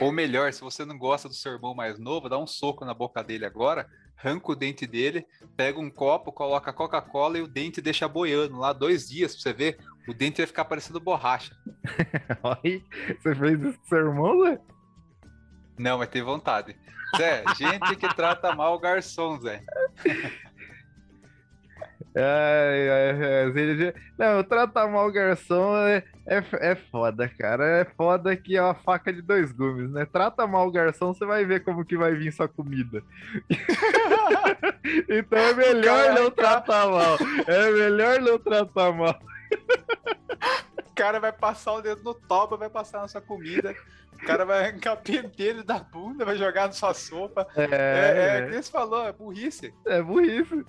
Ou 0.00 0.12
melhor, 0.12 0.52
se 0.52 0.60
você 0.60 0.84
não 0.84 0.96
gosta 0.96 1.28
do 1.28 1.34
seu 1.34 1.52
irmão 1.52 1.74
mais 1.74 1.98
novo, 1.98 2.28
dá 2.28 2.38
um 2.38 2.46
soco 2.46 2.84
na 2.84 2.94
boca 2.94 3.22
dele 3.24 3.44
agora, 3.44 3.88
arranca 4.16 4.52
o 4.52 4.54
dente 4.54 4.86
dele, 4.86 5.26
pega 5.56 5.80
um 5.80 5.90
copo, 5.90 6.32
coloca 6.32 6.72
Coca-Cola 6.72 7.38
e 7.38 7.42
o 7.42 7.48
dente 7.48 7.80
deixa 7.80 8.06
boiando 8.06 8.58
lá 8.58 8.72
dois 8.72 9.08
dias 9.08 9.32
pra 9.32 9.42
você 9.42 9.52
ver. 9.52 9.78
O 10.08 10.14
dente 10.14 10.38
vai 10.38 10.46
ficar 10.46 10.64
parecendo 10.64 11.00
borracha. 11.00 11.54
Oi, 12.64 12.84
você 13.20 13.34
fez 13.34 13.62
isso 13.62 13.78
com 13.78 13.86
seu 13.86 13.98
irmão, 13.98 14.44
Zé? 14.44 14.60
Não, 15.78 15.98
mas 15.98 16.08
tem 16.08 16.22
vontade. 16.22 16.76
Zé, 17.16 17.44
gente 17.56 17.96
que 17.96 18.14
trata 18.14 18.54
mal 18.54 18.74
o 18.74 18.78
garçom, 18.78 19.38
Zé. 19.40 19.64
É, 22.18 23.12
é, 23.52 23.94
não, 24.16 24.42
tratar 24.42 24.88
mal 24.88 25.06
o 25.06 25.12
garçom 25.12 25.76
é, 25.76 26.02
é, 26.26 26.42
é 26.70 26.74
foda, 26.74 27.28
cara. 27.28 27.62
É 27.66 27.84
foda 27.84 28.34
que 28.34 28.56
é 28.56 28.62
uma 28.62 28.74
faca 28.74 29.12
de 29.12 29.20
dois 29.20 29.52
gumes, 29.52 29.90
né? 29.90 30.06
Trata 30.06 30.46
mal 30.46 30.66
o 30.66 30.72
garçom, 30.72 31.12
você 31.12 31.26
vai 31.26 31.44
ver 31.44 31.62
como 31.62 31.84
que 31.84 31.94
vai 31.94 32.14
vir 32.14 32.32
sua 32.32 32.48
comida. 32.48 33.02
então 35.10 35.38
é 35.38 35.52
melhor 35.52 36.14
não 36.14 36.30
tratar 36.30 36.86
mal. 36.86 37.18
É 37.46 37.70
melhor 37.70 38.18
não 38.22 38.38
tratar 38.38 38.92
mal. 38.92 39.20
O 40.78 40.94
cara 40.94 41.20
vai 41.20 41.32
passar 41.32 41.74
o 41.74 41.82
dedo 41.82 42.02
no 42.02 42.14
toba, 42.14 42.56
vai 42.56 42.70
passar 42.70 43.02
na 43.02 43.08
sua 43.08 43.20
comida. 43.20 43.76
O 44.14 44.24
cara 44.24 44.46
vai 44.46 44.64
arrancar 44.64 44.96
pentelho 44.96 45.62
da 45.62 45.78
bunda, 45.80 46.24
vai 46.24 46.38
jogar 46.38 46.68
na 46.68 46.72
sua 46.72 46.94
sopa. 46.94 47.46
É, 47.54 47.64
é, 47.64 47.68
é, 47.70 48.56
é. 48.56 48.62
você 48.62 48.72
falou, 48.72 49.06
é 49.06 49.12
burrice. 49.12 49.74
É 49.84 50.00
burrice. 50.00 50.64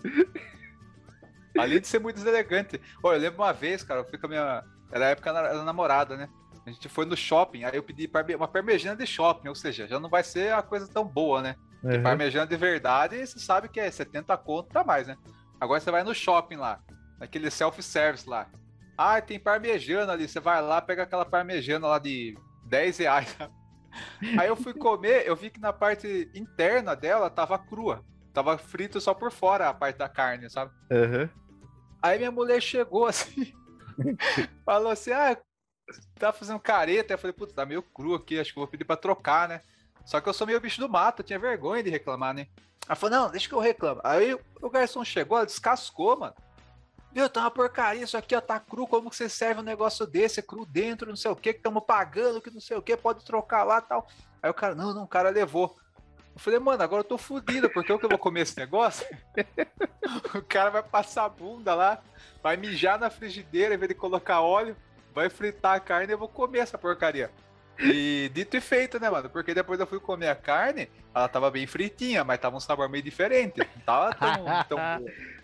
Além 1.57 1.79
de 1.79 1.87
ser 1.87 1.99
muito 1.99 2.15
deselegante. 2.15 2.79
Olha, 3.03 3.17
eu 3.17 3.21
lembro 3.21 3.41
uma 3.41 3.53
vez, 3.53 3.83
cara, 3.83 4.01
eu 4.01 4.05
fui 4.05 4.17
com 4.17 4.27
a 4.27 4.29
minha. 4.29 4.63
Era 4.91 5.07
a 5.07 5.09
época 5.09 5.33
da 5.33 5.63
namorada, 5.63 6.15
né? 6.15 6.29
A 6.65 6.71
gente 6.71 6.89
foi 6.89 7.05
no 7.05 7.15
shopping, 7.15 7.63
aí 7.63 7.75
eu 7.75 7.83
pedi 7.83 8.09
uma 8.35 8.47
parmegiana 8.47 8.97
de 8.97 9.07
shopping, 9.07 9.47
ou 9.47 9.55
seja, 9.55 9.87
já 9.87 9.99
não 9.99 10.09
vai 10.09 10.21
ser 10.23 10.53
a 10.53 10.61
coisa 10.61 10.87
tão 10.87 11.05
boa, 11.05 11.41
né? 11.41 11.55
Uhum. 11.83 12.01
parmegiana 12.01 12.47
de 12.47 12.57
verdade, 12.57 13.25
você 13.25 13.39
sabe 13.39 13.69
que 13.69 13.79
é 13.79 13.89
70 13.89 14.35
conto 14.37 14.67
pra 14.67 14.83
mais, 14.83 15.07
né? 15.07 15.15
Agora 15.61 15.79
você 15.79 15.91
vai 15.91 16.03
no 16.03 16.13
shopping 16.13 16.57
lá, 16.57 16.81
naquele 17.19 17.49
self-service 17.49 18.27
lá. 18.27 18.49
Ah, 18.97 19.21
tem 19.21 19.39
parmegiana 19.39 20.11
ali, 20.11 20.27
você 20.27 20.39
vai 20.39 20.61
lá, 20.61 20.81
pega 20.81 21.03
aquela 21.03 21.23
parmegiana 21.23 21.87
lá 21.87 21.99
de 21.99 22.35
10 22.65 22.97
reais. 22.97 23.37
Aí 24.37 24.47
eu 24.47 24.55
fui 24.55 24.73
comer, 24.73 25.25
eu 25.25 25.35
vi 25.35 25.49
que 25.49 25.59
na 25.59 25.71
parte 25.71 26.29
interna 26.33 26.95
dela 26.95 27.29
tava 27.29 27.57
crua. 27.57 28.03
Tava 28.33 28.57
frito 28.57 28.99
só 28.99 29.13
por 29.13 29.31
fora 29.31 29.69
a 29.69 29.73
parte 29.73 29.97
da 29.97 30.09
carne, 30.09 30.49
sabe? 30.49 30.71
Uhum. 30.91 31.29
Aí 32.01 32.17
minha 32.17 32.31
mulher 32.31 32.61
chegou 32.61 33.05
assim, 33.05 33.53
falou 34.65 34.91
assim: 34.91 35.11
ah, 35.11 35.37
tava 36.15 36.37
fazendo 36.37 36.59
careta. 36.59 37.13
Eu 37.13 37.17
falei, 37.17 37.33
puta, 37.33 37.53
tá 37.53 37.65
meio 37.65 37.81
cru 37.81 38.13
aqui, 38.13 38.39
acho 38.39 38.51
que 38.53 38.59
vou 38.59 38.67
pedir 38.67 38.85
pra 38.85 38.95
trocar, 38.95 39.47
né? 39.47 39.61
Só 40.05 40.21
que 40.21 40.29
eu 40.29 40.33
sou 40.33 40.47
meio 40.47 40.61
bicho 40.61 40.79
do 40.79 40.87
mato, 40.87 41.21
eu 41.21 41.25
tinha 41.25 41.39
vergonha 41.39 41.83
de 41.83 41.89
reclamar, 41.89 42.33
né? 42.33 42.47
Ela 42.87 42.95
falou, 42.95 43.17
não, 43.17 43.29
deixa 43.29 43.47
que 43.49 43.53
eu 43.53 43.59
reclamo. 43.59 43.99
Aí 44.03 44.37
o 44.61 44.69
garçom 44.69 45.03
chegou, 45.03 45.37
ela 45.37 45.45
descascou, 45.45 46.17
mano. 46.17 46.33
Viu, 47.11 47.29
tá 47.29 47.41
uma 47.41 47.51
porcaria 47.51 48.03
isso 48.03 48.15
aqui, 48.15 48.35
ó, 48.35 48.41
tá 48.41 48.59
cru, 48.59 48.87
como 48.87 49.09
que 49.09 49.15
você 49.15 49.27
serve 49.27 49.59
um 49.59 49.63
negócio 49.63 50.05
desse? 50.05 50.39
É 50.39 50.43
cru 50.43 50.65
dentro, 50.65 51.09
não 51.09 51.15
sei 51.15 51.31
o 51.31 51.35
que, 51.35 51.51
que 51.51 51.59
estamos 51.59 51.83
pagando, 51.85 52.41
que 52.41 52.51
não 52.51 52.61
sei 52.61 52.77
o 52.77 52.81
que, 52.81 52.95
pode 52.95 53.25
trocar 53.25 53.63
lá 53.63 53.81
tal. 53.81 54.07
Aí 54.41 54.49
o 54.49 54.53
cara, 54.53 54.75
não, 54.75 54.93
não, 54.93 55.03
o 55.03 55.07
cara 55.07 55.29
levou. 55.29 55.75
Eu 56.37 56.39
falei, 56.39 56.59
mano, 56.59 56.83
agora 56.83 56.99
eu 56.99 57.03
tô 57.03 57.17
fudido, 57.17 57.67
porque 57.67 57.91
eu 57.91 57.97
que 57.97 58.07
vou 58.07 58.19
comer 58.19 58.41
esse 58.41 58.55
negócio? 58.55 59.07
o 60.37 60.41
cara 60.43 60.69
vai 60.69 60.83
passar 60.83 61.25
a 61.25 61.29
bunda 61.29 61.73
lá, 61.73 61.99
vai 62.43 62.55
mijar 62.55 62.99
na 62.99 63.09
frigideira 63.09 63.73
em 63.73 63.77
vez 63.77 63.89
de 63.89 63.95
colocar 63.95 64.41
óleo, 64.41 64.77
vai 65.15 65.31
fritar 65.31 65.75
a 65.75 65.79
carne 65.79 66.11
e 66.11 66.13
eu 66.13 66.17
vou 66.19 66.27
comer 66.27 66.59
essa 66.59 66.77
porcaria. 66.77 67.31
E 67.79 68.31
dito 68.33 68.57
e 68.57 68.61
feito, 68.61 68.99
né, 68.99 69.09
mano? 69.09 69.29
Porque 69.29 69.53
depois 69.53 69.79
eu 69.79 69.85
fui 69.85 69.99
comer 69.99 70.29
a 70.29 70.35
carne, 70.35 70.89
ela 71.13 71.27
tava 71.27 71.51
bem 71.51 71.67
fritinha, 71.67 72.23
mas 72.23 72.39
tava 72.39 72.57
um 72.57 72.59
sabor 72.59 72.89
meio 72.89 73.03
diferente. 73.03 73.59
Não 73.59 73.81
tava 73.85 74.13
tão, 74.15 74.45
tão 74.77 74.79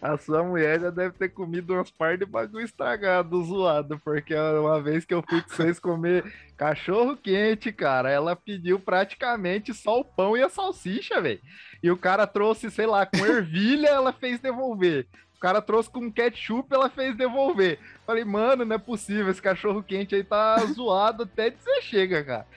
A 0.01 0.17
sua 0.17 0.43
mulher 0.43 0.79
já 0.79 0.89
deve 0.89 1.17
ter 1.17 1.29
comido 1.29 1.73
umas 1.73 1.91
par 1.91 2.17
de 2.17 2.25
bagulho 2.25 2.65
estragado, 2.65 3.43
zoado, 3.43 3.99
porque 4.03 4.35
uma 4.35 4.81
vez 4.81 5.05
que 5.05 5.13
eu 5.13 5.23
fui 5.27 5.41
com 5.41 5.49
vocês 5.49 5.79
comer 5.79 6.23
cachorro 6.57 7.17
quente, 7.17 7.71
cara, 7.71 8.09
ela 8.09 8.35
pediu 8.35 8.79
praticamente 8.79 9.73
só 9.73 9.99
o 9.99 10.05
pão 10.05 10.35
e 10.35 10.41
a 10.41 10.49
salsicha, 10.49 11.21
velho. 11.21 11.41
E 11.81 11.91
o 11.91 11.97
cara 11.97 12.25
trouxe, 12.25 12.71
sei 12.71 12.85
lá, 12.85 13.05
com 13.05 13.25
ervilha, 13.25 13.89
ela 13.89 14.13
fez 14.13 14.39
devolver 14.39 15.07
cara 15.43 15.61
trouxe 15.61 15.89
com 15.89 16.09
ketchup, 16.09 16.73
ela 16.73 16.89
fez 16.89 17.17
devolver. 17.17 17.77
Falei, 18.05 18.23
mano, 18.23 18.63
não 18.63 18.77
é 18.77 18.79
possível, 18.79 19.29
esse 19.29 19.41
cachorro 19.41 19.83
quente 19.83 20.15
aí 20.15 20.23
tá 20.23 20.55
zoado 20.73 21.23
até 21.23 21.49
de 21.49 21.57
você 21.57 21.81
chega, 21.81 22.23
cara. 22.23 22.47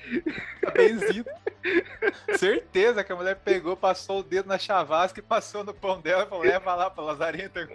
Tá 0.63 0.71
benzido. 0.71 1.29
Certeza 2.39 3.03
que 3.03 3.11
a 3.11 3.17
mulher 3.17 3.41
pegou, 3.45 3.77
passou 3.77 4.21
o 4.21 4.23
dedo 4.23 4.47
na 4.47 4.57
chavasca 4.57 5.19
e 5.19 5.23
passou 5.23 5.65
no 5.65 5.75
pão 5.75 6.01
dela 6.01 6.23
e 6.23 6.27
falou, 6.29 6.45
leva 6.45 6.77
lá 6.77 6.89
pra 6.89 7.03
Lazarenta. 7.03 7.69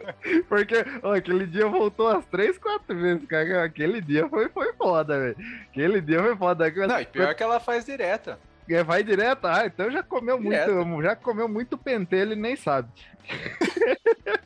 Porque, 0.47 0.75
ó, 1.03 1.13
aquele 1.13 1.45
dia 1.45 1.67
voltou 1.67 2.09
umas 2.09 2.25
três, 2.27 2.57
quatro 2.57 2.97
vezes, 2.97 3.25
cara. 3.25 3.65
Aquele 3.65 3.99
dia 3.99 4.29
foi, 4.29 4.47
foi 4.47 4.71
foda, 4.73 5.19
velho. 5.19 5.35
Aquele 5.69 5.99
dia 5.99 6.21
foi 6.21 6.37
foda. 6.37 6.71
Não, 6.87 7.01
e 7.01 7.05
pior 7.05 7.35
que 7.35 7.43
ela 7.43 7.59
faz 7.59 7.83
direto. 7.83 8.37
É, 8.69 8.81
vai 8.81 9.03
direto? 9.03 9.45
Ah, 9.45 9.65
então 9.65 9.91
já 9.91 10.01
comeu 10.01 10.39
direto. 10.39 10.85
muito, 10.85 11.03
já 11.03 11.17
comeu 11.17 11.49
muito 11.49 11.77
pentelho 11.77 12.31
e 12.31 12.37
nem 12.37 12.55
sabe. 12.55 12.87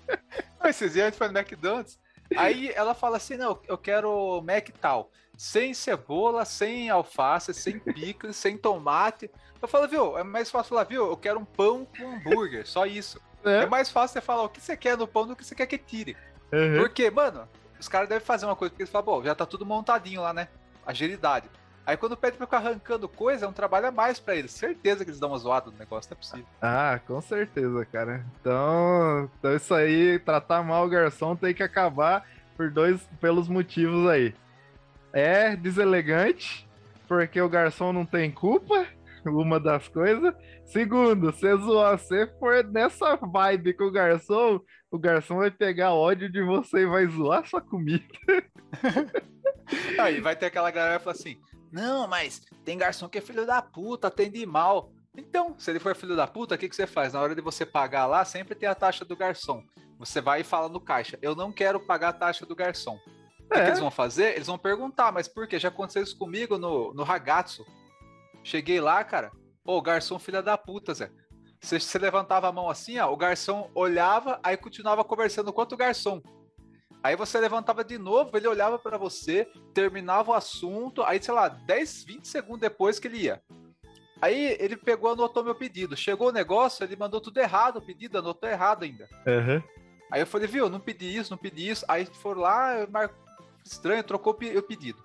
Esses 0.70 0.94
dias 0.94 1.06
a 1.06 1.10
gente 1.10 1.18
foi 1.18 1.28
no 1.28 1.38
McDonald's. 1.38 2.00
Aí 2.36 2.72
ela 2.74 2.94
fala 2.94 3.18
assim: 3.18 3.38
não, 3.38 3.60
eu 3.68 3.78
quero 3.78 4.42
Mac 4.42 4.70
tal. 4.82 5.12
Sem 5.38 5.74
cebola, 5.74 6.46
sem 6.46 6.90
alface, 6.90 7.54
sem 7.54 7.78
picles, 7.78 8.36
sem 8.38 8.58
tomate. 8.58 9.30
Eu 9.62 9.68
falo, 9.68 9.88
viu, 9.88 10.18
é 10.18 10.24
mais 10.24 10.50
fácil 10.50 10.70
falar, 10.70 10.84
viu, 10.84 11.08
eu 11.08 11.18
quero 11.18 11.40
um 11.40 11.46
pão 11.46 11.86
com 11.86 12.16
hambúrguer, 12.16 12.68
só 12.68 12.86
isso. 12.86 13.20
É, 13.44 13.64
é 13.64 13.66
mais 13.66 13.90
fácil 13.90 14.14
você 14.14 14.22
falar 14.22 14.44
o 14.44 14.50
que 14.50 14.62
você 14.62 14.78
quer 14.78 14.98
no 14.98 15.08
pão 15.08 15.28
do 15.28 15.36
que 15.36 15.44
você 15.44 15.56
quer 15.56 15.66
que 15.66 15.78
tire. 15.78 16.16
Uhum. 16.52 16.80
Porque, 16.80 17.10
mano, 17.10 17.48
os 17.80 17.88
caras 17.88 18.08
devem 18.08 18.26
fazer 18.26 18.46
uma 18.46 18.56
coisa, 18.56 18.72
porque 18.72 18.84
eles 18.84 18.92
falam, 18.92 19.06
bom, 19.06 19.24
já 19.24 19.36
tá 19.36 19.46
tudo 19.46 19.66
montadinho 19.66 20.22
lá, 20.22 20.34
né? 20.34 20.48
Agilidade. 20.86 21.50
Aí 21.86 21.96
quando 21.96 22.18
pede 22.18 22.38
pra 22.38 22.48
ficar 22.48 22.58
arrancando 22.58 23.08
coisa, 23.08 23.46
é 23.46 23.50
um 23.50 23.54
trabalho 23.54 23.88
a 23.88 23.92
mais 23.92 24.20
pra 24.20 24.36
eles. 24.36 24.52
Certeza 24.52 25.04
que 25.04 25.12
eles 25.12 25.20
dão 25.20 25.30
uma 25.30 25.38
zoada 25.38 25.70
no 25.70 25.78
negócio, 25.78 26.10
não 26.10 26.18
é 26.18 26.20
possível. 26.20 26.46
Ah, 26.62 27.00
com 27.06 27.22
certeza, 27.22 27.86
cara. 27.86 28.26
Então, 28.40 29.30
então 29.38 29.56
isso 29.56 29.74
aí, 29.74 30.18
tratar 30.20 30.64
mal 30.64 30.86
o 30.86 30.90
garçom 30.90 31.36
tem 31.36 31.54
que 31.54 31.62
acabar 31.62 32.26
por 32.58 32.72
dois, 32.72 33.02
pelos 33.22 33.48
motivos 33.48 34.08
aí. 34.08 34.34
É 35.14 35.56
deselegante, 35.56 36.68
porque 37.08 37.40
o 37.40 37.50
garçom 37.50 37.94
não 37.94 38.06
tem 38.06 38.32
culpa, 38.32 38.88
uma 39.24 39.60
das 39.60 39.88
coisas. 39.88 40.34
Segundo, 40.66 41.32
se 41.34 41.56
zoar, 41.58 42.00
se 42.00 42.26
for 42.40 42.64
nessa 42.64 43.16
vibe 43.18 43.74
com 43.74 43.84
o 43.84 43.92
garçom, 43.92 44.60
o 44.90 44.98
garçom 44.98 45.38
vai 45.38 45.52
pegar 45.52 45.94
ódio 45.94 46.32
de 46.32 46.42
você 46.42 46.80
e 46.80 46.88
vai 46.88 47.06
zoar 47.06 47.46
sua 47.46 47.62
comida. 47.62 48.04
Aí 50.00 50.20
vai 50.20 50.36
ter 50.36 50.48
aquela 50.48 50.72
galera 50.72 50.98
que 50.98 51.04
fala 51.04 51.16
assim: 51.16 51.38
não, 51.76 52.08
mas 52.08 52.42
tem 52.64 52.78
garçom 52.78 53.10
que 53.10 53.18
é 53.18 53.22
filho 53.22 53.46
da 53.46 53.62
puta, 53.62 54.08
atende 54.08 54.46
mal. 54.46 54.94
Então, 55.14 55.60
se 55.60 55.70
ele 55.70 55.80
for 55.80 55.94
filho 55.94 56.16
da 56.16 56.26
puta, 56.26 56.56
o 56.56 56.58
que, 56.58 56.70
que 56.70 56.76
você 56.76 56.88
faz? 56.88 57.12
Na 57.12 57.20
hora 57.20 57.36
de 57.36 57.42
você 57.42 57.66
pagar 57.66 58.06
lá, 58.06 58.24
sempre 58.24 58.56
tem 58.56 58.70
a 58.70 58.74
taxa 58.74 59.04
do 59.04 59.14
garçom. 59.14 59.62
Você 60.00 60.22
vai 60.22 60.40
e 60.40 60.44
fala 60.46 60.70
no 60.70 60.80
caixa: 60.80 61.20
Eu 61.22 61.36
não 61.36 61.52
quero 61.52 61.78
pagar 61.78 62.10
a 62.10 62.14
taxa 62.14 62.46
do 62.46 62.56
garçom. 62.56 62.96
O 62.96 63.50
que, 63.50 63.60
é. 63.60 63.68
eles 63.68 63.80
vão 63.80 63.92
fazer? 63.92 64.36
Eles 64.36 64.48
vão 64.48 64.58
perguntar, 64.58 65.12
mas 65.12 65.28
por 65.28 65.50
quê? 65.50 65.60
Já 65.60 65.68
aconteceu 65.68 66.02
isso 66.02 66.18
comigo 66.18 66.58
no, 66.58 66.94
no 66.94 67.04
ragazzo. 67.04 67.66
Cheguei 68.42 68.80
lá, 68.80 69.04
cara. 69.04 69.34
Ô, 69.66 69.82
garçom 69.82 70.18
filha 70.18 70.42
da 70.42 70.58
puta, 70.58 70.94
Zé. 70.94 71.12
Você, 71.60 71.78
você 71.78 72.00
levantava 72.00 72.48
a 72.48 72.54
mão 72.54 72.70
assim, 72.70 72.98
ó, 73.00 73.12
o 73.12 73.18
garçom 73.18 73.70
olhava, 73.76 74.40
aí 74.42 74.56
continuava 74.56 75.04
conversando 75.04 75.52
com 75.52 75.60
outro 75.60 75.76
garçom. 75.76 76.22
Aí 77.06 77.16
você 77.16 77.40
levantava 77.40 77.84
de 77.84 78.00
novo, 78.00 78.36
ele 78.36 78.48
olhava 78.48 78.80
para 78.80 78.98
você, 78.98 79.48
terminava 79.76 80.32
o 80.32 80.34
assunto, 80.34 81.04
aí, 81.04 81.22
sei 81.22 81.36
lá, 81.36 81.48
10, 81.48 82.04
20 82.04 82.28
segundos 82.28 82.62
depois 82.62 82.98
que 82.98 83.08
ele 83.08 83.18
ia. 83.18 83.44
Aí 84.20 84.58
ele 84.60 84.76
pegou, 84.76 85.12
anotou 85.12 85.44
meu 85.44 85.54
pedido. 85.54 85.96
Chegou 85.96 86.30
o 86.30 86.32
negócio, 86.32 86.84
ele 86.84 86.96
mandou 86.96 87.22
tudo 87.22 87.38
errado, 87.38 87.78
o 87.78 87.82
pedido, 87.86 88.18
anotou 88.18 88.50
errado 88.50 88.86
ainda. 88.86 89.08
Uhum. 89.28 89.62
Aí 90.12 90.20
eu 90.20 90.26
falei, 90.26 90.48
viu, 90.48 90.68
não 90.68 90.80
pedi 90.80 91.16
isso, 91.16 91.30
não 91.30 91.38
pedi 91.38 91.70
isso. 91.70 91.86
Aí 91.88 92.08
foram 92.08 92.42
lá, 92.42 92.74
estranho, 93.64 94.04
trocou 94.04 94.34
o 94.34 94.64
pedido. 94.64 94.98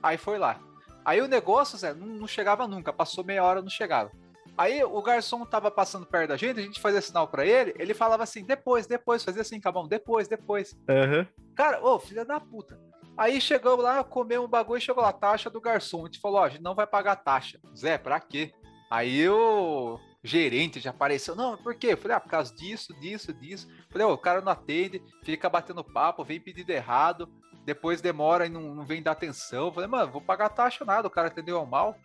Aí 0.00 0.16
foi 0.16 0.38
lá. 0.38 0.60
Aí 1.04 1.20
o 1.20 1.26
negócio, 1.26 1.76
Zé, 1.76 1.92
não, 1.92 2.06
não 2.06 2.28
chegava 2.28 2.68
nunca, 2.68 2.92
passou 2.92 3.24
meia 3.24 3.42
hora, 3.42 3.60
não 3.60 3.68
chegava. 3.68 4.12
Aí 4.58 4.82
o 4.82 5.00
garçom 5.00 5.46
tava 5.46 5.70
passando 5.70 6.04
perto 6.04 6.30
da 6.30 6.36
gente, 6.36 6.58
a 6.58 6.62
gente 6.62 6.80
fazia 6.80 7.00
sinal 7.00 7.28
para 7.28 7.46
ele, 7.46 7.72
ele 7.78 7.94
falava 7.94 8.24
assim, 8.24 8.44
depois, 8.44 8.88
depois, 8.88 9.22
fazia 9.22 9.42
assim 9.42 9.60
mão, 9.72 9.86
depois, 9.86 10.26
depois. 10.26 10.76
Uhum. 10.88 11.24
Cara, 11.54 11.80
ô, 11.80 11.96
filha 12.00 12.24
da 12.24 12.40
puta. 12.40 12.76
Aí 13.16 13.40
chegou 13.40 13.76
lá, 13.76 14.02
comeu 14.02 14.44
um 14.44 14.48
bagulho 14.48 14.78
e 14.78 14.80
chegou 14.80 15.00
lá, 15.02 15.12
taxa 15.12 15.48
do 15.48 15.60
garçom. 15.60 16.02
A 16.02 16.04
gente 16.06 16.20
falou, 16.20 16.40
ó, 16.40 16.44
a 16.44 16.48
gente 16.48 16.62
não 16.62 16.74
vai 16.74 16.88
pagar 16.88 17.14
taxa. 17.14 17.60
Zé, 17.76 17.98
pra 17.98 18.18
quê? 18.18 18.52
Aí 18.90 19.28
o 19.28 19.96
gerente 20.24 20.80
já 20.80 20.90
apareceu, 20.90 21.36
não, 21.36 21.56
por 21.56 21.76
quê? 21.76 21.92
Eu 21.92 21.96
falei, 21.96 22.16
ah, 22.16 22.20
por 22.20 22.30
causa 22.30 22.52
disso, 22.52 22.92
disso, 23.00 23.32
disso. 23.32 23.68
Eu 23.70 23.92
falei, 23.92 24.06
ó, 24.08 24.12
o 24.12 24.18
cara 24.18 24.40
não 24.40 24.50
atende, 24.50 25.00
fica 25.22 25.48
batendo 25.48 25.84
papo, 25.84 26.24
vem 26.24 26.40
pedido 26.40 26.70
errado, 26.70 27.28
depois 27.64 28.00
demora 28.00 28.46
e 28.46 28.48
não, 28.48 28.74
não 28.74 28.84
vem 28.84 29.02
dar 29.02 29.12
atenção. 29.12 29.66
Eu 29.66 29.72
falei, 29.72 29.88
mano, 29.88 30.10
vou 30.10 30.20
pagar 30.20 30.48
taxa 30.48 30.84
nada, 30.84 31.06
o 31.06 31.10
cara 31.10 31.28
atendeu 31.28 31.64
mal. 31.64 31.96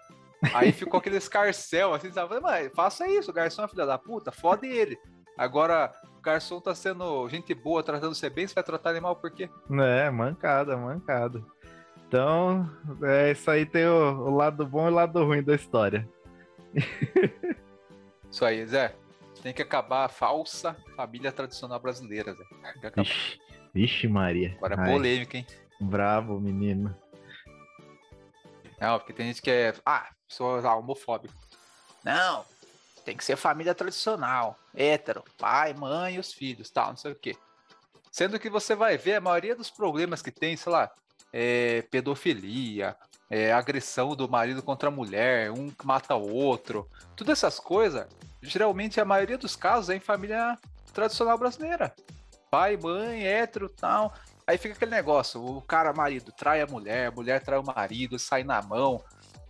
Aí 0.54 0.72
ficou 0.72 1.00
aquele 1.00 1.18
escarcel, 1.18 1.94
assim, 1.94 2.12
sabe? 2.12 2.39
Mas 2.39 2.72
faça 2.74 3.08
isso, 3.08 3.32
o 3.32 3.34
garçom 3.34 3.64
é 3.64 3.68
filho 3.68 3.86
da 3.86 3.98
puta, 3.98 4.32
fode 4.32 4.68
ele. 4.68 4.98
Agora, 5.38 5.91
o 6.18 6.22
garçom 6.22 6.60
tá 6.60 6.76
sendo 6.76 7.28
gente 7.30 7.54
boa, 7.54 7.84
tratando 7.84 8.14
você 8.14 8.30
bem, 8.30 8.48
você 8.48 8.54
vai 8.54 8.64
tratar 8.64 8.91
ele 8.91 9.00
mal 9.00 9.16
por 9.16 9.32
quê? 9.32 9.50
É, 9.72 10.10
mancada, 10.10 10.78
mancada. 10.78 11.44
Então, 12.08 12.70
é 13.02 13.32
isso 13.32 13.50
aí 13.50 13.66
tem 13.66 13.88
o, 13.88 14.28
o 14.28 14.36
lado 14.36 14.66
bom 14.68 14.88
e 14.88 14.91
o 14.91 14.94
lado 14.94 15.24
ruim 15.26 15.41
da 15.41 15.56
história. 15.56 16.08
Isso 18.32 18.44
aí, 18.44 18.66
Zé. 18.66 18.96
Tem 19.44 19.54
que 19.54 19.62
acabar 19.62 20.06
a 20.06 20.10
falsa 20.10 20.76
família 20.96 21.32
tradicional 21.32 21.80
brasileira, 21.80 22.34
Zé. 22.34 22.91
Vixe, 22.96 23.39
vixe, 23.74 24.08
Maria. 24.08 24.56
Agora 24.58 24.74
é 24.74 24.91
polêmica, 24.91 25.38
hein? 25.38 25.46
Bravo, 25.80 26.39
menino. 26.39 26.96
Não, 28.82 28.98
porque 28.98 29.14
tem 29.14 29.28
gente 29.28 29.41
que 29.41 29.52
é. 29.52 29.74
Ah, 29.86 30.10
sou 30.28 30.59
homofóbico. 30.65 31.34
Não, 32.03 32.45
tem 33.05 33.15
que 33.15 33.24
ser 33.24 33.36
família 33.36 33.74
tradicional, 33.76 34.57
hétero, 34.76 35.24
pai, 35.38 35.74
mãe 35.74 36.19
os 36.19 36.34
filhos, 36.34 36.69
tal, 36.69 36.89
não 36.89 36.97
sei 36.97 37.11
o 37.11 37.15
quê. 37.15 37.36
Sendo 38.11 38.39
que 38.39 38.49
você 38.49 38.76
vai 38.76 38.97
ver 38.97 39.15
a 39.15 39.21
maioria 39.21 39.55
dos 39.55 39.69
problemas 39.69 40.21
que 40.21 40.32
tem, 40.32 40.55
sei 40.55 40.71
lá, 40.71 40.91
é 41.32 41.82
pedofilia, 41.89 42.95
é 43.30 43.51
agressão 43.51 44.15
do 44.15 44.30
marido 44.30 44.61
contra 44.61 44.89
a 44.89 44.91
mulher, 44.91 45.51
um 45.51 45.74
mata 45.84 46.15
o 46.15 46.34
outro, 46.34 46.88
todas 47.15 47.39
essas 47.39 47.59
coisas, 47.59 48.07
geralmente 48.41 49.01
a 49.01 49.05
maioria 49.05 49.38
dos 49.38 49.55
casos 49.55 49.89
é 49.89 49.95
em 49.95 49.99
família 49.99 50.57
tradicional 50.93 51.38
brasileira. 51.38 51.93
Pai, 52.51 52.78
mãe, 52.78 53.26
hétero, 53.26 53.67
tal. 53.67 54.13
Aí 54.45 54.57
fica 54.57 54.76
aquele 54.76 54.91
negócio, 54.91 55.43
o 55.43 55.61
cara, 55.61 55.91
marido, 55.93 56.32
trai 56.32 56.61
a 56.61 56.67
mulher, 56.67 57.07
a 57.07 57.11
mulher 57.11 57.41
trai 57.41 57.57
o 57.57 57.63
marido, 57.63 58.19
sai 58.19 58.43
na 58.43 58.61
mão. 58.61 59.03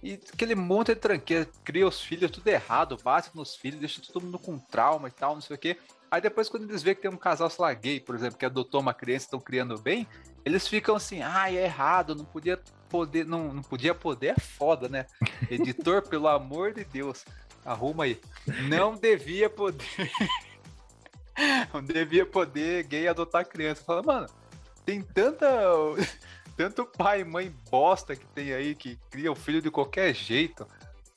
E 0.04 0.20
aquele 0.34 0.54
monte 0.54 0.88
de 0.88 0.96
tranqueira, 0.98 1.50
cria 1.64 1.88
os 1.88 2.02
filhos 2.02 2.30
tudo 2.30 2.46
errado, 2.50 2.98
bate 3.02 3.30
nos 3.34 3.56
filhos, 3.56 3.80
deixa 3.80 4.02
todo 4.02 4.22
mundo 4.22 4.38
com 4.38 4.60
trauma 4.60 5.08
e 5.08 5.12
tal, 5.12 5.36
não 5.36 5.42
sei 5.42 5.56
o 5.56 5.60
quê. 5.60 5.78
Aí 6.12 6.20
depois, 6.20 6.50
quando 6.50 6.70
eles 6.70 6.84
veem 6.84 6.94
que 6.94 7.02
tem 7.04 7.10
um 7.10 7.16
casal, 7.16 7.50
sei 7.50 7.64
lá, 7.64 7.74
gay, 7.74 8.02
por 8.02 8.14
exemplo, 8.14 8.38
que 8.38 8.46
adotou 8.46 8.82
uma 8.82 8.94
criança 8.94 9.24
e 9.24 9.28
estão 9.28 9.40
criando 9.40 9.80
bem, 9.80 10.06
eles 10.44 10.68
ficam 10.68 10.98
assim, 10.98 11.22
ah, 11.22 11.50
é 11.50 11.64
errado, 11.64 12.14
não 12.14 12.26
podia 12.26 12.62
poder, 12.90 13.26
não, 13.26 13.54
não 13.54 13.64
podia 13.64 13.96
poder, 13.96 14.36
é 14.38 14.40
foda, 14.40 14.90
né? 14.90 15.06
Editor, 15.50 16.02
pelo 16.10 16.28
amor 16.28 16.74
de 16.74 16.84
Deus, 16.84 17.24
arruma 17.64 18.04
aí. 18.04 18.20
Não 18.68 18.96
devia 18.96 19.50
poder. 19.50 19.88
não 21.74 21.82
devia 21.82 22.26
poder 22.26 22.84
gay 22.84 23.08
adotar 23.08 23.48
criança. 23.48 23.82
Fala, 23.86 24.04
mano, 24.04 24.28
tem 24.86 25.02
tanta 25.02 25.48
tanto 26.56 26.86
pai 26.86 27.22
e 27.22 27.26
mãe 27.26 27.54
bosta 27.70 28.16
que 28.16 28.26
tem 28.28 28.54
aí, 28.54 28.76
que 28.76 28.98
cria 29.10 29.32
o 29.32 29.36
filho 29.36 29.62
de 29.62 29.72
qualquer 29.72 30.14
jeito, 30.14 30.68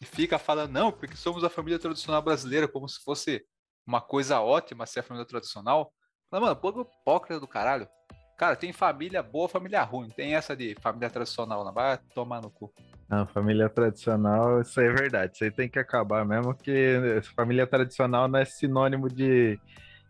e 0.00 0.04
fica 0.04 0.38
falando, 0.38 0.72
não, 0.72 0.92
porque 0.92 1.16
somos 1.16 1.42
a 1.44 1.50
família 1.50 1.78
tradicional 1.78 2.22
brasileira, 2.22 2.68
como 2.68 2.88
se 2.88 3.02
fosse 3.02 3.44
uma 3.86 4.00
coisa 4.00 4.40
ótima 4.40 4.86
ser 4.86 5.00
a 5.00 5.02
família 5.02 5.26
tradicional. 5.26 5.92
Fala, 6.30 6.46
mano, 6.46 6.56
pô, 6.56 6.68
hipócrita 6.68 7.40
do 7.40 7.46
caralho. 7.46 7.88
Cara, 8.36 8.56
tem 8.56 8.72
família 8.72 9.22
boa, 9.22 9.48
família 9.48 9.82
ruim. 9.82 10.10
Tem 10.10 10.34
essa 10.34 10.54
de 10.54 10.76
família 10.82 11.08
tradicional, 11.08 11.64
não 11.64 11.72
vai 11.72 11.98
tomar 12.14 12.42
no 12.42 12.50
cu. 12.50 12.70
Não, 13.08 13.26
família 13.26 13.68
tradicional, 13.70 14.60
isso 14.60 14.78
é 14.80 14.92
verdade. 14.92 15.32
Isso 15.34 15.44
aí 15.44 15.50
tem 15.50 15.68
que 15.68 15.78
acabar 15.78 16.26
mesmo, 16.26 16.54
que 16.54 17.20
família 17.34 17.66
tradicional 17.66 18.28
não 18.28 18.38
é 18.38 18.44
sinônimo 18.44 19.08
de, 19.08 19.58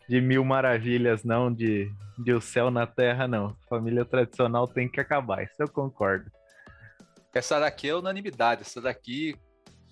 de 0.08 0.20
mil 0.20 0.44
maravilhas, 0.44 1.24
não, 1.24 1.52
de, 1.52 1.90
de 2.18 2.32
o 2.32 2.40
céu 2.40 2.70
na 2.70 2.86
terra, 2.86 3.26
não. 3.26 3.56
Família 3.68 4.04
tradicional 4.04 4.66
tem 4.66 4.88
que 4.88 5.00
acabar, 5.00 5.42
isso 5.42 5.54
eu 5.58 5.68
concordo. 5.68 6.30
Essa 7.34 7.60
daqui 7.60 7.88
é 7.88 7.94
unanimidade, 7.94 8.62
essa 8.62 8.80
daqui 8.80 9.36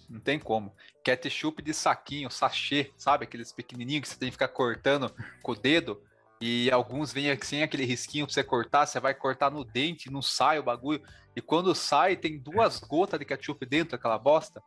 não 0.08 0.20
tem 0.20 0.38
como. 0.38 0.74
Ketchup 1.02 1.62
de 1.62 1.74
saquinho, 1.74 2.30
sachê, 2.30 2.90
sabe? 2.96 3.24
Aqueles 3.24 3.52
pequenininhos 3.52 4.02
que 4.02 4.08
você 4.08 4.18
tem 4.18 4.28
que 4.28 4.34
ficar 4.34 4.48
cortando 4.48 5.12
com 5.42 5.52
o 5.52 5.54
dedo. 5.54 6.02
E 6.40 6.70
alguns 6.70 7.12
vêm 7.12 7.36
sem 7.42 7.62
aquele 7.62 7.84
risquinho 7.84 8.26
pra 8.26 8.34
você 8.34 8.42
cortar, 8.42 8.86
você 8.86 8.98
vai 8.98 9.14
cortar 9.14 9.50
no 9.50 9.64
dente, 9.64 10.10
não 10.10 10.22
sai 10.22 10.58
o 10.58 10.62
bagulho. 10.62 11.02
E 11.36 11.40
quando 11.40 11.74
sai, 11.74 12.16
tem 12.16 12.38
duas 12.38 12.78
gotas 12.78 13.18
de 13.18 13.24
ketchup 13.24 13.64
dentro 13.66 13.92
daquela 13.92 14.18
bosta. 14.18 14.62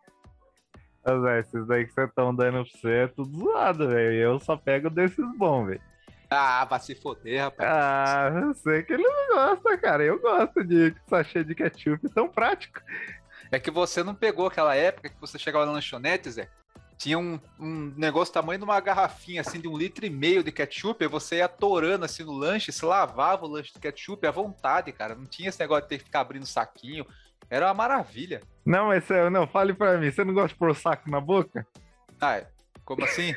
Mas, 1.08 1.24
é, 1.24 1.40
esses 1.40 1.66
daí 1.66 1.86
que 1.86 1.94
vocês 1.94 2.10
estão 2.10 2.36
dando 2.36 2.66
pra 2.66 2.80
você 2.80 2.90
é 2.90 3.08
tudo 3.08 3.38
zoado, 3.38 3.88
velho. 3.88 4.14
Eu 4.14 4.40
só 4.42 4.58
pego 4.58 4.90
desses 4.90 5.26
bons, 5.38 5.68
velho. 5.68 5.82
Ah, 6.30 6.66
vai 6.66 6.80
se 6.82 6.94
foder, 6.94 7.44
rapaz. 7.44 7.70
Ah, 7.72 8.30
eu 8.42 8.54
sei 8.54 8.84
que 8.84 8.92
ele 8.92 9.04
não 9.04 9.36
gosta, 9.36 9.78
cara. 9.78 10.04
Eu 10.04 10.20
gosto 10.20 10.62
de 10.66 10.94
sachê 11.08 11.46
de 11.46 11.56
ketchup, 11.56 12.10
tão 12.10 12.28
prático. 12.28 12.82
É 13.50 13.58
que 13.58 13.72
você 13.72 14.04
não 14.04 14.14
pegou 14.14 14.48
aquela 14.48 14.76
época 14.76 15.08
que 15.08 15.22
você 15.22 15.40
chegava 15.40 15.66
na 15.66 15.72
lanchonete, 15.72 16.30
Zé, 16.30 16.50
tinha 16.98 17.18
um, 17.18 17.40
um 17.58 17.94
negócio 17.96 18.34
tamanho 18.34 18.60
de 18.60 18.66
uma 18.66 18.80
garrafinha, 18.82 19.40
assim, 19.40 19.62
de 19.62 19.70
um 19.70 19.78
litro 19.78 20.06
e 20.06 20.10
meio 20.10 20.44
de 20.44 20.52
ketchup, 20.52 21.02
e 21.02 21.08
você 21.08 21.38
ia 21.38 21.48
torando, 21.48 22.04
assim, 22.04 22.24
no 22.26 22.34
lanche, 22.34 22.74
se 22.74 22.84
lavava 22.84 23.46
o 23.46 23.50
lanche 23.50 23.72
de 23.72 23.80
ketchup 23.80 24.28
à 24.28 24.32
vontade, 24.32 24.92
cara. 24.92 25.16
Não 25.16 25.26
tinha 25.26 25.48
esse 25.48 25.60
negócio 25.62 25.84
de 25.84 25.90
ter 25.90 26.00
que 26.00 26.04
ficar 26.04 26.20
abrindo 26.20 26.46
saquinho. 26.46 27.06
Era 27.50 27.68
uma 27.68 27.74
maravilha. 27.74 28.42
Não, 28.68 28.88
mas 28.88 29.06
você, 29.06 29.30
não, 29.30 29.48
fale 29.48 29.74
pra 29.74 29.98
mim, 29.98 30.12
você 30.12 30.26
não 30.26 30.34
gosta 30.34 30.50
de 30.50 30.56
pôr 30.56 30.72
o 30.72 30.76
saco 30.76 31.10
na 31.10 31.22
boca? 31.22 31.66
Ah, 32.20 32.44
como 32.84 33.06
assim? 33.06 33.34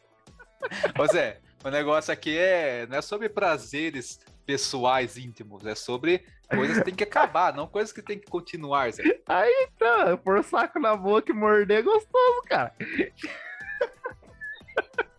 Ô 1.00 1.06
Zé, 1.06 1.40
o 1.64 1.70
negócio 1.70 2.12
aqui 2.12 2.36
é, 2.36 2.86
não 2.86 2.98
é 2.98 3.00
sobre 3.00 3.30
prazeres 3.30 4.20
pessoais 4.44 5.16
íntimos, 5.16 5.64
é 5.64 5.74
sobre 5.74 6.26
coisas 6.54 6.76
que 6.76 6.84
tem 6.84 6.94
que 6.94 7.04
acabar, 7.04 7.54
não 7.54 7.66
coisas 7.66 7.94
que 7.94 8.02
tem 8.02 8.18
que 8.18 8.26
continuar, 8.26 8.92
Zé. 8.92 9.22
Aí 9.26 9.68
então, 9.72 10.18
pôr 10.18 10.44
saco 10.44 10.78
na 10.78 10.94
boca 10.94 11.32
e 11.32 11.34
morder 11.34 11.78
é 11.78 11.82
gostoso, 11.82 12.42
cara. 12.44 12.74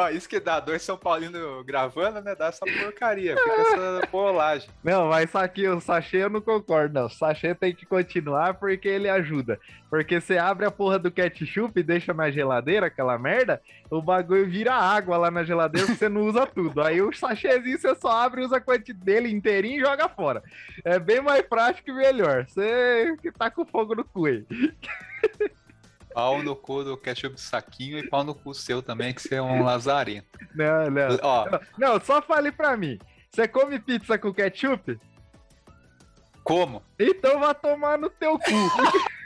Ó, 0.00 0.08
isso 0.08 0.26
que 0.26 0.40
dá 0.40 0.58
dois 0.58 0.82
São 0.82 0.96
Paulino 0.96 1.62
gravando, 1.62 2.22
né? 2.22 2.34
Dá 2.34 2.46
essa 2.46 2.64
porcaria, 2.64 3.36
fica 3.36 3.60
essa 3.60 4.06
bolagem. 4.10 4.70
Não, 4.82 5.08
mas 5.08 5.34
aqui, 5.34 5.68
o 5.68 5.78
sachê 5.78 6.18
eu 6.18 6.30
não 6.30 6.40
concordo, 6.40 6.94
não. 6.94 7.06
O 7.06 7.10
sachê 7.10 7.54
tem 7.54 7.74
que 7.74 7.84
continuar 7.84 8.54
porque 8.54 8.88
ele 8.88 9.08
ajuda. 9.08 9.60
Porque 9.90 10.20
você 10.20 10.38
abre 10.38 10.64
a 10.64 10.70
porra 10.70 10.98
do 10.98 11.10
ketchup 11.10 11.78
e 11.78 11.82
deixa 11.82 12.14
na 12.14 12.30
geladeira, 12.30 12.86
aquela 12.86 13.18
merda, 13.18 13.60
o 13.90 14.00
bagulho 14.00 14.48
vira 14.48 14.72
água 14.72 15.16
lá 15.16 15.30
na 15.30 15.44
geladeira 15.44 15.88
você 15.88 16.08
não 16.08 16.22
usa 16.22 16.46
tudo. 16.46 16.80
Aí 16.80 17.02
o 17.02 17.12
sachêzinho 17.12 17.78
você 17.78 17.94
só 17.96 18.10
abre, 18.10 18.42
usa 18.42 18.56
a 18.56 18.60
quantidade 18.60 19.04
dele 19.04 19.30
inteirinho 19.30 19.80
e 19.80 19.84
joga 19.84 20.08
fora. 20.08 20.42
É 20.84 20.98
bem 20.98 21.20
mais 21.20 21.42
prático 21.42 21.90
e 21.90 21.94
melhor. 21.94 22.46
Você 22.46 23.16
que 23.20 23.30
tá 23.32 23.50
com 23.50 23.66
fogo 23.66 23.94
no 23.94 24.04
cu 24.04 24.26
aí. 24.26 24.46
Pau 26.12 26.42
no 26.42 26.56
cu 26.56 26.82
do 26.82 26.96
ketchup 26.96 27.36
de 27.36 27.40
saquinho 27.40 27.98
e 27.98 28.08
pau 28.08 28.24
no 28.24 28.34
cu 28.34 28.52
seu 28.54 28.82
também, 28.82 29.14
que 29.14 29.22
você 29.22 29.36
é 29.36 29.42
um 29.42 29.62
lazarento. 29.62 30.26
Não, 30.54 30.90
não. 30.90 31.18
Ó, 31.22 31.46
Não, 31.78 32.00
só 32.00 32.20
fale 32.20 32.50
pra 32.50 32.76
mim. 32.76 32.98
Você 33.30 33.46
come 33.46 33.78
pizza 33.78 34.18
com 34.18 34.34
ketchup? 34.34 34.98
como? 36.42 36.82
Então 36.98 37.38
vá 37.38 37.54
tomar 37.54 37.96
no 37.96 38.10
teu 38.10 38.36
cu. 38.36 38.44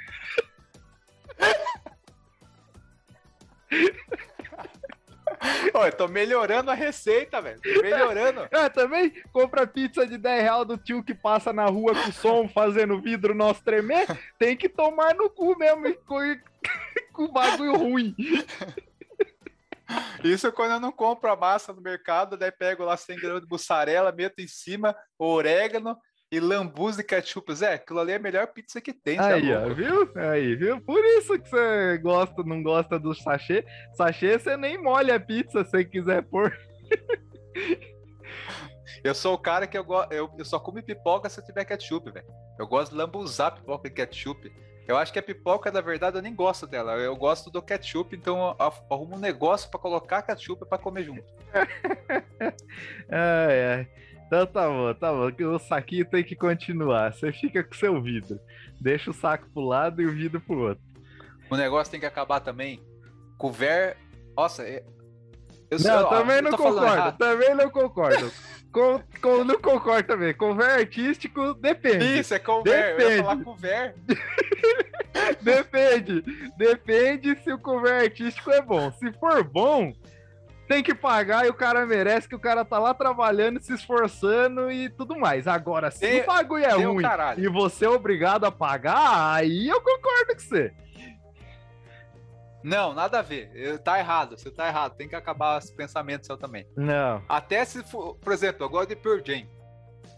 Ó, 5.73 5.87
eu 5.87 5.93
tô 5.93 6.09
melhorando 6.09 6.71
a 6.71 6.75
receita, 6.75 7.41
velho. 7.41 7.61
Tô 7.61 7.83
melhorando. 7.83 8.49
Ah, 8.53 8.69
também 8.71 9.11
compra 9.33 9.67
pizza 9.67 10.07
de 10.07 10.19
10 10.19 10.43
reais 10.43 10.67
do 10.67 10.77
tio 10.77 11.03
que 11.03 11.15
passa 11.15 11.53
na 11.53 11.67
rua 11.67 11.95
com 11.95 12.13
som, 12.13 12.49
fazendo 12.49 12.95
o 12.95 13.01
vidro 13.01 13.35
nosso 13.35 13.63
tremer. 13.63 14.07
Tem 14.39 14.57
que 14.57 14.69
tomar 14.69 15.15
no 15.15 15.31
cu 15.31 15.57
mesmo, 15.59 15.87
e 15.87 15.95
com, 15.95 16.19
com 17.13 17.33
bagulho 17.33 17.77
ruim. 17.77 18.15
Isso 20.23 20.51
quando 20.53 20.73
eu 20.73 20.81
não 20.81 20.93
compro 20.93 21.31
a 21.31 21.37
massa 21.37 21.73
no 21.73 21.81
mercado, 21.81 22.37
daí 22.37 22.51
pego 22.51 22.85
lá 22.85 22.97
100 22.97 23.19
gramas 23.19 23.43
de 23.43 23.49
mussarela, 23.49 24.13
meto 24.13 24.41
em 24.41 24.49
cima 24.49 24.97
orégano 25.19 25.97
e 26.35 26.41
lambuza 26.41 26.97
de 26.97 27.05
ketchup. 27.05 27.55
Zé, 27.55 27.75
aquilo 27.75 28.01
ali 28.01 28.11
é 28.13 28.17
a 28.17 28.19
melhor 28.19 28.49
pizza 28.49 28.81
que 28.81 28.93
tem, 28.93 29.17
tá 29.17 29.29
Aí, 29.29 29.55
ó, 29.55 29.73
viu? 29.73 30.11
Aí, 30.17 30.57
viu? 30.57 30.81
Por 30.81 31.05
isso 31.05 31.39
que 31.39 31.49
você 31.49 31.99
gosta, 31.99 32.43
não 32.43 32.61
gosta 32.61 32.99
do 32.99 33.15
sachê. 33.15 33.65
Sachê 33.93 34.37
você 34.37 34.57
nem 34.57 34.77
molha 34.77 35.15
a 35.15 35.21
pizza 35.21 35.65
se 35.65 35.71
você 35.71 35.85
quiser 35.85 36.23
pôr. 36.23 36.53
Eu 39.05 39.15
sou 39.15 39.35
o 39.35 39.39
cara 39.39 39.67
que 39.67 39.77
eu, 39.77 39.85
go... 39.85 40.03
eu, 40.11 40.31
eu 40.37 40.45
só 40.45 40.59
como 40.59 40.83
pipoca 40.83 41.29
se 41.29 41.39
eu 41.39 41.45
tiver 41.45 41.65
ketchup, 41.65 42.11
velho. 42.11 42.27
Eu 42.59 42.67
gosto 42.67 42.93
de 42.93 42.99
lambuzar 42.99 43.55
pipoca 43.55 43.89
de 43.89 43.95
ketchup. 43.95 44.51
Eu 44.89 44.97
acho 44.97 45.13
que 45.13 45.19
a 45.19 45.23
pipoca, 45.23 45.71
na 45.71 45.81
verdade, 45.81 46.17
eu 46.17 46.23
nem 46.23 46.35
gosto 46.35 46.67
dela. 46.67 46.93
Eu 46.95 47.15
gosto 47.15 47.51
do 47.51 47.63
ketchup, 47.63 48.17
então 48.17 48.57
arrumo 48.91 49.17
um 49.17 49.21
negócio 49.21 49.71
pra 49.71 49.79
colocar 49.79 50.23
ketchup 50.23 50.67
pra 50.67 50.79
comer 50.79 51.05
junto. 51.05 51.25
Ai, 53.09 53.65
ai. 53.67 53.89
Então 54.35 54.47
tá 54.47 54.69
bom, 54.69 54.95
tá 54.95 55.13
bom. 55.13 55.55
O 55.55 55.59
saquinho 55.61 56.05
tem 56.05 56.25
que 56.25 56.35
continuar. 56.35 57.13
Você 57.13 57.33
fica 57.33 57.63
com 57.63 57.75
seu 57.75 58.03
vidro. 58.03 58.41
Deixa 58.81 59.11
o 59.11 59.15
saco 59.15 59.49
pro 59.55 59.63
lado 59.63 60.03
e 60.03 60.07
o 60.07 60.13
vidro 60.13 60.41
pro 60.41 60.71
outro. 60.71 60.83
O 61.49 61.57
negócio 61.57 61.93
tem 61.93 62.01
que 62.01 62.07
acabar 62.07 62.41
também. 62.41 62.83
Couvert. 63.39 63.97
Nossa, 64.37 64.65
é... 64.65 64.83
eu 65.71 65.79
Não, 65.79 66.05
ó, 66.05 66.09
também 66.09 66.37
eu 66.37 66.43
não 66.43 66.51
concordo. 66.51 67.19
Também 67.19 67.55
não 67.55 67.71
concordo. 67.71 68.33
com, 68.73 69.01
com, 69.23 69.45
não 69.45 69.61
concordo 69.61 70.09
também. 70.09 70.35
Cover 70.35 70.69
artístico 70.69 71.55
depende. 71.55 72.19
Isso, 72.19 72.35
é 72.35 72.41
couvert. 72.41 72.75
Eu 72.75 72.91
ia 72.91 72.97
Depende. 72.97 73.23
falar 73.23 73.45
couvert. 73.45 73.95
Depende. 75.43 76.23
Depende 76.57 77.39
se 77.45 77.53
o 77.53 77.59
cover 77.59 78.03
artístico 78.03 78.51
é 78.51 78.61
bom. 78.61 78.91
Se 78.91 79.13
for 79.13 79.45
bom, 79.45 79.93
tem 80.69 80.83
que 80.83 80.95
pagar 80.95 81.47
e 81.47 81.49
o 81.51 81.55
cara 81.55 81.85
merece 81.87 82.29
que 82.29 82.35
o 82.35 82.41
cara 82.41 82.65
tá 82.65 82.79
lá 82.79 82.93
trabalhando, 82.95 83.61
se 83.61 83.73
esforçando 83.75 84.71
e 84.71 84.89
tudo 84.91 85.19
mais. 85.19 85.47
Agora, 85.47 85.91
se 85.91 86.01
Tem- 86.01 86.23
o 86.23 86.27
bagulho 86.27 86.65
é 86.65 86.73
ruim 86.73 87.03
caralho. 87.03 87.43
e 87.45 87.49
você 87.49 87.85
é 87.85 87.89
obrigado 87.91 88.45
a 88.45 88.53
pagar, 88.53 89.35
aí 89.35 89.69
eu 89.69 89.81
concordo 89.81 90.35
com 90.35 90.41
você. 90.41 90.73
Não, 92.63 92.95
nada 92.95 93.19
a 93.19 93.23
ver. 93.23 93.51
Eu- 93.55 93.79
Tá 93.79 93.99
errado, 93.99 94.39
você 94.39 94.51
tá 94.51 94.67
errado. 94.67 94.97
Tem 94.97 95.07
que 95.09 95.15
acabar 95.15 95.59
esse 95.59 95.75
pensamento 95.75 96.25
seu 96.25 96.37
também. 96.37 96.67
Não. 96.77 97.23
Até 97.29 97.63
se 97.65 97.83
for, 97.83 98.15
por 98.17 98.33
exemplo, 98.33 98.65
eu 98.65 98.71
gosto 98.71 98.89
de 98.89 98.97
Pearl 98.97 99.21
Jam. 99.25 99.47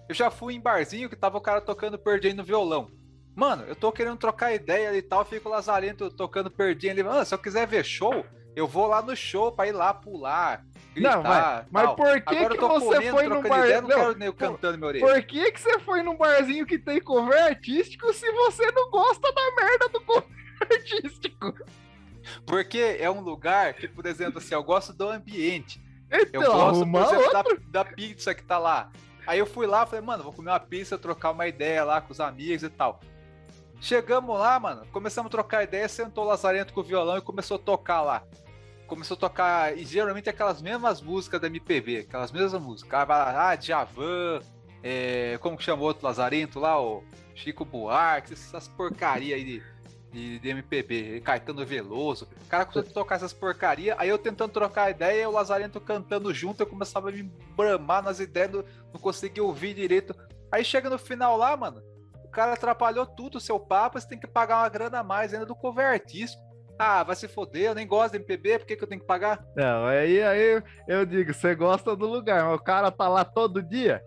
Eu 0.09 0.15
já 0.15 0.31
fui 0.31 0.55
em 0.55 0.61
barzinho 0.61 1.09
que 1.09 1.17
tava 1.17 1.37
o 1.39 1.41
cara 1.41 1.61
tocando 1.61 1.99
Pearl 1.99 2.21
Jam 2.23 2.35
no 2.35 2.45
violão. 2.45 2.89
Mano, 3.35 3.65
eu 3.67 3.75
tô 3.75 3.91
querendo 3.91 4.17
trocar 4.17 4.55
ideia 4.55 4.97
e 4.97 5.03
tal, 5.03 5.25
fico 5.25 5.49
lazarento 5.49 6.09
tocando 6.11 6.51
Pearl 6.51 6.79
Jam 6.79 6.93
ali. 6.93 7.03
Mano, 7.03 7.25
se 7.25 7.35
eu 7.35 7.39
quiser 7.39 7.67
ver 7.67 7.85
show, 7.85 8.25
eu 8.57 8.67
vou 8.67 8.87
lá 8.87 9.03
no 9.03 9.15
show 9.15 9.53
pra 9.53 9.69
ir 9.69 9.73
lá 9.73 9.93
pular, 9.93 10.65
gritar, 10.95 11.17
Não, 11.17 11.23
mas, 11.23 11.67
mas 11.71 11.91
por 11.95 12.23
que, 12.23 12.37
Agora 12.37 12.57
que 12.57 12.61
você 12.63 12.95
comendo, 12.97 13.11
foi 13.11 13.23
num 13.25 13.29
trocando 13.29 13.49
bar... 13.49 13.59
ideia, 13.59 13.75
eu 13.75 13.83
não 13.83 13.89
Não, 13.89 13.97
quero 13.97 14.19
nem 14.19 14.33
cantando 14.33 14.79
minha 14.79 14.89
orelha. 14.89 15.07
Por 15.07 15.23
que, 15.23 15.53
que 15.53 15.61
você 15.61 15.79
foi 15.81 16.03
num 16.03 16.17
barzinho 16.17 16.65
que 16.65 16.79
tem 16.79 16.99
cover 16.99 17.45
artístico 17.45 18.11
se 18.15 18.33
você 18.33 18.73
não 18.73 18.91
gosta 18.91 19.31
da 19.31 19.55
merda 19.63 19.89
do 19.91 20.01
cover 20.01 20.29
artístico? 20.73 21.55
Porque 22.47 22.97
é 22.99 23.11
um 23.11 23.21
lugar 23.21 23.75
que, 23.75 23.87
por 23.87 24.07
exemplo, 24.07 24.39
assim, 24.39 24.55
eu 24.55 24.65
gosto 24.65 24.95
do 24.95 25.07
ambiente. 25.07 25.79
Então, 26.11 26.43
Eu 26.43 26.53
gosto, 26.53 26.91
por 26.91 27.03
exemplo, 27.03 27.33
da, 27.33 27.45
da 27.71 27.85
pizza 27.85 28.35
que 28.35 28.43
tá 28.43 28.59
lá. 28.59 28.91
Aí 29.27 29.39
eu 29.39 29.47
fui 29.47 29.67
lá, 29.67 29.85
falei, 29.85 30.05
mano, 30.05 30.23
vou 30.25 30.33
comer 30.33 30.51
uma 30.51 30.61
pizza, 30.61 30.97
trocar 30.97 31.33
uma 31.33 31.47
ideia 31.47 31.85
lá 31.85 32.01
com 32.01 32.13
os 32.13 32.21
amigos 32.21 32.63
e 32.63 32.71
tal. 32.71 33.01
Chegamos 33.81 34.39
lá, 34.39 34.59
mano, 34.59 34.87
começamos 34.91 35.29
a 35.29 35.31
trocar 35.31 35.63
ideia, 35.65 35.87
sentou 35.89 36.25
o 36.25 36.29
Lazarento 36.29 36.73
com 36.73 36.81
o 36.81 36.85
violão 36.85 37.19
e 37.19 37.21
começou 37.21 37.57
a 37.57 37.61
tocar 37.61 38.01
lá. 38.01 38.23
Começou 38.87 39.17
a 39.17 39.21
tocar, 39.21 39.77
e 39.77 39.85
geralmente 39.85 40.29
aquelas 40.29 40.63
mesmas 40.63 41.03
músicas 41.03 41.41
da 41.41 41.49
MPB, 41.49 41.99
aquelas 41.99 42.31
mesmas 42.31 42.63
músicas. 42.63 43.07
Ah, 43.09 43.57
Djavan, 43.57 44.41
é, 44.83 45.37
como 45.41 45.57
que 45.57 45.65
chama 45.65 45.83
o 45.83 45.85
outro 45.85 46.07
Lazarento 46.07 46.61
lá, 46.61 46.81
o 46.81 47.03
Chico 47.35 47.65
Buarque, 47.65 48.33
essas 48.33 48.69
porcaria 48.69 49.35
aí 49.35 49.45
de, 49.45 49.63
de, 50.13 50.39
de 50.39 50.49
MPB, 50.49 51.21
Caetano 51.23 51.67
Veloso. 51.67 52.29
O 52.45 52.49
cara 52.49 52.65
começou 52.65 52.91
a 52.91 52.95
tocar 52.95 53.17
essas 53.17 53.33
porcaria, 53.33 53.97
aí 53.99 54.09
eu 54.09 54.19
tentando 54.19 54.53
trocar 54.53 54.91
ideia, 54.91 55.29
o 55.29 55.33
Lazarento 55.33 55.81
cantando 55.81 56.33
junto, 56.33 56.61
eu 56.63 56.67
começava 56.67 57.09
a 57.09 57.13
me 57.13 57.25
bramar 57.57 58.03
nas 58.03 58.21
ideias, 58.21 58.53
não, 58.53 58.65
não 58.93 59.01
conseguia 59.01 59.43
ouvir 59.43 59.75
direito. 59.75 60.15
Aí 60.51 60.65
chega 60.65 60.89
no 60.89 60.99
final 60.99 61.37
lá, 61.37 61.57
mano, 61.57 61.83
o 62.25 62.29
cara 62.29 62.53
atrapalhou 62.53 63.05
tudo 63.05 63.39
o 63.39 63.41
seu 63.41 63.59
papo, 63.59 64.01
você 64.01 64.09
tem 64.09 64.21
que 64.21 64.27
pagar 64.27 64.59
uma 64.59 64.69
grana 64.69 65.01
a 65.01 65.05
mais 65.05 65.35
ainda 65.35 65.47
do 65.47 65.57
cover 65.57 65.87
artístico. 65.87 66.46
Ah, 66.79 67.03
vai 67.03 67.17
se 67.17 67.27
foder, 67.27 67.65
eu 67.65 67.75
nem 67.75 67.87
gosto 67.87 68.13
de 68.13 68.19
MPB, 68.19 68.59
por 68.59 68.67
que, 68.67 68.77
que 68.77 68.85
eu 68.85 68.89
tenho 68.89 69.01
que 69.01 69.07
pagar? 69.07 69.43
Não, 69.57 69.87
aí, 69.87 70.23
aí 70.23 70.63
eu 70.87 71.07
digo, 71.07 71.33
você 71.33 71.55
gosta 71.55 71.97
do 71.97 72.07
lugar, 72.07 72.45
mas 72.45 72.55
o 72.55 72.63
cara 72.63 72.91
tá 72.91 73.09
lá 73.09 73.25
todo 73.25 73.63
dia? 73.63 74.03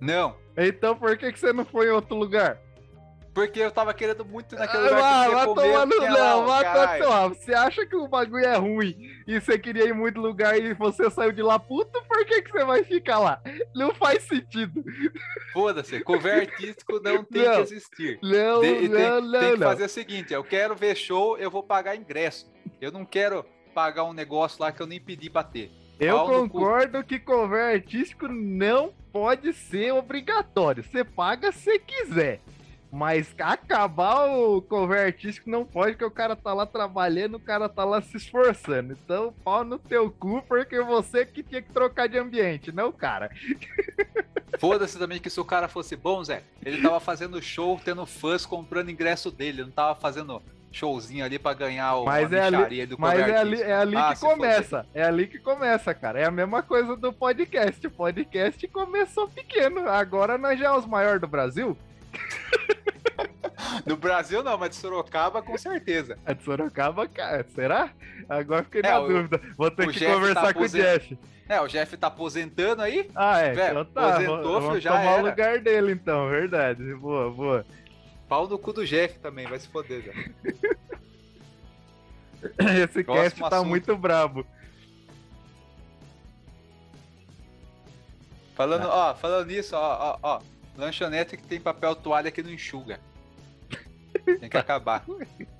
Não. 0.00 0.34
Então 0.56 0.96
por 0.96 1.16
que, 1.16 1.32
que 1.32 1.38
você 1.38 1.52
não 1.52 1.64
foi 1.64 1.86
em 1.86 1.90
outro 1.90 2.16
lugar? 2.16 2.60
Porque 3.32 3.60
eu 3.60 3.70
tava 3.70 3.94
querendo 3.94 4.24
muito 4.24 4.56
naquele 4.56 4.88
Ah, 4.88 5.26
lugar 5.26 5.46
que 5.46 5.54
tinha 5.60 6.10
lá, 6.12 6.18
não, 6.36 6.46
vai 6.46 6.98
tomar. 7.00 7.28
Você 7.28 7.54
acha 7.54 7.86
que 7.86 7.94
o 7.94 8.08
bagulho 8.08 8.44
é 8.44 8.56
ruim 8.56 8.96
e 9.26 9.40
você 9.40 9.56
queria 9.56 9.84
ir 9.84 9.90
em 9.90 9.92
muito 9.92 10.20
lugar 10.20 10.58
e 10.60 10.74
você 10.74 11.08
saiu 11.10 11.30
de 11.30 11.40
lá 11.40 11.56
puto, 11.58 12.02
por 12.08 12.26
que, 12.26 12.42
que 12.42 12.50
você 12.50 12.64
vai 12.64 12.82
ficar 12.82 13.18
lá? 13.20 13.40
Não 13.74 13.94
faz 13.94 14.24
sentido. 14.24 14.82
Foda-se, 15.52 16.00
cover 16.00 16.40
artístico 16.40 17.00
não 17.00 17.22
tem 17.24 17.44
Não. 17.44 17.54
que 17.54 17.60
existir. 17.60 18.18
Não, 18.22 18.60
De- 18.60 18.66
e 18.66 18.88
tem, 18.88 18.88
não, 18.88 19.20
não, 19.20 19.40
tem 19.40 19.52
que 19.52 19.58
não. 19.58 19.68
fazer 19.68 19.84
o 19.84 19.88
seguinte: 19.88 20.32
eu 20.34 20.42
quero 20.44 20.74
ver 20.74 20.96
show, 20.96 21.38
eu 21.38 21.50
vou 21.50 21.62
pagar 21.62 21.94
ingresso. 21.96 22.50
Eu 22.80 22.90
não 22.90 23.04
quero 23.04 23.44
pagar 23.72 24.04
um 24.04 24.12
negócio 24.12 24.60
lá 24.60 24.72
que 24.72 24.80
eu 24.82 24.86
nem 24.86 25.00
pedi 25.00 25.30
pra 25.30 25.44
ter. 25.44 25.70
Eu 26.00 26.16
Pau 26.16 26.28
no 26.28 26.48
cu. 26.48 26.58
concordo 26.58 27.04
que 27.04 27.18
cover 27.20 27.74
artístico 27.76 28.26
não 28.26 28.92
pode 29.12 29.52
ser 29.52 29.92
obrigatório. 29.92 30.82
Você 30.82 31.04
paga 31.04 31.52
se 31.52 31.78
quiser. 31.78 32.40
Mas 32.92 33.32
acabar 33.38 34.26
o 34.26 34.60
cover 34.60 35.06
artístico 35.06 35.48
não 35.48 35.64
pode, 35.64 35.92
porque 35.92 36.04
o 36.04 36.10
cara 36.10 36.34
tá 36.34 36.52
lá 36.52 36.66
trabalhando, 36.66 37.36
o 37.36 37.40
cara 37.40 37.68
tá 37.68 37.84
lá 37.84 38.02
se 38.02 38.16
esforçando. 38.16 38.92
Então, 38.92 39.32
pau 39.44 39.62
no 39.64 39.78
teu 39.78 40.10
cu, 40.10 40.42
porque 40.48 40.80
você 40.82 41.24
que 41.24 41.42
tinha 41.42 41.62
que 41.62 41.72
trocar 41.72 42.08
de 42.08 42.18
ambiente, 42.18 42.72
não 42.72 42.90
cara. 42.90 43.30
Foda-se 44.58 44.98
também 44.98 45.20
que 45.20 45.30
se 45.30 45.40
o 45.40 45.44
cara 45.44 45.68
fosse 45.68 45.94
bom, 45.96 46.22
Zé, 46.22 46.42
ele 46.64 46.82
tava 46.82 47.00
fazendo 47.00 47.40
show, 47.40 47.80
tendo 47.82 48.04
fãs 48.04 48.44
comprando 48.44 48.90
ingresso 48.90 49.30
dele, 49.30 49.62
não 49.62 49.70
tava 49.70 49.94
fazendo 49.98 50.42
showzinho 50.72 51.24
ali 51.24 51.38
pra 51.38 51.54
ganhar 51.54 51.94
o 51.96 52.04
Mas 52.04 52.32
é 52.32 52.42
ali- 52.42 52.86
do 52.86 52.96
Mas 52.98 53.18
é 53.18 53.36
ali, 53.38 53.62
é 53.62 53.72
ali 53.74 53.96
Ah, 53.96 54.12
que 54.14 54.20
começa. 54.20 54.86
É 54.94 55.02
ali 55.04 55.26
que 55.26 55.38
começa, 55.38 55.94
cara. 55.94 56.20
É 56.20 56.24
a 56.26 56.30
mesma 56.30 56.62
coisa 56.62 56.96
do 56.96 57.12
podcast. 57.12 57.84
O 57.86 57.90
podcast 57.90 58.68
começou 58.68 59.28
pequeno. 59.28 59.88
Agora 59.88 60.36
nós 60.38 60.58
já 60.58 60.66
é 60.66 60.72
os 60.76 60.86
maiores 60.86 61.20
do 61.20 61.26
Brasil. 61.26 61.76
No 63.86 63.96
Brasil 63.96 64.42
não, 64.42 64.58
mas 64.58 64.70
de 64.70 64.76
Sorocaba 64.76 65.42
com 65.42 65.56
certeza. 65.56 66.18
A 66.26 66.32
de 66.32 66.42
Sorocaba, 66.42 67.06
cara, 67.06 67.46
será? 67.54 67.90
Agora 68.28 68.64
fiquei 68.64 68.80
É, 68.80 68.90
na 68.90 69.00
o- 69.00 69.08
dúvida. 69.08 69.40
Vou 69.56 69.70
ter 69.70 69.88
o 69.88 69.92
que 69.92 69.98
Jeff 69.98 70.10
tá 70.12 70.14
conversar 70.18 70.40
com 70.54 70.60
o 70.60 70.64
aposen- 70.64 70.82
Jeff. 70.82 71.18
É, 71.48 71.60
o 71.60 71.66
Jeff 71.68 71.96
tá 71.96 72.06
aposentando 72.08 72.82
aí. 72.82 73.10
Ah, 73.14 73.38
é. 73.38 73.52
Velho, 73.52 73.80
então 73.80 73.84
tá. 73.92 74.08
aposentou, 74.10 74.52
Vamos 74.52 74.68
filho, 74.70 74.80
já 74.80 74.90
tomar 74.90 75.04
o 75.10 75.14
era. 75.18 75.22
lugar 75.22 75.58
dele, 75.60 75.92
então. 75.92 76.28
Verdade. 76.28 76.94
Boa, 76.94 77.30
boa. 77.30 77.66
Pau 78.28 78.48
no 78.48 78.58
cu 78.58 78.72
do 78.72 78.84
Jeff 78.86 79.18
também, 79.18 79.46
vai 79.46 79.58
se 79.58 79.68
foder, 79.68 80.02
Zé. 80.02 80.12
Esse 82.84 83.04
Próximo 83.04 83.04
cast 83.22 83.40
tá 83.40 83.46
assunto. 83.48 83.68
muito 83.68 83.96
brabo. 83.96 84.46
Falando, 88.54 88.82
Tá. 88.82 88.94
ó, 89.10 89.14
falando 89.14 89.46
nisso, 89.48 89.74
ó, 89.76 90.18
ó, 90.22 90.36
ó. 90.36 90.40
Lanchonete 90.80 91.36
que 91.36 91.42
tem 91.42 91.60
papel 91.60 91.94
toalha 91.94 92.30
que 92.30 92.42
não 92.42 92.50
enxuga. 92.50 92.98
Tem 94.24 94.48
que 94.48 94.56
acabar. 94.56 95.04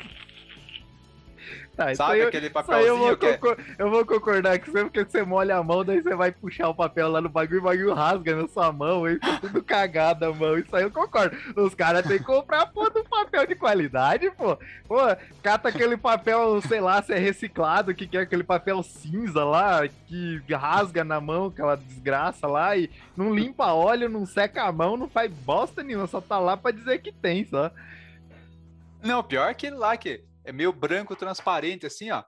Tá, 1.76 1.94
Sabe 1.94 2.14
aí, 2.14 2.22
aquele 2.22 2.46
aí 2.46 2.86
eu, 2.86 2.98
vou 2.98 3.16
papelzinho 3.16 3.16
que 3.16 3.26
é... 3.26 3.38
eu 3.78 3.90
vou 3.90 4.04
concordar 4.04 4.58
com 4.58 4.70
você, 4.70 4.82
porque 4.84 5.04
você 5.04 5.22
molha 5.22 5.56
a 5.56 5.62
mão, 5.62 5.84
daí 5.84 6.02
você 6.02 6.14
vai 6.14 6.30
puxar 6.30 6.68
o 6.68 6.74
papel 6.74 7.08
lá 7.08 7.20
no 7.20 7.28
bagulho, 7.28 7.60
o 7.60 7.64
bagulho 7.64 7.94
rasga 7.94 8.36
na 8.36 8.48
sua 8.48 8.72
mão, 8.72 9.04
aí 9.04 9.14
fica 9.14 9.40
tudo 9.40 9.62
cagado 9.62 10.26
a 10.26 10.34
mão. 10.34 10.58
Isso 10.58 10.74
aí 10.74 10.82
eu 10.82 10.90
concordo. 10.90 11.36
Os 11.56 11.74
caras 11.74 12.06
têm 12.06 12.18
que 12.18 12.24
comprar 12.24 12.66
pô, 12.66 12.90
do 12.90 13.04
papel 13.04 13.46
de 13.46 13.54
qualidade, 13.54 14.30
pô. 14.32 14.58
Pô, 14.86 14.98
cata 15.42 15.68
aquele 15.68 15.96
papel, 15.96 16.60
sei 16.62 16.80
lá, 16.80 17.00
se 17.00 17.12
é 17.12 17.18
reciclado, 17.18 17.94
que 17.94 18.06
que 18.06 18.16
é 18.16 18.22
aquele 18.22 18.44
papel 18.44 18.82
cinza 18.82 19.44
lá, 19.44 19.88
que 20.06 20.42
rasga 20.52 21.04
na 21.04 21.20
mão, 21.20 21.46
aquela 21.46 21.76
desgraça 21.76 22.46
lá, 22.46 22.76
e 22.76 22.90
não 23.16 23.34
limpa 23.34 23.72
óleo, 23.72 24.08
não 24.08 24.26
seca 24.26 24.64
a 24.64 24.72
mão, 24.72 24.96
não 24.96 25.08
faz 25.08 25.30
bosta 25.32 25.82
nenhuma, 25.82 26.06
só 26.06 26.20
tá 26.20 26.38
lá 26.38 26.56
pra 26.56 26.72
dizer 26.72 27.00
que 27.00 27.12
tem, 27.12 27.44
só. 27.44 27.70
Não, 29.02 29.22
pior 29.22 29.48
aquele 29.48 29.76
lá 29.76 29.96
que 29.96 30.22
é 30.50 30.52
meio 30.52 30.72
branco, 30.72 31.16
transparente, 31.16 31.86
assim, 31.86 32.10
ó. 32.10 32.24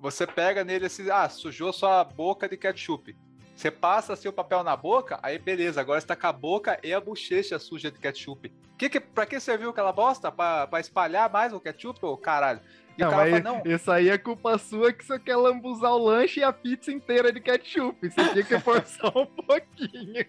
Você 0.00 0.26
pega 0.26 0.64
nele 0.64 0.86
assim, 0.86 1.10
ah, 1.10 1.28
sujou 1.28 1.72
sua 1.72 2.02
boca 2.02 2.48
de 2.48 2.56
ketchup. 2.56 3.14
Você 3.54 3.70
passa 3.70 4.12
assim 4.12 4.28
o 4.28 4.32
papel 4.32 4.62
na 4.62 4.76
boca, 4.76 5.18
aí 5.22 5.38
beleza, 5.38 5.80
agora 5.80 6.00
você 6.00 6.06
tá 6.06 6.16
com 6.16 6.28
a 6.28 6.32
boca 6.32 6.78
e 6.82 6.94
a 6.94 7.00
bochecha 7.00 7.58
suja 7.58 7.90
de 7.90 7.98
ketchup. 7.98 8.52
Que 8.78 8.88
que, 8.88 9.00
pra 9.00 9.26
que 9.26 9.40
serviu 9.40 9.70
aquela 9.70 9.92
bosta? 9.92 10.30
Pra, 10.30 10.66
pra 10.66 10.80
espalhar 10.80 11.30
mais 11.30 11.52
o 11.52 11.60
ketchup, 11.60 11.98
ô 12.06 12.16
caralho? 12.16 12.60
E 12.96 13.02
Não, 13.02 13.08
o 13.08 13.10
cara 13.10 13.30
fala, 13.30 13.40
não, 13.42 13.62
isso 13.64 13.90
aí 13.90 14.08
é 14.08 14.16
culpa 14.16 14.56
sua 14.56 14.92
que 14.92 15.04
você 15.04 15.18
quer 15.18 15.36
lambuzar 15.36 15.92
o 15.92 16.04
lanche 16.04 16.40
e 16.40 16.44
a 16.44 16.52
pizza 16.52 16.92
inteira 16.92 17.32
de 17.32 17.40
ketchup. 17.40 18.08
Você 18.08 18.28
tinha 18.30 18.44
que 18.44 18.58
forçar 18.60 19.16
um 19.16 19.26
pouquinho. 19.26 20.24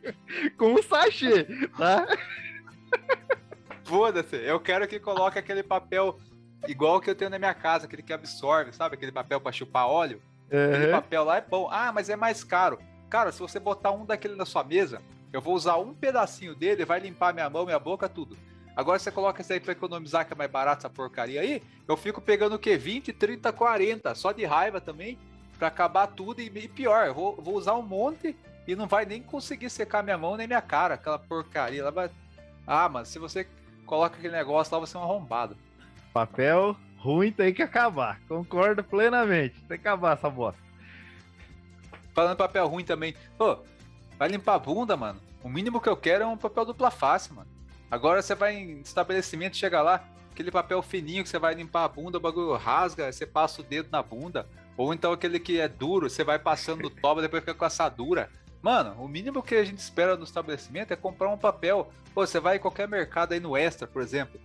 Com 0.58 0.74
um 0.74 0.84
sachê, 0.84 1.46
tá? 1.78 2.08
foda-se, 3.90 4.36
eu 4.36 4.60
quero 4.60 4.88
que 4.88 5.00
coloque 5.00 5.40
aquele 5.40 5.64
papel 5.64 6.20
igual 6.68 7.00
que 7.00 7.10
eu 7.10 7.16
tenho 7.16 7.30
na 7.32 7.40
minha 7.40 7.54
casa, 7.54 7.86
aquele 7.86 8.02
que 8.04 8.14
absorve, 8.14 8.72
sabe? 8.74 8.96
Aquele 8.96 9.12
papel 9.12 9.40
pra 9.40 9.52
chupar 9.52 9.88
óleo. 9.88 10.22
Aquele 10.48 10.86
Uhum. 10.86 10.92
papel 10.92 11.24
lá 11.24 11.38
é 11.38 11.42
bom. 11.42 11.68
Ah, 11.72 11.92
mas 11.94 12.10
é 12.10 12.16
mais 12.16 12.44
caro. 12.44 12.80
Cara, 13.10 13.32
se 13.32 13.40
você 13.40 13.60
botar 13.60 13.92
um 13.92 14.06
daquele 14.06 14.36
na 14.36 14.46
sua 14.46 14.64
mesa, 14.64 15.02
eu 15.32 15.42
vou 15.42 15.54
usar 15.56 15.78
um 15.78 15.94
pedacinho 15.94 16.56
dele, 16.56 16.86
vai 16.86 17.00
limpar 17.00 17.34
minha 17.34 17.50
mão, 17.50 17.66
minha 17.66 17.80
boca, 17.80 18.10
tudo. 18.10 18.38
Agora 18.76 18.98
você 18.98 19.12
coloca 19.12 19.42
esse 19.42 19.52
aí 19.54 19.60
pra 19.60 19.74
economizar, 19.74 20.26
que 20.26 20.34
é 20.34 20.36
mais 20.36 20.50
barato 20.50 20.80
essa 20.86 20.90
porcaria 20.90 21.42
aí, 21.42 21.62
eu 21.88 21.98
fico 21.98 22.22
pegando 22.22 22.56
o 22.56 22.60
quê? 22.60 22.78
20, 22.78 23.12
30, 23.12 23.52
40, 23.52 24.16
só 24.16 24.32
de 24.32 24.46
raiva 24.46 24.80
também, 24.80 25.18
pra 25.58 25.68
acabar 25.68 26.08
tudo. 26.08 26.40
E, 26.42 26.46
e 26.46 26.68
pior, 26.68 27.08
eu 27.08 27.14
vou, 27.14 27.36
vou 27.36 27.56
usar 27.56 27.74
um 27.76 27.82
monte 27.82 28.36
e 28.68 28.76
não 28.76 28.88
vai 28.88 29.06
nem 29.06 29.22
conseguir 29.22 29.70
secar 29.70 30.02
minha 30.04 30.18
mão 30.18 30.38
nem 30.38 30.48
minha 30.48 30.62
cara, 30.62 30.94
aquela 30.96 31.20
porcaria. 31.20 31.82
Ela 31.82 31.92
vai... 31.92 32.10
Ah, 32.66 32.88
mas 32.88 33.08
se 33.10 33.20
você 33.20 33.48
coloca 33.86 34.18
aquele 34.18 34.36
negócio 34.36 34.74
lá, 34.74 34.80
você 34.80 34.96
é 34.96 35.00
um 35.00 35.04
arrombado. 35.04 35.58
Papel 36.14 36.76
ruim 36.98 37.32
tem 37.32 37.54
que 37.54 37.62
acabar. 37.62 38.20
Concordo 38.28 38.84
plenamente. 38.84 39.56
Tem 39.62 39.78
que 39.78 39.88
acabar 39.88 40.14
essa 40.14 40.30
bosta. 40.30 40.62
Falando 42.14 42.38
papel 42.38 42.68
ruim 42.68 42.84
também. 42.84 43.16
Pô, 43.38 43.60
vai 44.18 44.30
limpar 44.30 44.56
a 44.56 44.60
bunda, 44.60 44.98
mano. 44.98 45.20
O 45.44 45.50
mínimo 45.50 45.80
que 45.80 45.88
eu 45.88 45.96
quero 45.96 46.24
é 46.24 46.28
um 46.28 46.38
papel 46.38 46.66
dupla 46.66 46.92
face, 46.92 47.34
mano. 47.34 47.50
Agora 47.90 48.22
você 48.22 48.36
vai 48.36 48.56
em 48.56 48.82
estabelecimento, 48.82 49.56
chega 49.56 49.82
lá, 49.82 50.04
aquele 50.32 50.52
papel 50.52 50.82
fininho 50.82 51.24
que 51.24 51.30
você 51.30 51.40
vai 51.40 51.54
limpar 51.56 51.86
a 51.86 51.88
bunda, 51.88 52.18
o 52.18 52.22
bagulho 52.22 52.56
rasga, 52.56 53.12
você 53.12 53.26
passa 53.26 53.62
o 53.62 53.64
dedo 53.64 53.90
na 53.92 54.04
bunda. 54.04 54.48
Ou 54.78 54.94
então 54.94 55.12
aquele 55.12 55.40
que 55.40 55.60
é 55.60 55.68
duro, 55.68 56.10
você 56.10 56.24
vai 56.24 56.38
passando 56.38 56.84
do 56.84 56.90
toba, 56.90 57.22
depois 57.22 57.42
fica 57.42 57.54
com 57.54 57.66
assadura. 57.66 58.30
Mano, 58.62 58.94
o 59.02 59.08
mínimo 59.08 59.42
que 59.42 59.56
a 59.56 59.64
gente 59.64 59.80
espera 59.80 60.18
no 60.18 60.24
estabelecimento 60.24 60.92
é 60.92 60.96
comprar 60.96 61.30
um 61.30 61.38
papel. 61.38 61.92
Pô, 62.14 62.26
você 62.26 62.40
vai 62.40 62.58
em 62.58 62.60
qualquer 62.60 62.88
mercado 62.88 63.34
aí 63.34 63.40
no 63.40 63.56
Extra, 63.56 63.88
por 63.88 64.02
exemplo. 64.02 64.40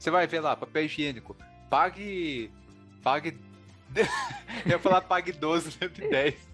Você 0.00 0.10
vai 0.10 0.26
ver 0.26 0.40
lá, 0.40 0.56
papel 0.56 0.84
higiênico. 0.86 1.36
Pague. 1.68 2.50
Pague. 3.04 3.38
Eu 4.64 4.72
ia 4.72 4.78
falar 4.78 5.02
pague 5.02 5.30
12, 5.30 5.76
leve 5.80 6.08
10. 6.08 6.50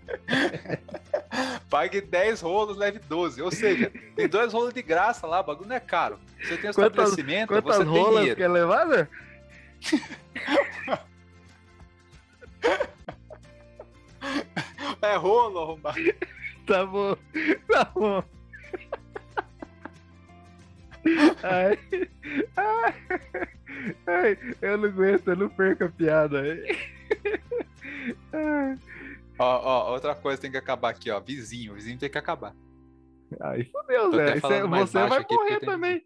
Pague 1.70 2.00
10 2.00 2.40
rolos, 2.40 2.76
leve 2.76 2.98
12. 2.98 3.40
Ou 3.42 3.50
seja, 3.52 3.92
tem 4.16 4.26
dois 4.28 4.52
rolos 4.52 4.72
de 4.74 4.82
graça 4.82 5.26
lá, 5.26 5.40
o 5.40 5.44
bagulho 5.44 5.68
não 5.68 5.76
é 5.76 5.80
caro. 5.80 6.18
Você 6.42 6.56
tem 6.56 6.70
um 6.70 6.72
Quantas- 6.72 7.08
estabelecimento, 7.10 7.48
Quantas 7.48 7.76
você 7.76 7.84
tem 7.84 7.92
rolas 7.92 8.18
dinheiro. 8.20 8.36
quer 8.36 8.48
levar, 8.48 8.86
Zé? 8.88 9.08
É 15.02 15.16
rolo, 15.16 15.60
arrombado. 15.60 15.98
Tá 16.66 16.84
bom, 16.84 17.16
tá 17.68 17.84
bom. 17.94 18.24
Ai, 21.42 21.78
ai, 22.56 22.94
ai, 24.06 24.38
eu 24.62 24.78
não 24.78 24.88
aguento, 24.88 25.28
eu 25.28 25.36
não 25.36 25.48
perco 25.48 25.84
a 25.84 25.88
piada. 25.88 26.42
Ai, 28.32 28.78
Ó, 29.38 29.60
ó, 29.88 29.92
outra 29.92 30.14
coisa 30.14 30.40
tem 30.40 30.50
que 30.50 30.56
acabar 30.56 30.88
aqui, 30.90 31.10
ó. 31.10 31.20
Vizinho, 31.20 31.74
vizinho 31.74 31.98
tem 31.98 32.08
que 32.08 32.16
acabar. 32.18 32.54
Ai, 33.40 33.64
fodeu, 33.64 34.10
Tô 34.10 34.16
Zé. 34.16 34.30
é- 34.30 34.40
Você 34.40 34.48
vai 35.08 35.26
morrer 35.30 35.58
tem- 35.60 35.68
também. 35.68 36.02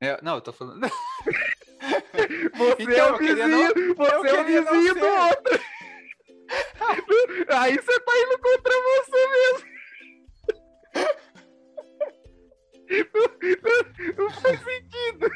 É, 0.00 0.18
não, 0.22 0.36
eu 0.36 0.40
tô 0.40 0.52
falando. 0.52 0.80
Você 1.80 2.82
Então, 2.82 2.94
é 2.94 3.00
eu 3.10 3.14
o 3.14 3.18
vizinho, 3.18 3.48
não- 3.48 3.94
você 3.96 4.14
eu 4.14 4.24
é 4.36 4.40
o 4.40 4.44
vizinho 4.44 4.94
do 4.94 5.06
outro. 5.06 5.60
Aí 7.48 7.74
você 7.76 8.00
tá 8.00 8.12
indo 8.18 8.38
contra 8.38 8.72
você 8.72 9.28
mesmo. 9.28 9.69
Não, 12.90 14.24
não 14.24 14.30
faz 14.30 14.60
sentido. 14.64 15.30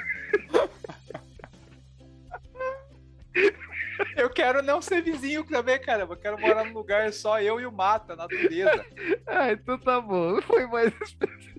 quero 4.34 4.62
não 4.62 4.82
ser 4.82 5.00
vizinho 5.02 5.44
também, 5.44 5.80
cara. 5.80 6.02
Eu 6.02 6.16
quero 6.16 6.38
morar 6.38 6.64
num 6.64 6.74
lugar 6.74 7.12
só 7.12 7.40
eu 7.40 7.60
e 7.60 7.66
o 7.66 7.72
mato, 7.72 8.12
a 8.12 8.16
natureza. 8.16 8.84
Ah, 9.26 9.52
então 9.52 9.78
tá 9.78 10.00
bom. 10.00 10.40
Foi 10.42 10.66
mais 10.66 10.92
específico. 11.00 11.54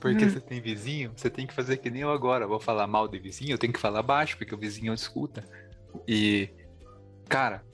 Porque 0.00 0.28
você 0.28 0.40
tem 0.40 0.60
vizinho, 0.60 1.12
você 1.16 1.30
tem 1.30 1.46
que 1.46 1.54
fazer 1.54 1.78
que 1.78 1.90
nem 1.90 2.02
eu 2.02 2.10
agora. 2.10 2.44
Eu 2.44 2.48
vou 2.48 2.60
falar 2.60 2.86
mal 2.86 3.08
de 3.08 3.18
vizinho, 3.18 3.52
eu 3.52 3.58
tenho 3.58 3.72
que 3.72 3.80
falar 3.80 4.02
baixo, 4.02 4.36
porque 4.36 4.54
o 4.54 4.58
vizinho 4.58 4.94
escuta. 4.94 5.44
E, 6.06 6.50
cara, 7.28 7.64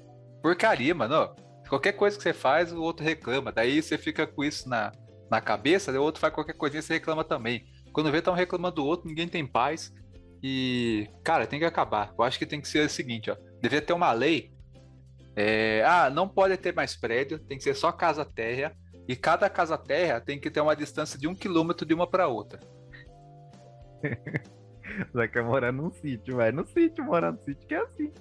porcaria, 0.42 0.94
mano. 0.94 1.34
Qualquer 1.74 1.94
coisa 1.94 2.16
que 2.16 2.22
você 2.22 2.32
faz, 2.32 2.72
o 2.72 2.80
outro 2.80 3.04
reclama. 3.04 3.50
Daí 3.50 3.82
você 3.82 3.98
fica 3.98 4.28
com 4.28 4.44
isso 4.44 4.68
na, 4.68 4.92
na 5.28 5.40
cabeça, 5.40 5.90
o 5.90 6.00
outro 6.00 6.20
faz 6.20 6.32
qualquer 6.32 6.52
coisinha, 6.52 6.80
você 6.80 6.92
reclama 6.92 7.24
também. 7.24 7.64
Quando 7.92 8.12
vê, 8.12 8.18
estão 8.18 8.32
reclamando 8.32 8.76
do 8.76 8.86
outro, 8.86 9.08
ninguém 9.08 9.26
tem 9.26 9.44
paz. 9.44 9.92
E, 10.40 11.10
cara, 11.24 11.48
tem 11.48 11.58
que 11.58 11.64
acabar. 11.64 12.14
Eu 12.16 12.22
acho 12.22 12.38
que 12.38 12.46
tem 12.46 12.60
que 12.60 12.68
ser 12.68 12.86
o 12.86 12.88
seguinte, 12.88 13.28
ó. 13.28 13.36
Devia 13.60 13.82
ter 13.82 13.92
uma 13.92 14.12
lei. 14.12 14.52
É, 15.34 15.82
ah, 15.84 16.08
não 16.08 16.28
pode 16.28 16.56
ter 16.58 16.72
mais 16.72 16.94
prédio, 16.94 17.40
tem 17.40 17.58
que 17.58 17.64
ser 17.64 17.74
só 17.74 17.90
casa 17.90 18.24
terra. 18.24 18.72
E 19.08 19.16
cada 19.16 19.50
casa 19.50 19.76
terra 19.76 20.20
tem 20.20 20.38
que 20.38 20.52
ter 20.52 20.60
uma 20.60 20.76
distância 20.76 21.18
de 21.18 21.26
um 21.26 21.34
quilômetro 21.34 21.84
de 21.84 21.92
uma 21.92 22.06
para 22.06 22.28
outra. 22.28 22.60
Você 25.12 25.26
quer 25.26 25.42
morar 25.42 25.72
num 25.72 25.90
sítio, 25.90 26.36
vai 26.36 26.52
no 26.52 26.64
sítio, 26.64 27.02
morar 27.02 27.32
no 27.32 27.42
sítio 27.42 27.66
que 27.66 27.74
é 27.74 27.78
assim. 27.78 28.12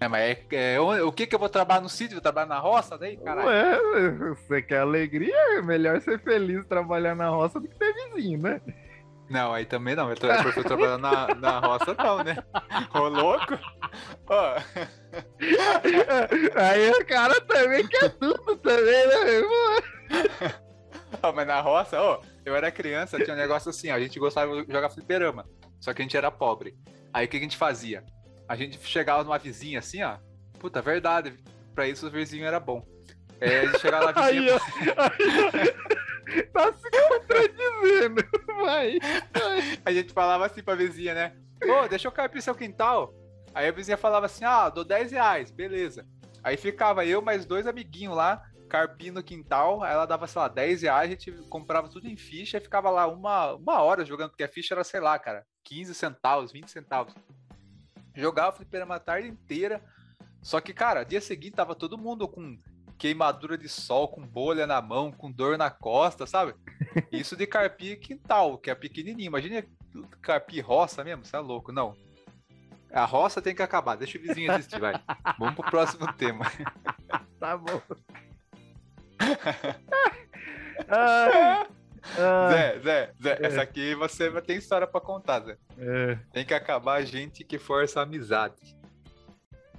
É, 0.00 0.08
mas 0.08 0.22
é, 0.50 0.74
é, 0.74 0.80
o 0.80 1.10
que 1.10 1.26
que 1.26 1.34
eu 1.34 1.38
vou 1.38 1.48
trabalhar 1.48 1.80
no 1.80 1.88
sítio? 1.88 2.16
Vou 2.16 2.22
trabalhar 2.22 2.46
na 2.46 2.58
roça 2.58 2.98
daí, 2.98 3.16
caralho? 3.16 3.48
Ué, 3.48 4.34
você 4.34 4.62
quer 4.62 4.80
alegria? 4.80 5.34
É 5.56 5.62
melhor 5.62 6.00
ser 6.00 6.20
feliz 6.20 6.66
trabalhar 6.66 7.14
na 7.14 7.28
roça 7.28 7.58
do 7.58 7.66
que 7.66 7.78
ter 7.78 7.94
vizinho, 7.94 8.38
né? 8.40 8.60
Não, 9.28 9.52
aí 9.52 9.64
também 9.64 9.96
não. 9.96 10.08
Eu 10.08 10.16
tô, 10.16 10.26
eu 10.26 10.52
tô 10.54 10.62
trabalhando 10.62 11.00
na, 11.02 11.34
na 11.34 11.58
roça, 11.58 11.94
não, 11.94 12.22
né? 12.22 12.36
Ô, 12.94 13.08
louco? 13.08 13.58
Ó. 14.28 14.54
Aí 16.54 16.90
o 16.90 17.06
cara 17.06 17.40
também 17.40 17.86
quer 17.88 18.10
tudo 18.10 18.56
também, 18.56 19.06
né? 19.08 19.42
Ó, 21.22 21.32
mas 21.32 21.46
na 21.46 21.60
roça, 21.60 22.00
ó, 22.00 22.20
eu 22.44 22.54
era 22.54 22.70
criança, 22.70 23.18
tinha 23.18 23.34
um 23.34 23.38
negócio 23.38 23.70
assim, 23.70 23.90
ó, 23.90 23.94
a 23.94 24.00
gente 24.00 24.18
gostava 24.18 24.64
de 24.64 24.72
jogar 24.72 24.90
fliperama, 24.90 25.46
só 25.80 25.92
que 25.92 26.02
a 26.02 26.04
gente 26.04 26.16
era 26.16 26.30
pobre. 26.30 26.76
Aí 27.12 27.26
o 27.26 27.28
que 27.28 27.36
a 27.36 27.40
gente 27.40 27.56
fazia? 27.56 28.04
A 28.48 28.56
gente 28.56 28.78
chegava 28.86 29.24
numa 29.24 29.38
vizinha 29.38 29.78
assim, 29.78 30.02
ó. 30.02 30.18
Puta, 30.58 30.80
verdade. 30.80 31.34
Pra 31.74 31.86
isso 31.86 32.06
o 32.06 32.10
vizinho 32.10 32.46
era 32.46 32.60
bom. 32.60 32.86
É, 33.40 33.60
a 33.60 33.66
gente 33.66 33.80
chegava 33.80 34.12
na 34.12 34.22
vizinha. 34.30 34.54
Aí, 34.96 35.70
aí, 36.32 36.42
tá 36.52 36.72
se 36.72 36.90
contradizendo. 36.90 38.24
Vai, 38.46 38.98
vai. 39.32 39.78
A 39.84 39.92
gente 39.92 40.12
falava 40.12 40.46
assim 40.46 40.62
pra 40.62 40.74
vizinha, 40.74 41.14
né? 41.14 41.36
Ô, 41.64 41.88
deixa 41.88 42.08
eu 42.08 42.12
carpir 42.12 42.42
seu 42.42 42.54
quintal. 42.54 43.12
Aí 43.54 43.68
a 43.68 43.72
vizinha 43.72 43.96
falava 43.96 44.26
assim: 44.26 44.44
ah, 44.44 44.68
dou 44.68 44.84
10 44.84 45.12
reais, 45.12 45.50
beleza. 45.50 46.06
Aí 46.42 46.56
ficava 46.56 47.04
eu 47.04 47.20
mais 47.20 47.44
dois 47.44 47.66
amiguinhos 47.66 48.14
lá, 48.14 48.42
carpindo 48.68 49.20
no 49.20 49.24
quintal. 49.24 49.82
Aí 49.82 49.92
ela 49.92 50.06
dava, 50.06 50.26
sei 50.26 50.40
lá, 50.40 50.48
10 50.48 50.82
reais, 50.82 51.08
a 51.08 51.10
gente 51.10 51.32
comprava 51.48 51.88
tudo 51.88 52.06
em 52.06 52.16
ficha 52.16 52.58
e 52.58 52.60
ficava 52.60 52.90
lá 52.90 53.06
uma, 53.06 53.54
uma 53.54 53.82
hora 53.82 54.04
jogando, 54.04 54.30
porque 54.30 54.44
a 54.44 54.48
ficha 54.48 54.74
era, 54.74 54.84
sei 54.84 55.00
lá, 55.00 55.18
cara, 55.18 55.44
15 55.64 55.94
centavos, 55.94 56.52
20 56.52 56.70
centavos. 56.70 57.14
Jogava 58.16 58.56
fliperama 58.56 58.96
a 58.96 59.00
tarde 59.00 59.28
inteira. 59.28 59.82
Só 60.42 60.60
que, 60.60 60.72
cara, 60.72 61.04
dia 61.04 61.20
seguinte 61.20 61.56
tava 61.56 61.74
todo 61.74 61.98
mundo 61.98 62.26
com 62.28 62.58
queimadura 62.96 63.58
de 63.58 63.68
sol, 63.68 64.08
com 64.08 64.26
bolha 64.26 64.66
na 64.66 64.80
mão, 64.80 65.12
com 65.12 65.30
dor 65.30 65.58
na 65.58 65.70
costa, 65.70 66.26
sabe? 66.26 66.54
Isso 67.12 67.36
de 67.36 67.46
carpir 67.46 68.00
quintal, 68.00 68.56
que 68.58 68.70
é 68.70 68.74
pequenininho. 68.74 69.26
Imagina 69.26 69.64
carpir 70.22 70.64
roça 70.64 71.04
mesmo, 71.04 71.24
você 71.24 71.36
é 71.36 71.40
louco. 71.40 71.72
Não. 71.72 71.94
A 72.92 73.04
roça 73.04 73.42
tem 73.42 73.54
que 73.54 73.62
acabar, 73.62 73.96
deixa 73.96 74.16
o 74.16 74.22
vizinho 74.22 74.50
assistir, 74.52 74.80
vai. 74.80 74.94
Vamos 75.38 75.54
pro 75.54 75.70
próximo 75.70 76.10
tema. 76.14 76.50
Tá 77.38 77.56
bom. 77.56 77.82
Ah, 80.88 81.66
ah, 82.18 82.48
Zé, 82.52 82.78
Zé, 82.80 83.12
Zé, 83.22 83.38
essa 83.42 83.62
aqui 83.62 83.94
você 83.94 84.30
ter 84.42 84.54
história 84.54 84.86
pra 84.86 85.00
contar, 85.00 85.40
Zé. 85.40 85.56
é. 85.78 86.18
Tem 86.32 86.44
que 86.44 86.54
acabar 86.54 86.94
a 86.96 87.04
gente 87.04 87.44
que 87.44 87.58
força 87.58 88.00
a 88.00 88.02
amizade. 88.04 88.54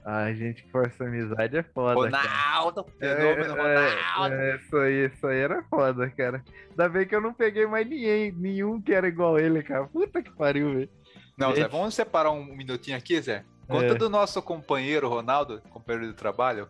Ai, 0.09 0.33
gente, 0.35 0.63
que 0.63 0.71
força 0.71 1.03
amizade 1.03 1.57
é 1.57 1.63
foda. 1.63 2.09
cara. 2.09 2.23
Ronaldo, 2.27 2.85
fenômeno 2.97 3.57
É, 3.57 3.89
Ronaldo. 4.15 4.35
é, 4.35 4.55
isso 4.55 4.77
aí, 4.77 5.05
isso 5.07 5.27
aí 5.27 5.39
era 5.39 5.61
foda, 5.63 6.09
cara. 6.11 6.41
Ainda 6.69 6.87
bem 6.87 7.05
que 7.05 7.13
eu 7.13 7.19
não 7.21 7.33
peguei 7.33 7.67
mais 7.67 7.85
ninguém, 7.87 8.31
nenhum 8.31 8.81
que 8.81 8.93
era 8.93 9.05
igual 9.07 9.37
ele, 9.37 9.61
cara. 9.63 9.85
Puta 9.87 10.21
que 10.23 10.31
pariu, 10.31 10.73
velho. 10.75 10.89
Não, 11.37 11.53
Zé, 11.53 11.67
vamos 11.67 11.93
separar 11.93 12.31
um 12.31 12.45
minutinho 12.55 12.95
aqui, 12.97 13.21
Zé. 13.21 13.43
Conta 13.67 13.87
É. 13.87 13.95
do 13.95 14.09
nosso 14.09 14.41
companheiro 14.41 15.09
Ronaldo, 15.09 15.61
companheiro 15.69 16.07
de 16.07 16.13
trabalho. 16.13 16.69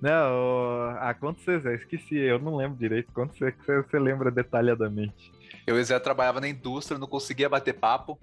Não, 0.00 0.96
ah, 0.98 1.14
conta 1.14 1.40
você, 1.40 1.58
Zé, 1.60 1.74
esqueci, 1.74 2.16
eu 2.16 2.38
não 2.38 2.56
lembro 2.56 2.78
direito. 2.78 3.12
Você, 3.12 3.52
que 3.52 3.64
você, 3.64 3.82
você 3.82 3.98
lembra 3.98 4.30
detalhadamente. 4.30 5.30
Eu 5.66 5.78
e 5.78 5.84
Zé 5.84 5.98
trabalhava 5.98 6.40
na 6.40 6.48
indústria, 6.48 6.98
não 6.98 7.06
conseguia 7.06 7.48
bater 7.48 7.74
papo. 7.74 8.18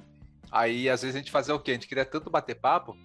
Aí, 0.51 0.89
às 0.89 1.01
vezes, 1.01 1.15
a 1.15 1.19
gente 1.19 1.31
fazia 1.31 1.53
o 1.53 1.59
quê? 1.59 1.71
A 1.71 1.73
gente 1.75 1.87
queria 1.87 2.05
tanto 2.05 2.29
bater 2.29 2.55
papo 2.55 2.97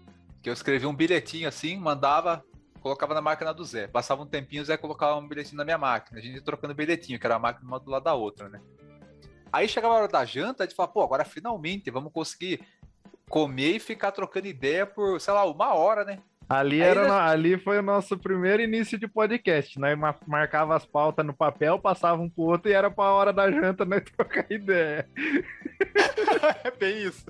que 0.42 0.48
eu 0.48 0.52
escrevia 0.52 0.88
um 0.88 0.94
bilhetinho 0.94 1.46
assim, 1.46 1.76
mandava, 1.76 2.42
colocava 2.80 3.14
na 3.14 3.20
máquina 3.20 3.52
do 3.52 3.64
Zé. 3.64 3.86
Passava 3.86 4.22
um 4.22 4.26
tempinho, 4.26 4.62
o 4.62 4.64
Zé 4.64 4.76
colocava 4.76 5.16
um 5.16 5.28
bilhetinho 5.28 5.58
na 5.58 5.64
minha 5.64 5.78
máquina. 5.78 6.18
A 6.18 6.22
gente 6.22 6.36
ia 6.36 6.42
trocando 6.42 6.74
bilhetinho, 6.74 7.18
que 7.18 7.26
era 7.26 7.36
a 7.36 7.38
máquina 7.38 7.68
uma 7.68 7.78
do 7.78 7.90
lado 7.90 8.04
da 8.04 8.14
outra, 8.14 8.48
né? 8.48 8.60
Aí 9.52 9.68
chegava 9.68 9.94
a 9.94 9.98
hora 9.98 10.08
da 10.08 10.24
janta, 10.24 10.64
a 10.64 10.66
gente 10.66 10.74
falava, 10.74 10.94
pô, 10.94 11.02
agora 11.02 11.26
finalmente 11.26 11.90
vamos 11.90 12.10
conseguir 12.10 12.60
comer 13.28 13.76
e 13.76 13.80
ficar 13.80 14.10
trocando 14.10 14.46
ideia 14.46 14.86
por, 14.86 15.20
sei 15.20 15.34
lá, 15.34 15.44
uma 15.44 15.74
hora, 15.74 16.04
né? 16.04 16.18
Ali, 16.48 16.82
Aí 16.82 16.88
era, 16.88 17.08
nós- 17.08 17.30
ali 17.32 17.56
foi 17.58 17.78
o 17.78 17.82
nosso 17.82 18.18
primeiro 18.18 18.62
início 18.62 18.98
de 18.98 19.08
podcast. 19.08 19.78
Nós 19.78 19.96
ma- 19.98 20.14
marcava 20.26 20.76
as 20.76 20.84
pautas 20.84 21.24
no 21.24 21.32
papel, 21.32 21.78
passava 21.78 22.20
um 22.20 22.28
pro 22.28 22.42
outro 22.44 22.70
e 22.70 22.74
era 22.74 22.90
pra 22.90 23.04
hora 23.10 23.32
da 23.32 23.50
janta 23.50 23.84
nós 23.84 24.02
trocar 24.16 24.44
ideia. 24.50 25.08
É 26.64 26.70
bem 26.70 27.02
isso. 27.02 27.26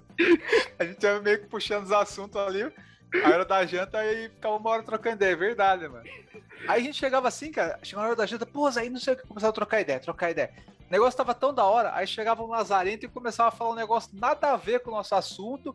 A 0.78 0.84
gente 0.84 1.02
ia 1.02 1.20
meio 1.20 1.40
que 1.40 1.46
puxando 1.46 1.84
os 1.84 1.92
assuntos 1.92 2.36
ali, 2.40 2.62
a 2.62 3.28
hora 3.28 3.44
da 3.44 3.64
janta 3.66 4.04
e 4.04 4.28
ficava 4.30 4.56
uma 4.56 4.70
hora 4.70 4.82
trocando 4.82 5.16
ideia, 5.16 5.32
é 5.32 5.36
verdade, 5.36 5.88
mano. 5.88 6.04
Aí 6.68 6.80
a 6.80 6.84
gente 6.84 6.98
chegava 6.98 7.28
assim, 7.28 7.50
cara, 7.50 7.78
chegava 7.82 8.06
a 8.06 8.08
hora 8.08 8.16
da 8.16 8.26
janta, 8.26 8.46
pô, 8.46 8.66
aí 8.68 8.88
não 8.88 8.98
sei 8.98 9.14
o 9.14 9.16
que, 9.16 9.26
começava 9.26 9.50
a 9.50 9.54
trocar 9.54 9.80
ideia, 9.80 10.00
trocar 10.00 10.30
ideia. 10.30 10.50
O 10.88 10.92
negócio 10.92 11.16
tava 11.16 11.34
tão 11.34 11.52
da 11.52 11.64
hora, 11.64 11.94
aí 11.94 12.06
chegava 12.06 12.42
um 12.42 12.48
lazarento 12.48 13.04
e 13.04 13.08
começava 13.08 13.48
a 13.48 13.52
falar 13.52 13.70
um 13.72 13.76
negócio 13.76 14.10
nada 14.14 14.52
a 14.52 14.56
ver 14.56 14.80
com 14.80 14.90
o 14.90 14.94
nosso 14.94 15.14
assunto, 15.14 15.74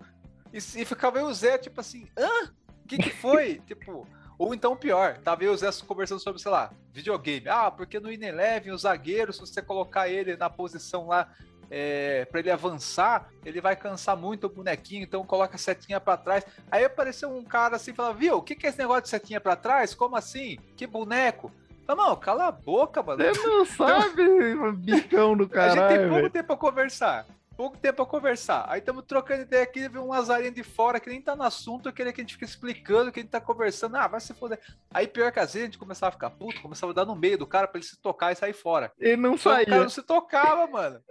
e, 0.54 0.58
e 0.58 0.86
ficava 0.86 1.20
eu 1.20 1.28
e 1.28 1.32
o 1.32 1.34
Zé, 1.34 1.58
tipo 1.58 1.80
assim, 1.80 2.08
hã? 2.18 2.52
O 2.88 2.90
que 2.90 2.98
que 2.98 3.10
foi? 3.10 3.62
tipo, 3.68 4.08
ou 4.40 4.54
então 4.54 4.78
pior, 4.78 5.18
tava 5.18 5.44
eu 5.44 5.52
e 5.52 5.56
o 5.56 5.58
Zé 5.58 5.70
conversando 5.86 6.22
sobre, 6.22 6.42
sei 6.42 6.50
lá, 6.50 6.72
videogame. 6.94 7.50
Ah, 7.50 7.70
porque 7.70 8.00
no 8.00 8.10
Ineleven, 8.10 8.72
o 8.72 8.78
zagueiro, 8.78 9.34
se 9.34 9.42
você 9.42 9.62
colocar 9.62 10.08
ele 10.08 10.38
na 10.38 10.50
posição 10.50 11.08
lá 11.08 11.30
é, 11.70 12.24
para 12.26 12.40
ele 12.40 12.50
avançar, 12.50 13.30
ele 13.44 13.60
vai 13.60 13.76
cansar 13.76 14.16
muito 14.16 14.46
o 14.46 14.50
bonequinho, 14.50 15.04
então 15.04 15.26
coloca 15.26 15.56
a 15.56 15.60
setinha 15.60 16.00
pra 16.00 16.16
trás. 16.16 16.46
Aí 16.72 16.86
apareceu 16.86 17.30
um 17.30 17.44
cara 17.44 17.76
assim 17.76 17.92
e 17.92 17.94
falou: 17.94 18.14
Viu, 18.14 18.38
o 18.38 18.42
que, 18.42 18.56
que 18.56 18.66
é 18.66 18.70
esse 18.70 18.80
negócio 18.80 19.04
de 19.04 19.10
setinha 19.10 19.42
pra 19.42 19.58
trás? 19.58 19.94
Como 19.94 20.16
assim? 20.16 20.58
Que 20.78 20.88
boneco? 20.88 21.52
Não, 21.86 22.16
cala 22.16 22.48
a 22.48 22.52
boca, 22.52 23.04
mano. 23.04 23.24
Você 23.24 23.48
não 23.48 23.66
sabe, 23.66 24.24
bicão 24.78 25.36
do 25.36 25.50
a 25.54 25.70
gente 25.70 25.88
tem 25.88 26.10
pouco 26.10 26.30
tempo 26.30 26.48
pra 26.48 26.58
conversar. 26.58 27.26
Pouco 27.58 27.76
tempo 27.76 27.96
pra 27.96 28.06
conversar. 28.06 28.66
Aí 28.70 28.80
estamos 28.80 29.04
trocando 29.04 29.42
ideia 29.42 29.64
aqui, 29.64 29.90
vem 29.90 30.00
um 30.00 30.10
lazarinho 30.10 30.54
de 30.54 30.62
fora 30.62 31.00
que 31.00 31.10
nem 31.10 31.20
tá 31.20 31.36
no 31.36 31.42
assunto, 31.42 31.90
aquele 31.90 32.14
que 32.14 32.22
a 32.22 32.24
gente 32.24 32.36
fica 32.36 32.46
explicando, 32.46 33.12
que 33.12 33.20
a 33.20 33.24
gente 33.24 33.32
tá 33.32 33.42
conversando. 33.42 33.96
Ah, 33.96 34.08
vai 34.08 34.20
se 34.22 34.32
foder. 34.36 34.60
Aí 34.92 35.08
pior 35.08 35.32
que 35.32 35.40
às 35.40 35.54
vezes 35.54 35.64
a 35.64 35.66
gente 35.66 35.80
começava 35.80 36.10
a 36.10 36.12
ficar 36.12 36.30
puto, 36.30 36.62
começava 36.62 36.92
a 36.92 36.96
dar 36.96 37.06
no 37.06 37.16
meio 37.16 37.36
do 37.36 37.48
cara 37.48 37.68
pra 37.68 37.80
ele 37.80 37.88
se 37.88 38.00
tocar 38.00 38.32
e 38.32 38.36
sair 38.36 38.54
fora. 38.54 38.92
Ele 39.00 39.18
não 39.18 39.36
Só 39.36 39.56
que 39.56 39.64
o 39.64 39.66
cara 39.66 39.72
saía. 39.72 39.82
não 39.82 39.90
se 39.90 40.04
tocava, 40.04 40.68
mano. 40.68 41.02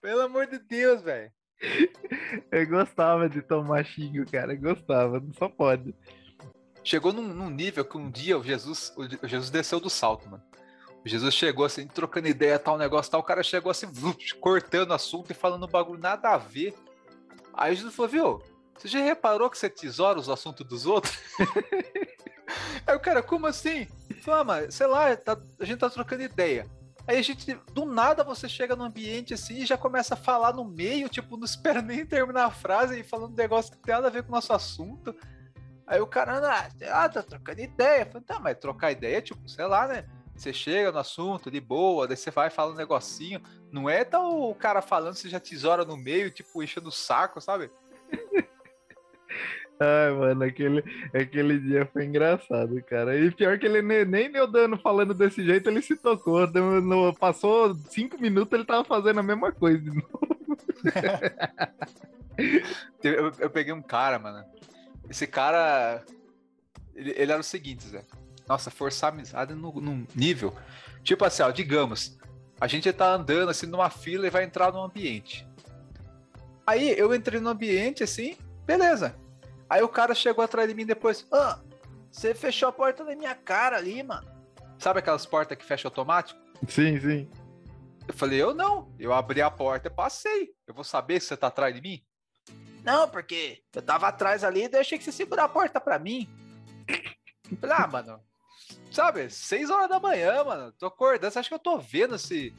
Pelo 0.00 0.22
amor 0.22 0.46
de 0.46 0.58
Deus, 0.58 1.02
velho. 1.02 1.30
Eu 2.50 2.66
gostava 2.66 3.28
de 3.28 3.42
tomar 3.42 3.84
xingo, 3.84 4.24
cara. 4.30 4.54
Eu 4.54 4.58
gostava, 4.58 5.22
só 5.38 5.50
pode. 5.50 5.94
Chegou 6.82 7.12
num, 7.12 7.28
num 7.28 7.50
nível 7.50 7.84
que 7.84 7.98
um 7.98 8.10
dia 8.10 8.38
o 8.38 8.42
Jesus, 8.42 8.94
o 8.96 9.28
Jesus 9.28 9.50
desceu 9.50 9.78
do 9.78 9.90
salto, 9.90 10.30
mano. 10.30 10.42
Jesus 11.04 11.34
chegou 11.34 11.64
assim, 11.64 11.86
trocando 11.86 12.28
ideia, 12.28 12.58
tal 12.58 12.76
negócio, 12.76 13.10
tal. 13.10 13.20
O 13.20 13.24
cara 13.24 13.42
chegou 13.42 13.70
assim, 13.70 13.86
cortando 14.40 14.92
assunto 14.92 15.30
e 15.30 15.34
falando 15.34 15.64
um 15.64 15.70
bagulho 15.70 16.00
nada 16.00 16.30
a 16.30 16.36
ver. 16.36 16.74
Aí 17.54 17.74
Jesus 17.74 17.94
falou, 17.94 18.10
viu? 18.10 18.42
Você 18.76 18.88
já 18.88 19.00
reparou 19.00 19.50
que 19.50 19.58
você 19.58 19.68
tesoura 19.68 20.18
os 20.18 20.28
assuntos 20.28 20.66
dos 20.66 20.86
outros? 20.86 21.18
Aí 22.86 22.96
o 22.96 23.00
cara, 23.00 23.22
como 23.22 23.46
assim? 23.46 23.86
Falei, 24.22 24.66
ah, 24.66 24.70
sei 24.70 24.86
lá, 24.86 25.16
tá- 25.16 25.40
a 25.58 25.64
gente 25.64 25.78
tá 25.78 25.88
trocando 25.90 26.22
ideia. 26.22 26.66
Aí 27.06 27.18
a 27.18 27.22
gente, 27.22 27.54
do 27.72 27.84
nada, 27.84 28.22
você 28.22 28.48
chega 28.48 28.76
no 28.76 28.84
ambiente 28.84 29.34
assim 29.34 29.58
e 29.58 29.66
já 29.66 29.76
começa 29.76 30.14
a 30.14 30.16
falar 30.16 30.52
no 30.52 30.64
meio, 30.64 31.08
tipo, 31.08 31.36
não 31.36 31.44
espera 31.44 31.80
nem 31.82 32.04
terminar 32.06 32.46
a 32.46 32.50
frase 32.50 33.00
e 33.00 33.04
falando 33.04 33.32
um 33.32 33.36
negócio 33.36 33.72
que 33.72 33.78
tem 33.78 33.94
nada 33.94 34.08
a 34.08 34.10
ver 34.10 34.22
com 34.22 34.28
o 34.28 34.34
nosso 34.34 34.52
assunto. 34.52 35.14
Aí 35.86 36.00
o 36.00 36.06
cara, 36.06 36.68
ah, 36.92 37.08
tá 37.08 37.22
trocando 37.22 37.60
ideia. 37.60 38.02
Eu 38.02 38.06
Falei, 38.06 38.22
tá, 38.22 38.38
mas 38.38 38.58
trocar 38.58 38.92
ideia, 38.92 39.20
tipo, 39.20 39.48
sei 39.48 39.66
lá, 39.66 39.88
né? 39.88 40.06
Você 40.40 40.54
chega 40.54 40.90
no 40.90 40.98
assunto 40.98 41.50
de 41.50 41.60
boa, 41.60 42.08
daí 42.08 42.16
você 42.16 42.30
vai 42.30 42.48
falando 42.48 42.72
um 42.72 42.78
negocinho. 42.78 43.42
Não 43.70 43.90
é 43.90 44.04
tão 44.06 44.40
o 44.40 44.54
cara 44.54 44.80
falando, 44.80 45.14
você 45.14 45.28
já 45.28 45.38
tesoura 45.38 45.84
no 45.84 45.98
meio, 45.98 46.30
tipo, 46.30 46.62
enchendo 46.62 46.88
o 46.88 46.92
saco, 46.92 47.42
sabe? 47.42 47.70
Ai, 49.78 50.10
mano, 50.12 50.42
aquele, 50.44 50.82
aquele 51.14 51.58
dia 51.58 51.84
foi 51.92 52.06
engraçado, 52.06 52.82
cara. 52.84 53.18
E 53.18 53.30
pior 53.30 53.58
que 53.58 53.66
ele 53.66 53.82
nem, 53.82 54.06
nem 54.06 54.32
deu 54.32 54.46
dano 54.46 54.78
falando 54.78 55.12
desse 55.12 55.44
jeito, 55.44 55.68
ele 55.68 55.82
se 55.82 55.94
tocou. 55.94 56.46
Deu- 56.46 56.80
no- 56.80 57.14
passou 57.14 57.74
cinco 57.74 58.18
minutos, 58.18 58.52
ele 58.54 58.64
tava 58.64 58.82
fazendo 58.82 59.20
a 59.20 59.22
mesma 59.22 59.52
coisa 59.52 59.78
de 59.78 59.90
novo. 59.90 60.38
Eu, 63.02 63.30
eu 63.38 63.50
peguei 63.50 63.72
um 63.72 63.82
cara, 63.82 64.18
mano. 64.18 64.42
Esse 65.10 65.26
cara. 65.26 66.02
Ele, 66.94 67.10
ele 67.14 67.32
era 67.32 67.40
o 67.40 67.44
seguinte, 67.44 67.86
Zé. 67.86 68.02
Nossa, 68.50 68.68
forçar 68.68 69.12
a 69.12 69.14
amizade 69.14 69.54
no, 69.54 69.80
num 69.80 70.04
nível. 70.12 70.52
Tipo 71.04 71.24
assim, 71.24 71.40
ó, 71.40 71.52
digamos, 71.52 72.18
a 72.60 72.66
gente 72.66 72.92
tá 72.92 73.14
andando 73.14 73.48
assim 73.48 73.64
numa 73.64 73.88
fila 73.88 74.26
e 74.26 74.30
vai 74.30 74.42
entrar 74.42 74.72
num 74.72 74.82
ambiente. 74.82 75.46
Aí 76.66 76.90
eu 76.98 77.14
entrei 77.14 77.38
no 77.38 77.48
ambiente 77.48 78.02
assim, 78.02 78.36
beleza. 78.66 79.14
Aí 79.68 79.82
o 79.82 79.88
cara 79.88 80.16
chegou 80.16 80.44
atrás 80.44 80.68
de 80.68 80.74
mim 80.74 80.84
depois. 80.84 81.24
Ah, 81.30 81.60
você 82.10 82.34
fechou 82.34 82.68
a 82.68 82.72
porta 82.72 83.04
na 83.04 83.14
minha 83.14 83.36
cara 83.36 83.76
ali, 83.76 84.02
mano. 84.02 84.28
Sabe 84.80 84.98
aquelas 84.98 85.24
portas 85.24 85.56
que 85.56 85.64
fecham 85.64 85.88
automático? 85.88 86.40
Sim, 86.66 86.98
sim. 86.98 87.30
Eu 88.08 88.14
falei, 88.14 88.42
eu 88.42 88.52
não. 88.52 88.92
Eu 88.98 89.12
abri 89.12 89.40
a 89.40 89.48
porta 89.48 89.86
e 89.86 89.94
passei. 89.94 90.48
Eu 90.66 90.74
vou 90.74 90.82
saber 90.82 91.20
se 91.20 91.28
você 91.28 91.36
tá 91.36 91.46
atrás 91.46 91.72
de 91.72 91.80
mim? 91.80 92.02
Não, 92.82 93.08
porque 93.08 93.62
eu 93.72 93.80
tava 93.80 94.08
atrás 94.08 94.42
ali 94.42 94.64
e 94.64 94.68
deixei 94.68 94.98
que 94.98 95.04
você 95.04 95.12
segurar 95.12 95.44
a 95.44 95.48
porta 95.48 95.80
pra 95.80 96.00
mim. 96.00 96.28
Eu 97.48 97.56
Falei, 97.58 97.76
ah, 97.78 97.86
mano. 97.86 98.29
Sabe, 98.90 99.30
seis 99.30 99.70
horas 99.70 99.88
da 99.88 100.00
manhã, 100.00 100.42
mano. 100.44 100.72
Tô 100.78 100.86
acordando. 100.86 101.32
Você 101.32 101.38
acha 101.38 101.48
que 101.48 101.54
eu 101.54 101.58
tô 101.58 101.78
vendo 101.78 102.18
se, 102.18 102.52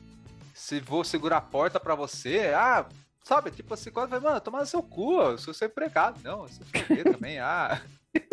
se 0.53 0.79
vou 0.79 1.03
segurar 1.03 1.37
a 1.37 1.41
porta 1.41 1.79
pra 1.79 1.95
você? 1.95 2.51
Ah, 2.55 2.85
sabe, 3.23 3.51
tipo 3.51 3.73
assim, 3.73 3.91
quando 3.91 4.05
eu 4.05 4.09
falei, 4.09 4.25
mano, 4.29 4.41
toma 4.41 4.59
no 4.59 4.65
seu 4.65 4.81
cu, 4.81 5.19
eu 5.21 5.37
sou 5.37 5.53
seu 5.53 5.67
empregado. 5.67 6.19
Não, 6.23 6.47
sou 6.47 6.65
foder 6.65 7.11
também. 7.11 7.39
Ah. 7.39 7.81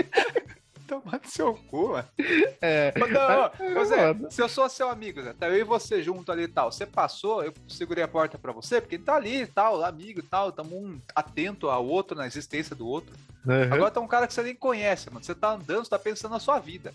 Tomar 0.87 1.21
no 1.23 1.29
seu 1.31 1.53
cu, 1.55 1.89
mano. 1.91 2.09
É. 2.63 2.95
Mas 2.99 3.11
não, 3.13 3.51
É, 3.61 3.85
Zé, 3.85 4.07
mano. 4.15 4.31
se 4.31 4.41
eu 4.41 4.49
sou 4.49 4.67
seu 4.71 4.89
amigo, 4.89 5.21
Zé, 5.23 5.35
tá 5.35 5.47
eu 5.47 5.59
e 5.59 5.63
você 5.63 6.03
junto 6.03 6.33
ali 6.33 6.45
e 6.45 6.49
tal, 6.49 6.73
você 6.73 6.87
passou, 6.87 7.45
eu 7.45 7.53
segurei 7.69 8.03
a 8.03 8.09
porta 8.09 8.39
pra 8.39 8.53
você, 8.53 8.81
porque 8.81 8.95
ele 8.95 9.05
tá 9.05 9.17
ali 9.17 9.43
e 9.43 9.47
tal, 9.47 9.85
amigo 9.85 10.21
e 10.21 10.23
tal, 10.23 10.51
tamo 10.51 10.75
um 10.79 10.99
atento 11.15 11.69
ao 11.69 11.87
outro, 11.87 12.17
na 12.17 12.27
existência 12.27 12.75
do 12.75 12.87
outro. 12.87 13.15
Uhum. 13.45 13.75
Agora 13.75 13.91
tá 13.91 14.01
um 14.01 14.09
cara 14.09 14.27
que 14.27 14.33
você 14.33 14.43
nem 14.43 14.55
conhece, 14.55 15.11
mano, 15.11 15.23
você 15.23 15.35
tá 15.35 15.51
andando, 15.51 15.85
você 15.85 15.91
tá 15.91 15.99
pensando 15.99 16.33
na 16.33 16.41
sua 16.41 16.59
vida. 16.59 16.95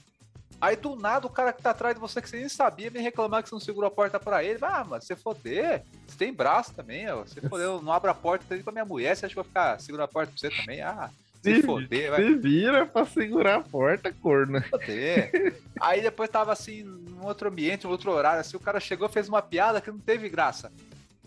Aí 0.62 0.76
do 0.78 0.96
nada 0.96 1.28
o 1.28 1.30
cara 1.30 1.52
que 1.52 1.62
tá 1.62 1.72
atrás 1.72 1.94
de 1.94 2.00
você, 2.00 2.22
que 2.22 2.30
você 2.30 2.38
nem 2.38 2.48
sabia, 2.48 2.90
vem 2.90 3.02
reclamar 3.04 3.44
que 3.44 3.50
você 3.50 3.56
não 3.56 3.60
segurou 3.60 3.88
a 3.88 3.92
porta 3.92 4.20
pra 4.20 4.44
ele. 4.44 4.58
Vai, 4.58 4.72
ah, 4.72 4.84
mano, 4.84 5.02
você 5.02 5.16
foder, 5.16 5.84
você 6.08 6.18
tem 6.18 6.34
braço 6.34 6.74
também, 6.74 7.10
ó. 7.12 7.24
Você 7.24 7.42
foder, 7.42 7.66
eu 7.66 7.82
não 7.82 7.92
abro 7.92 8.10
a 8.10 8.14
porta 8.14 8.46
pra 8.64 8.72
minha 8.72 8.86
mulher, 8.86 9.16
você 9.16 9.26
acha 9.26 9.34
que 9.34 9.40
eu 9.40 9.44
vou 9.44 9.50
ficar 9.50 9.80
segurando 9.82 10.06
a 10.06 10.08
porta 10.08 10.32
pra 10.32 10.40
você 10.40 10.56
também? 10.56 10.82
Ah, 10.82 11.10
se 11.42 11.56
Se- 11.58 11.64
foder, 11.64 12.12
vai 12.12 12.24
Se 12.24 12.36
vira 12.36 12.86
pra 12.86 13.06
segurar 13.06 13.56
a 13.56 13.62
porta, 13.62 14.14
corno. 14.14 14.62
foder. 14.64 15.54
Aí 15.82 16.02
depois 16.02 16.30
tava 16.30 16.54
assim, 16.54 16.84
num 16.84 17.26
outro 17.26 17.50
ambiente, 17.50 17.84
num 17.84 17.92
outro 17.92 18.12
horário, 18.12 18.40
assim, 18.40 18.56
o 18.56 18.62
cara 18.62 18.80
chegou 18.80 19.10
fez 19.10 19.28
uma 19.28 19.42
piada 19.42 19.82
que 19.82 19.92
não 19.92 20.00
teve 20.00 20.30
graça. 20.30 20.72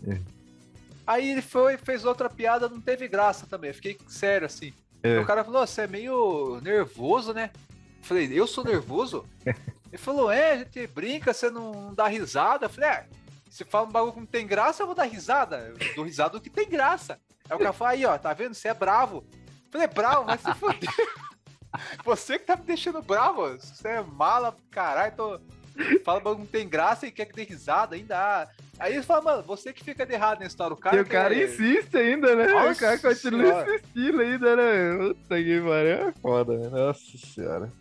É. 0.07 0.17
Aí 1.05 1.29
ele 1.31 1.41
foi 1.43 1.77
fez 1.77 2.03
outra 2.03 2.27
piada, 2.29 2.67
não 2.67 2.81
teve 2.81 3.07
graça 3.07 3.45
também. 3.47 3.69
Eu 3.69 3.73
Fiquei 3.75 3.97
sério 4.07 4.47
assim. 4.47 4.73
É. 5.03 5.19
O 5.19 5.25
cara 5.25 5.43
falou, 5.43 5.65
você 5.65 5.81
é 5.83 5.87
meio 5.87 6.59
nervoso, 6.61 7.33
né? 7.33 7.51
Eu 8.07 8.09
falei, 8.09 8.29
eu 8.33 8.47
sou 8.47 8.63
nervoso? 8.63 9.25
Ele 9.91 9.97
falou, 9.97 10.31
é, 10.31 10.53
a 10.53 10.57
gente 10.59 10.87
brinca, 10.87 11.33
você 11.33 11.49
não 11.49 11.93
dá 11.93 12.07
risada. 12.07 12.65
Eu 12.65 12.69
falei, 12.69 12.89
é, 12.89 13.05
se 13.49 13.65
fala 13.65 13.85
um 13.85 13.91
bagulho 13.91 14.13
que 14.13 14.19
não 14.21 14.25
tem 14.25 14.47
graça, 14.47 14.81
eu 14.83 14.87
vou 14.87 14.95
dar 14.95 15.03
risada. 15.03 15.73
Eu 15.77 15.95
dou 15.95 16.05
risada 16.05 16.31
do 16.31 16.41
que 16.41 16.49
tem 16.49 16.69
graça. 16.69 17.19
Aí 17.49 17.55
o 17.55 17.59
cara 17.59 17.73
falou, 17.73 17.91
aí, 17.93 18.05
ó, 18.05 18.17
tá 18.17 18.33
vendo? 18.33 18.53
Você 18.53 18.69
é 18.69 18.73
bravo. 18.73 19.25
Eu 19.33 19.71
falei, 19.71 19.87
bravo, 19.87 20.25
vai 20.25 20.37
se 20.37 20.53
foder. 20.55 20.89
Você 22.05 22.39
que 22.39 22.45
tá 22.45 22.55
me 22.55 22.63
deixando 22.63 23.01
bravo. 23.01 23.47
Você 23.59 23.87
é 23.89 24.01
mala, 24.01 24.55
caralho, 24.71 25.13
tô... 25.15 25.39
Fala 26.03 26.19
bagulho 26.19 26.37
que 26.37 26.41
não 26.41 26.59
tem 26.61 26.67
graça 26.67 27.05
e 27.05 27.11
quer 27.11 27.25
que 27.25 27.33
dê 27.35 27.43
risada 27.43 27.95
ainda. 27.95 28.17
ah. 28.17 28.47
Aí 28.79 28.93
ele 28.93 29.03
fala, 29.03 29.21
mano, 29.21 29.43
você 29.43 29.71
que 29.71 29.83
fica 29.83 30.05
de 30.07 30.13
errado 30.13 30.39
nessa 30.39 30.49
história. 30.51 30.73
O 30.73 30.77
cara 30.77 30.97
e 30.97 31.01
o 31.01 31.05
cara 31.05 31.35
é- 31.35 31.43
insiste 31.45 31.95
ainda, 31.95 32.35
né? 32.35 32.47
o 32.47 32.51
Nossa 32.67 32.79
cara 32.79 32.97
continua 32.97 33.43
Senhora. 33.63 33.75
insistindo 33.75 34.21
ainda, 34.21 34.55
né? 34.55 34.97
Puta 35.13 35.35
que 35.35 35.61
pariu, 35.61 36.07
é 36.09 36.13
foda, 36.19 36.57
né? 36.57 36.69
Nossa 36.69 37.17
senhora. 37.17 37.71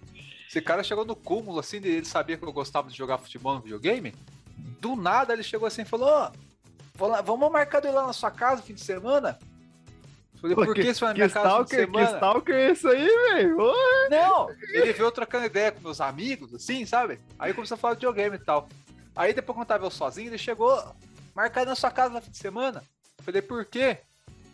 Esse 0.57 0.65
cara 0.65 0.83
chegou 0.83 1.05
no 1.05 1.15
cúmulo, 1.15 1.61
assim, 1.61 1.79
de 1.79 1.89
ele 1.91 2.07
sabia 2.07 2.39
que 2.39 2.43
eu 2.43 2.51
gostava 2.51 2.89
de 2.89 2.97
jogar 2.97 3.19
futebol 3.19 3.57
no 3.57 3.61
videogame. 3.61 4.15
Do 4.81 4.97
nada 4.97 5.35
ele 5.35 5.43
chegou 5.43 5.67
assim 5.67 5.83
e 5.83 5.85
falou: 5.85 6.33
vou 6.95 7.09
lá- 7.11 7.21
vamos 7.21 7.53
marcar 7.53 7.81
de 7.81 7.89
ir 7.89 7.91
lá 7.91 8.07
na 8.07 8.15
sua 8.15 8.31
casa 8.31 8.63
no 8.63 8.63
fim 8.63 8.73
de 8.73 8.81
semana? 8.81 9.39
Eu 10.33 10.41
Falei, 10.41 10.57
por 10.57 10.75
que 10.75 10.95
você 10.95 11.01
vai 11.01 11.09
na 11.11 11.15
que 11.15 11.21
minha 11.21 11.29
casa 11.31 11.59
no 11.59 11.67
fim 11.69 11.77
de 11.77 11.83
stalker, 11.83 11.87
que 11.93 11.93
semana? 11.99 12.17
stalker 12.17 12.55
é 12.55 12.73
isso 12.73 12.89
aí, 12.89 13.07
velho? 13.07 13.61
Ô, 13.61 13.75
Não! 14.09 14.51
Ele 14.73 14.93
veio 14.95 15.11
trocando 15.13 15.45
ideia 15.45 15.73
com 15.73 15.81
meus 15.83 16.01
amigos, 16.01 16.55
assim, 16.55 16.87
sabe? 16.87 17.21
Aí 17.39 17.53
começou 17.53 17.75
a 17.75 17.79
falar 17.79 17.93
de 17.95 17.99
videogame 18.01 18.37
e 18.37 18.45
tal. 18.45 18.67
Aí 19.15 19.35
depois, 19.35 19.57
quando 19.59 19.69
tava 19.69 19.85
eu 19.85 19.91
sozinho, 19.91 20.31
ele 20.31 20.39
chegou, 20.39 20.83
marcar 21.35 21.67
na 21.67 21.75
sua 21.75 21.91
casa 21.91 22.15
no 22.15 22.23
fim 22.23 22.31
de 22.31 22.39
semana. 22.39 22.83
Eu 23.19 23.25
Falei, 23.25 23.43
por 23.43 23.63
quê? 23.67 23.99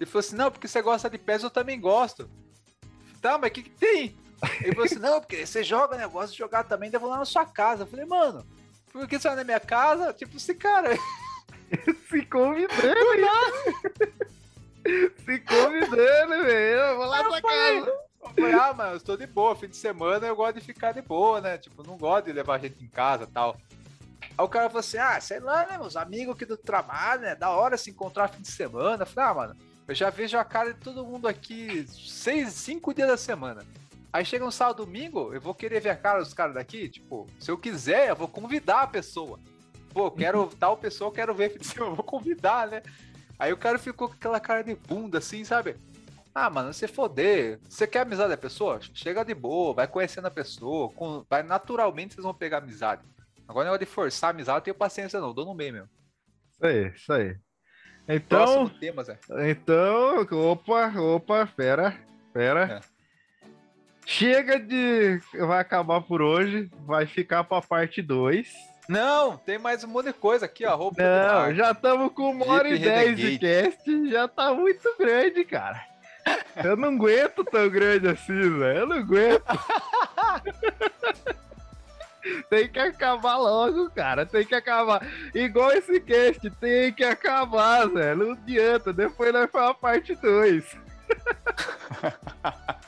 Ele 0.00 0.06
falou 0.06 0.18
assim, 0.20 0.34
não, 0.34 0.50
porque 0.50 0.66
você 0.66 0.82
gosta 0.82 1.08
de 1.08 1.16
PES, 1.18 1.44
eu 1.44 1.50
também 1.50 1.80
gosto. 1.80 2.28
Tá, 3.20 3.38
mas 3.38 3.50
o 3.50 3.54
que, 3.54 3.62
que 3.62 3.70
tem? 3.70 4.16
Ele 4.60 4.72
falou 4.72 4.84
assim, 4.84 4.98
não, 4.98 5.20
porque 5.20 5.46
você 5.46 5.62
joga, 5.62 5.96
né? 5.96 6.04
Eu 6.04 6.10
gosto 6.10 6.32
de 6.32 6.38
jogar 6.38 6.64
também, 6.64 6.90
vou 6.90 7.08
lá 7.08 7.18
na 7.18 7.24
sua 7.24 7.46
casa. 7.46 7.82
Eu 7.82 7.86
falei, 7.86 8.04
mano, 8.04 8.44
por 8.92 9.06
que 9.06 9.18
você 9.18 9.28
vai 9.28 9.36
na 9.36 9.44
minha 9.44 9.60
casa? 9.60 10.12
Tipo, 10.12 10.36
esse 10.36 10.54
cara. 10.54 10.90
Se 12.10 12.26
convidando? 12.26 13.00
Se 15.24 15.38
convidando, 15.40 16.44
velho. 16.44 16.80
Eu 16.80 16.96
vou 16.96 17.06
lá 17.06 17.18
Eu 17.18 17.24
falei, 17.24 17.42
casa. 17.42 17.90
Eu 18.22 18.30
falei, 18.30 18.52
ah, 18.52 18.74
mano, 18.74 18.96
eu 18.96 19.00
tô 19.00 19.16
de 19.16 19.26
boa, 19.26 19.56
fim 19.56 19.68
de 19.68 19.76
semana 19.76 20.26
eu 20.26 20.36
gosto 20.36 20.58
de 20.58 20.60
ficar 20.60 20.92
de 20.92 21.02
boa, 21.02 21.40
né? 21.40 21.56
Tipo, 21.58 21.82
não 21.82 21.96
gosto 21.96 22.26
de 22.26 22.32
levar 22.32 22.60
gente 22.60 22.82
em 22.84 22.88
casa 22.88 23.24
e 23.24 23.26
tal. 23.26 23.56
Aí 24.20 24.44
o 24.44 24.48
cara 24.48 24.68
falou 24.68 24.80
assim, 24.80 24.98
ah, 24.98 25.20
sei 25.20 25.40
lá, 25.40 25.66
né, 25.66 25.78
meus 25.78 25.96
amigos 25.96 26.34
aqui 26.34 26.44
do 26.44 26.56
trabalho, 26.56 27.22
né? 27.22 27.34
Da 27.34 27.50
hora 27.50 27.76
se 27.76 27.90
encontrar 27.90 28.28
fim 28.28 28.42
de 28.42 28.50
semana. 28.50 29.02
Eu 29.02 29.06
falei, 29.06 29.30
ah, 29.30 29.34
mano, 29.34 29.56
eu 29.88 29.94
já 29.94 30.10
vejo 30.10 30.38
a 30.38 30.44
cara 30.44 30.72
de 30.72 30.80
todo 30.80 31.04
mundo 31.04 31.26
aqui 31.26 31.86
seis, 31.88 32.52
cinco 32.52 32.94
dias 32.94 33.08
da 33.08 33.16
semana. 33.16 33.64
Aí 34.12 34.24
chega 34.24 34.44
um 34.44 34.50
sábado, 34.50 34.84
domingo, 34.84 35.32
eu 35.32 35.40
vou 35.40 35.54
querer 35.54 35.80
ver 35.80 35.88
a 35.90 35.96
cara 35.96 36.18
dos 36.18 36.34
caras 36.34 36.54
daqui, 36.54 36.88
tipo, 36.88 37.26
se 37.40 37.50
eu 37.50 37.56
quiser, 37.56 38.10
eu 38.10 38.16
vou 38.16 38.28
convidar 38.28 38.82
a 38.82 38.86
pessoa. 38.86 39.38
Pô, 39.92 40.10
quero 40.10 40.48
tal 40.58 40.76
pessoa, 40.76 41.08
eu 41.08 41.12
quero 41.12 41.34
ver 41.34 41.58
eu 41.76 41.94
vou 41.94 42.04
convidar, 42.04 42.68
né? 42.68 42.82
Aí 43.38 43.52
o 43.52 43.56
cara 43.56 43.78
ficou 43.78 44.08
com 44.08 44.14
aquela 44.14 44.38
cara 44.38 44.62
de 44.62 44.74
bunda, 44.74 45.18
assim, 45.18 45.44
sabe? 45.44 45.76
Ah, 46.34 46.48
mano, 46.48 46.72
você 46.72 46.86
foder. 46.88 47.58
Você 47.68 47.86
quer 47.86 48.00
amizade 48.00 48.30
da 48.30 48.36
pessoa? 48.36 48.80
Chega 48.94 49.24
de 49.24 49.34
boa, 49.34 49.74
vai 49.74 49.86
conhecendo 49.86 50.26
a 50.26 50.30
pessoa. 50.30 50.90
com- 50.90 51.24
vai 51.28 51.42
naturalmente 51.42 52.14
vocês 52.14 52.24
vão 52.24 52.32
pegar 52.32 52.58
amizade. 52.58 53.02
Agora, 53.46 53.64
negócio 53.64 53.84
de 53.86 53.92
forçar 53.92 54.28
a 54.28 54.30
amizade, 54.32 54.58
eu 54.58 54.62
tenho 54.62 54.74
paciência 54.74 55.20
não, 55.20 55.34
dou 55.34 55.44
no 55.44 55.54
meio 55.54 55.72
mesmo. 55.74 55.88
Isso 56.52 56.64
aí, 56.66 56.86
isso 56.94 57.12
aí. 57.12 57.36
Então, 58.08 58.44
Próximo 58.44 58.70
tema, 58.78 59.04
Zé. 59.04 59.18
então, 59.50 60.20
opa, 60.50 60.88
opa, 60.98 61.46
pera, 61.54 61.98
pera. 62.32 62.80
É. 62.82 62.91
Chega 64.12 64.58
de. 64.58 65.22
Vai 65.38 65.58
acabar 65.58 66.02
por 66.02 66.20
hoje, 66.20 66.70
vai 66.84 67.06
ficar 67.06 67.44
pra 67.44 67.62
parte 67.62 68.02
2. 68.02 68.46
Não, 68.86 69.38
tem 69.38 69.58
mais 69.58 69.82
um 69.84 69.88
monte 69.88 70.08
de 70.08 70.12
coisa 70.12 70.44
aqui, 70.44 70.66
ó. 70.66 70.76
Roubo 70.76 70.98
Não, 71.00 71.54
já 71.54 71.70
estamos 71.70 72.12
com 72.12 72.30
uma 72.30 72.46
hora 72.46 72.68
e 72.68 72.78
dez 72.78 73.16
de 73.16 73.38
cast, 73.38 74.10
já 74.10 74.28
tá 74.28 74.52
muito 74.52 74.86
grande, 74.98 75.42
cara. 75.46 75.82
Eu 76.62 76.76
não 76.76 76.90
aguento 76.90 77.42
tão 77.42 77.70
grande 77.70 78.06
assim, 78.06 78.58
velho. 78.58 78.80
Eu 78.80 78.86
não 78.86 78.98
aguento. 78.98 79.44
tem 82.50 82.68
que 82.68 82.78
acabar 82.78 83.38
logo, 83.38 83.90
cara. 83.92 84.26
Tem 84.26 84.44
que 84.44 84.54
acabar. 84.54 85.06
Igual 85.34 85.72
esse 85.72 85.98
cast, 86.00 86.50
tem 86.60 86.92
que 86.92 87.02
acabar, 87.02 87.88
Zé. 87.88 88.14
Não 88.14 88.32
adianta. 88.32 88.92
Depois 88.92 89.32
nós 89.32 89.50
faz 89.50 89.70
a 89.70 89.74
parte 89.74 90.14
2. 90.16 90.76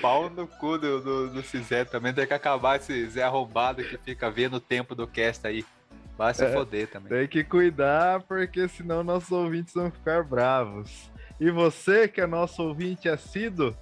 Pau 0.00 0.30
no 0.30 0.46
cu 0.46 0.78
do, 0.78 1.00
do, 1.00 1.28
do 1.30 1.40
Zé 1.62 1.84
também. 1.84 2.12
Tem 2.12 2.26
que 2.26 2.34
acabar 2.34 2.76
esse 2.76 3.06
Zé 3.10 3.22
arrombado 3.22 3.82
que 3.84 3.96
fica 3.98 4.30
vendo 4.30 4.54
o 4.56 4.60
tempo 4.60 4.94
do 4.94 5.06
cast 5.06 5.46
aí. 5.46 5.64
Vai 6.16 6.34
se 6.34 6.44
É. 6.44 6.52
foder 6.52 6.86
também. 6.88 7.08
Tem 7.08 7.28
que 7.28 7.42
cuidar, 7.44 8.22
porque 8.22 8.68
senão 8.68 9.02
nossos 9.02 9.30
ouvintes 9.32 9.72
vão 9.74 9.90
ficar 9.90 10.22
bravos. 10.22 11.10
E 11.38 11.50
você, 11.50 12.06
que 12.06 12.20
é 12.20 12.26
nosso 12.26 12.62
ouvinte 12.62 13.08
assíduo, 13.08 13.74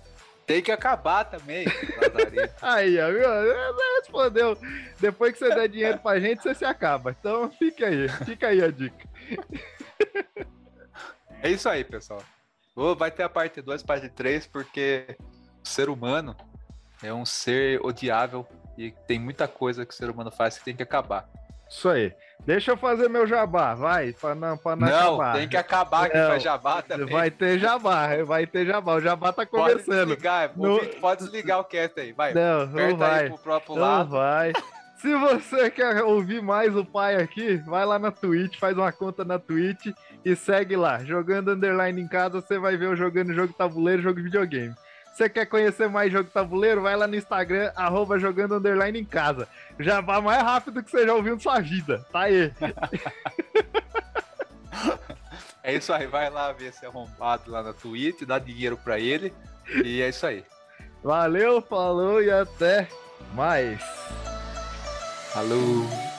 Tem 0.46 0.62
que 0.62 0.72
acabar 0.72 1.24
também. 1.24 1.66
Aí? 2.62 2.96
Você 2.96 3.96
respondeu. 4.00 4.56
Depois 4.98 5.34
que 5.34 5.40
você 5.40 5.54
der 5.54 5.68
dinheiro 5.68 5.98
pra 5.98 6.18
gente, 6.18 6.42
você 6.42 6.54
se 6.54 6.64
acaba. 6.64 7.10
Então 7.10 7.50
fica 7.50 7.86
aí, 7.86 8.08
fica 8.24 8.48
aí 8.48 8.64
a 8.64 8.70
dica. 8.70 9.06
É 11.42 11.50
isso 11.50 11.68
aí, 11.68 11.84
pessoal. 11.84 12.22
Vai 12.96 13.10
ter 13.10 13.24
a 13.24 13.28
parte 13.28 13.60
2, 13.60 13.82
parte 13.82 14.08
3, 14.08 14.46
porque 14.46 15.16
ser 15.68 15.88
humano 15.88 16.34
é 17.02 17.12
um 17.12 17.24
ser 17.24 17.80
odiável 17.84 18.46
e 18.76 18.90
tem 19.06 19.18
muita 19.18 19.46
coisa 19.48 19.84
que 19.86 19.92
o 19.92 19.96
ser 19.96 20.10
humano 20.10 20.30
faz 20.30 20.58
que 20.58 20.64
tem 20.64 20.74
que 20.76 20.82
acabar. 20.82 21.28
Isso 21.68 21.88
aí. 21.88 22.12
Deixa 22.46 22.70
eu 22.70 22.76
fazer 22.78 23.08
meu 23.10 23.26
jabá, 23.26 23.74
vai, 23.74 24.14
não, 24.36 24.56
pra 24.56 24.74
não, 24.74 24.86
Não, 24.88 25.14
acabar. 25.20 25.32
tem 25.36 25.48
que 25.48 25.56
acabar 25.56 26.08
que 26.08 26.16
Não, 26.16 26.28
faz 26.28 26.42
jabá 26.42 26.80
também. 26.82 27.06
Vai 27.12 27.30
ter 27.30 27.58
jabá, 27.58 28.08
vai 28.24 28.46
ter 28.46 28.64
jabá. 28.64 28.94
O 28.94 29.00
jabá 29.00 29.32
tá 29.32 29.44
Pode 29.44 29.72
começando. 29.84 30.06
desligar, 30.08 30.52
No- 30.56 30.70
ouvinte, 30.74 30.96
pode 30.96 31.22
desligar 31.24 31.58
o 31.60 31.64
cast 31.64 32.00
aí, 32.00 32.12
vai. 32.12 32.32
Não, 32.32 32.60
não 32.66 32.72
Aperta 32.72 32.82
aí 32.84 32.96
vai. 32.96 33.28
pro 33.28 33.38
próprio 33.38 33.74
Não 33.74 33.82
lado. 33.82 34.10
vai. 34.10 34.52
Se 34.96 35.14
você 35.14 35.70
quer 35.70 36.02
ouvir 36.02 36.40
mais 36.42 36.74
o 36.74 36.84
pai 36.84 37.16
aqui, 37.16 37.56
vai 37.58 37.84
lá 37.84 37.98
na 37.98 38.10
Twitch, 38.10 38.58
faz 38.58 38.76
uma 38.76 38.90
conta 38.90 39.24
na 39.24 39.38
Twitch 39.38 39.86
e 40.24 40.34
segue 40.34 40.74
lá. 40.74 41.04
Jogando 41.04 41.52
underline 41.52 42.00
em 42.00 42.08
casa, 42.08 42.40
você 42.40 42.58
vai 42.58 42.76
ver 42.76 42.86
eu 42.86 42.96
jogando 42.96 43.32
jogo 43.34 43.52
tabuleiro, 43.52 44.00
jogo 44.02 44.16
de 44.16 44.22
videogame. 44.22 44.74
Você 45.18 45.28
quer 45.28 45.46
conhecer 45.46 45.88
mais 45.88 46.12
jogo 46.12 46.30
tabuleiro? 46.30 46.82
Vai 46.82 46.94
lá 46.94 47.08
no 47.08 47.16
Instagram, 47.16 47.72
arroba 47.74 48.20
jogando 48.20 48.54
underline 48.54 49.00
em 49.00 49.04
casa. 49.04 49.48
Já 49.76 50.00
vai 50.00 50.20
mais 50.20 50.40
rápido 50.40 50.80
que 50.80 50.88
você 50.88 51.04
já 51.04 51.12
ouviu 51.12 51.34
na 51.34 51.40
sua 51.40 51.58
vida. 51.58 52.06
Tá 52.12 52.20
aí. 52.20 52.52
É 55.60 55.74
isso 55.74 55.92
aí, 55.92 56.06
vai 56.06 56.30
lá 56.30 56.50
ver 56.52 56.68
esse 56.68 56.86
arrombado 56.86 57.50
lá 57.50 57.62
na 57.62 57.74
Twitch, 57.74 58.22
dá 58.22 58.38
dinheiro 58.38 58.78
pra 58.78 58.98
ele. 58.98 59.34
E 59.84 60.00
é 60.00 60.08
isso 60.08 60.24
aí. 60.24 60.42
Valeu, 61.02 61.60
falou 61.60 62.22
e 62.22 62.30
até 62.30 62.88
mais. 63.34 63.82
Falou! 65.30 66.17